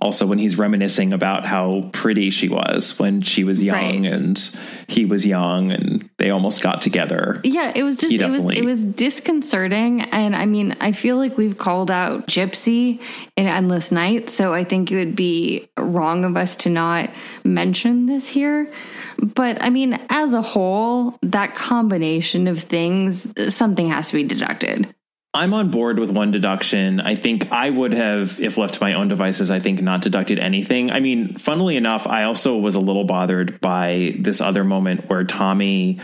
[0.00, 4.12] also when he's reminiscing about how pretty she was when she was young right.
[4.12, 7.40] and he was young and they almost got together.
[7.44, 11.36] Yeah, it was just it was it was disconcerting and I mean, I feel like
[11.36, 13.00] we've called out Gypsy
[13.36, 17.10] in Endless Night, so I think it would be wrong of us to not
[17.44, 18.72] mention this here.
[19.18, 24.94] But I mean, as a whole, that combination of things, something has to be deducted.
[25.34, 27.00] I'm on board with one deduction.
[27.00, 30.38] I think I would have, if left to my own devices, I think not deducted
[30.38, 30.90] anything.
[30.90, 35.24] I mean, funnily enough, I also was a little bothered by this other moment where
[35.24, 36.00] Tommy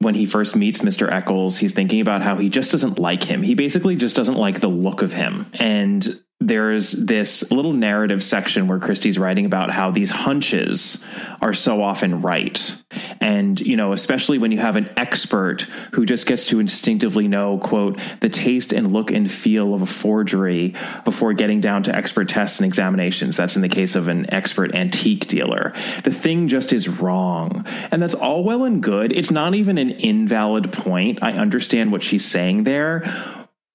[0.00, 1.10] when he first meets Mr.
[1.10, 3.42] Eccles, he's thinking about how he just doesn't like him.
[3.42, 5.50] He basically just doesn't like the look of him.
[5.54, 11.04] And there's this little narrative section where Christie's writing about how these hunches
[11.40, 12.84] are so often right.
[13.20, 15.62] And, you know, especially when you have an expert
[15.92, 19.86] who just gets to instinctively know, quote, the taste and look and feel of a
[19.86, 20.74] forgery
[21.04, 23.36] before getting down to expert tests and examinations.
[23.36, 25.72] That's in the case of an expert antique dealer.
[26.02, 27.64] The thing just is wrong.
[27.90, 29.12] And that's all well and good.
[29.12, 31.20] It's not even an invalid point.
[31.22, 33.02] I understand what she's saying there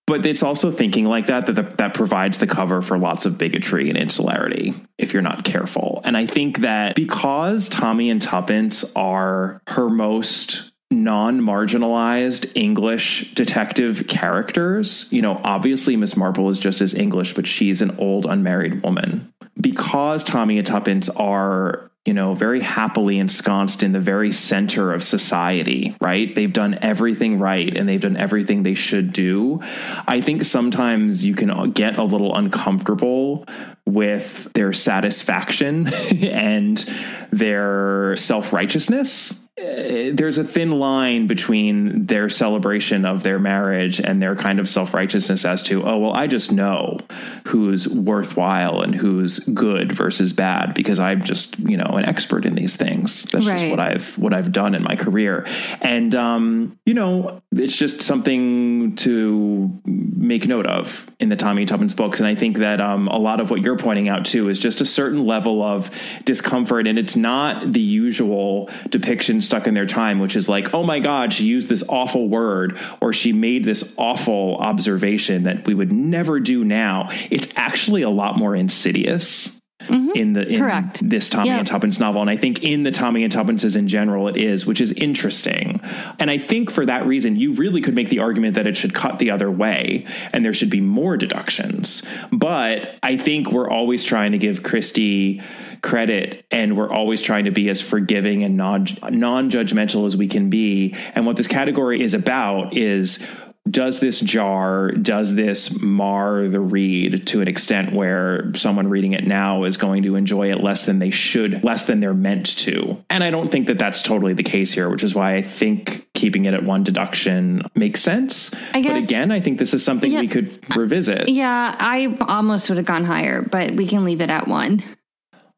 [0.10, 3.38] but it's also thinking like that that the, that provides the cover for lots of
[3.38, 6.02] bigotry and insularity if you're not careful.
[6.04, 15.08] And I think that because Tommy and Tuppence are her most non-marginalized English detective characters,
[15.14, 19.32] you know, obviously Miss Marple is just as English, but she's an old unmarried woman.
[19.62, 25.04] Because Tommy and Tuppence are you know, very happily ensconced in the very center of
[25.04, 26.34] society, right?
[26.34, 29.60] They've done everything right and they've done everything they should do.
[30.08, 33.46] I think sometimes you can get a little uncomfortable
[33.94, 35.88] with their satisfaction
[36.24, 36.90] and
[37.32, 44.22] their self righteousness uh, there's a thin line between their celebration of their marriage and
[44.22, 46.98] their kind of self righteousness as to, oh, well, I just know
[47.46, 52.56] who's worthwhile and who's good versus bad because I'm just, you know, an expert in
[52.56, 53.24] these things.
[53.24, 53.60] That's right.
[53.60, 55.46] just what I've what I've done in my career.
[55.82, 61.94] And um, you know, it's just something to make note of in the Tommy Tuppence
[61.94, 62.20] books.
[62.20, 64.82] And I think that um, a lot of what you're pointing out too is just
[64.82, 65.90] a certain level of
[66.26, 66.88] discomfort.
[66.88, 71.00] And it's not the usual depiction stuck in their time, which is like, oh my
[71.00, 75.92] God, she used this awful word or she made this awful observation that we would
[75.92, 77.10] never do now.
[77.32, 79.59] It's actually a lot more insidious.
[79.88, 80.10] Mm-hmm.
[80.14, 81.10] in the in Correct.
[81.10, 81.60] this Tommy yep.
[81.60, 82.20] and Tuppence novel.
[82.20, 85.80] And I think in the Tommy and Tuppences in general it is, which is interesting.
[86.20, 88.94] And I think for that reason, you really could make the argument that it should
[88.94, 92.04] cut the other way and there should be more deductions.
[92.30, 95.42] But I think we're always trying to give Christie
[95.82, 100.50] credit and we're always trying to be as forgiving and non non-judgmental as we can
[100.50, 103.26] be and what this category is about is
[103.70, 109.26] does this jar, does this mar the read to an extent where someone reading it
[109.26, 113.04] now is going to enjoy it less than they should, less than they're meant to?
[113.10, 116.08] And I don't think that that's totally the case here, which is why I think
[116.14, 118.54] keeping it at one deduction makes sense.
[118.74, 121.30] I guess, but again, I think this is something yeah, we could revisit.
[121.30, 124.84] Yeah, I almost would have gone higher, but we can leave it at one.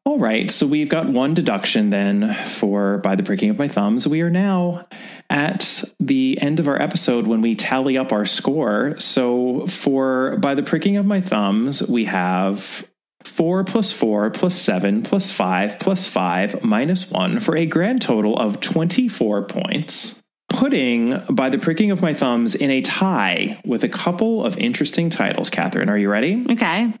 [0.04, 4.06] All right, so we've got one deduction then for by the pricking of my thumbs.
[4.08, 4.88] We are now
[5.32, 8.94] at the end of our episode when we tally up our score.
[9.00, 12.86] So for by the pricking of my thumbs, we have
[13.24, 18.38] 4 plus 4 plus 7 plus 5 plus 5 minus 1 for a grand total
[18.38, 20.22] of 24 points.
[20.50, 25.08] Putting by the pricking of my thumbs in a tie with a couple of interesting
[25.08, 25.48] titles.
[25.48, 26.44] Catherine, are you ready?
[26.50, 26.92] Okay.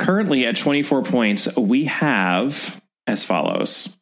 [0.00, 3.96] Currently at 24 points, we have as follows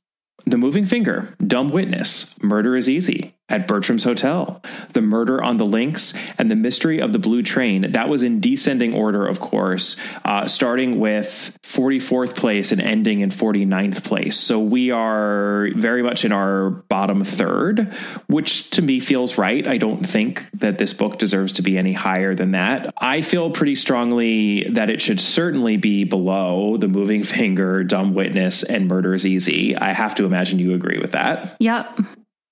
[0.47, 4.61] The Moving Finger, Dumb Witness, Murder is Easy, at Bertram's Hotel,
[4.93, 7.93] The Murder on the Links, and The Mystery of the Blue Train.
[7.93, 13.31] That was in descending order, of course, uh, starting with 44th place and ending in
[13.31, 14.37] 49th place.
[14.37, 17.95] So we are very much in our bottom third,
[18.27, 19.67] which to me feels right.
[19.67, 22.93] I don't think that this book deserves to be any higher than that.
[22.99, 28.65] I feel pretty strongly that it should certainly be below The Moving Finger, Dumb Witness,
[28.65, 29.77] and Murder is Easy.
[29.77, 31.57] I have to imagine you agree with that.
[31.61, 32.01] Yep.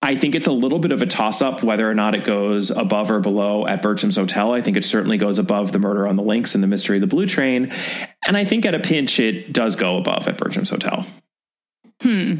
[0.04, 2.70] I think it's a little bit of a toss up whether or not it goes
[2.70, 4.52] above or below at Bertram's Hotel.
[4.52, 7.00] I think it certainly goes above the murder on the links and the mystery of
[7.00, 7.72] the blue train.
[8.26, 11.06] And I think at a pinch, it does go above at Bertram's Hotel.
[12.02, 12.34] Hmm.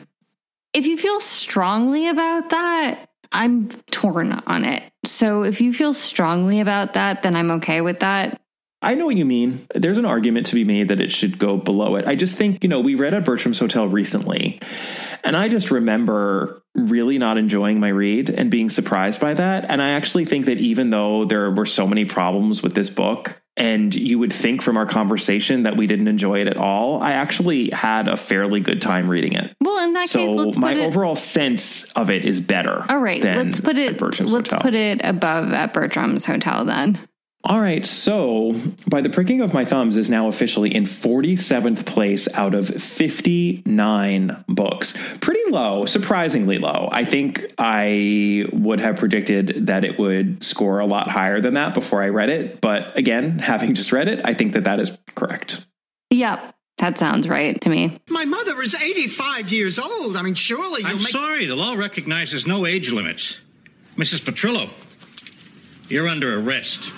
[0.74, 4.82] If you feel strongly about that, I'm torn on it.
[5.07, 8.43] So if you feel strongly about that, then I'm okay with that.
[8.82, 9.66] I know what you mean.
[9.74, 12.07] There's an argument to be made that it should go below it.
[12.07, 14.61] I just think, you know, we read at Bertram's Hotel recently,
[15.25, 19.67] and I just remember really not enjoying my read and being surprised by that.
[19.69, 23.41] And I actually think that even though there were so many problems with this book,
[23.57, 27.13] and you would think from our conversation that we didn't enjoy it at all, I
[27.13, 29.55] actually had a fairly good time reading it.
[29.61, 30.87] Well, in that so case, let's my put it.
[30.87, 32.85] overall sense of it is better.
[32.89, 34.01] All right, let's put it.
[34.01, 34.59] Let's Hotel.
[34.61, 36.99] put it above at Bertram's Hotel then.
[37.47, 38.59] All right, so
[38.89, 44.45] by the pricking of my thumbs is now officially in 47th place out of 59
[44.49, 44.97] books.
[45.21, 46.89] Pretty low, surprisingly low.
[46.91, 51.75] I think I would have predicted that it would score a lot higher than that
[51.75, 54.97] before I read it, but again, having just read it, I think that that is
[55.15, 55.66] correct.
[56.09, 57.99] Yep, that sounds right to me.
[58.09, 60.16] My mother is 85 years old.
[60.16, 61.09] I mean, surely you'll I'm make.
[61.09, 63.43] sorry, the law recognizes no age limits.
[63.99, 64.23] Mrs.
[64.23, 64.71] Petrillo,
[65.91, 66.91] you're under arrest.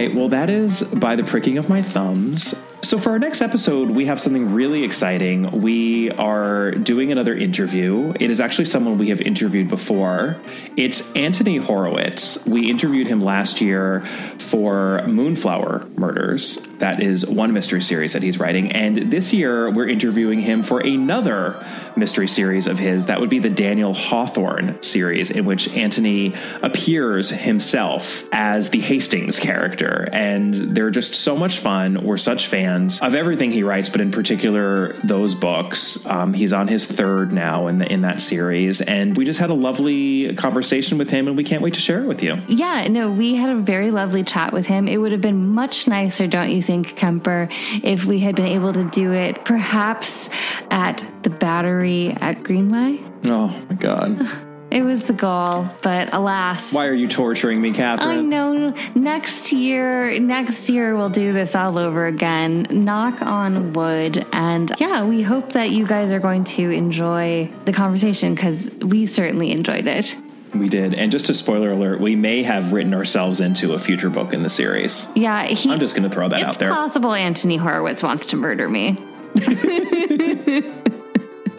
[0.00, 2.54] Right, well, that is by the pricking of my thumbs.
[2.82, 5.60] So, for our next episode, we have something really exciting.
[5.60, 8.14] We are doing another interview.
[8.18, 10.40] It is actually someone we have interviewed before.
[10.78, 12.46] It's Anthony Horowitz.
[12.46, 14.06] We interviewed him last year
[14.38, 16.56] for Moonflower Murders.
[16.78, 18.72] That is one mystery series that he's writing.
[18.72, 21.62] And this year, we're interviewing him for another
[21.96, 23.06] mystery series of his.
[23.06, 29.38] That would be the Daniel Hawthorne series, in which Anthony appears himself as the Hastings
[29.38, 29.89] character.
[29.90, 32.04] And they're just so much fun.
[32.04, 36.04] We're such fans of everything he writes, but in particular those books.
[36.06, 39.50] Um, he's on his third now in the, in that series, and we just had
[39.50, 42.38] a lovely conversation with him, and we can't wait to share it with you.
[42.48, 44.88] Yeah, no, we had a very lovely chat with him.
[44.88, 47.48] It would have been much nicer, don't you think, Kemper,
[47.82, 50.28] if we had been able to do it perhaps
[50.70, 53.00] at the Battery at Greenway?
[53.26, 54.30] Oh my god!
[54.70, 56.72] It was the goal, but alas.
[56.72, 58.18] Why are you torturing me, Catherine?
[58.18, 58.74] I know.
[58.94, 62.68] Next year, next year we'll do this all over again.
[62.70, 64.24] Knock on wood.
[64.32, 69.06] And yeah, we hope that you guys are going to enjoy the conversation because we
[69.06, 70.14] certainly enjoyed it.
[70.54, 74.10] We did, and just a spoiler alert: we may have written ourselves into a future
[74.10, 75.06] book in the series.
[75.14, 76.70] Yeah, he, I'm just going to throw that out there.
[76.70, 78.98] possible Anthony Horowitz wants to murder me.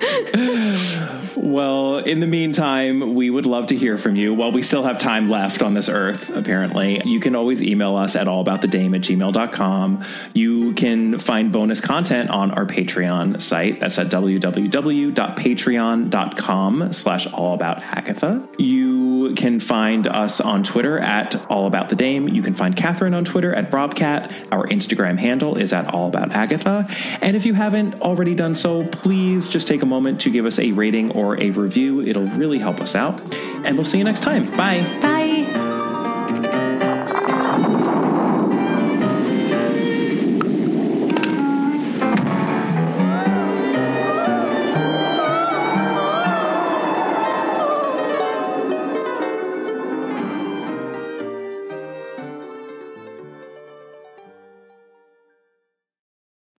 [1.35, 4.33] Well, in the meantime, we would love to hear from you.
[4.33, 8.15] While we still have time left on this earth, apparently, you can always email us
[8.15, 10.05] at allaboutthedame at gmail.com.
[10.33, 13.79] You can find bonus content on our Patreon site.
[13.79, 18.59] That's at www.patreon.com slash allaboutagatha.
[18.59, 22.33] You can find us on Twitter at allaboutthedame.
[22.33, 24.31] You can find Catherine on Twitter at Brobcat.
[24.51, 27.19] Our Instagram handle is at allaboutagatha.
[27.21, 30.57] And if you haven't already done so, please just take a moment to give us
[30.57, 32.01] a rating or a review.
[32.01, 33.21] It'll really help us out.
[33.63, 34.43] And we'll see you next time.
[34.57, 34.81] Bye.
[35.01, 35.21] Bye.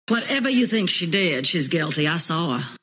[0.09, 2.07] Whatever you think she did, she's guilty.
[2.07, 2.82] I saw her.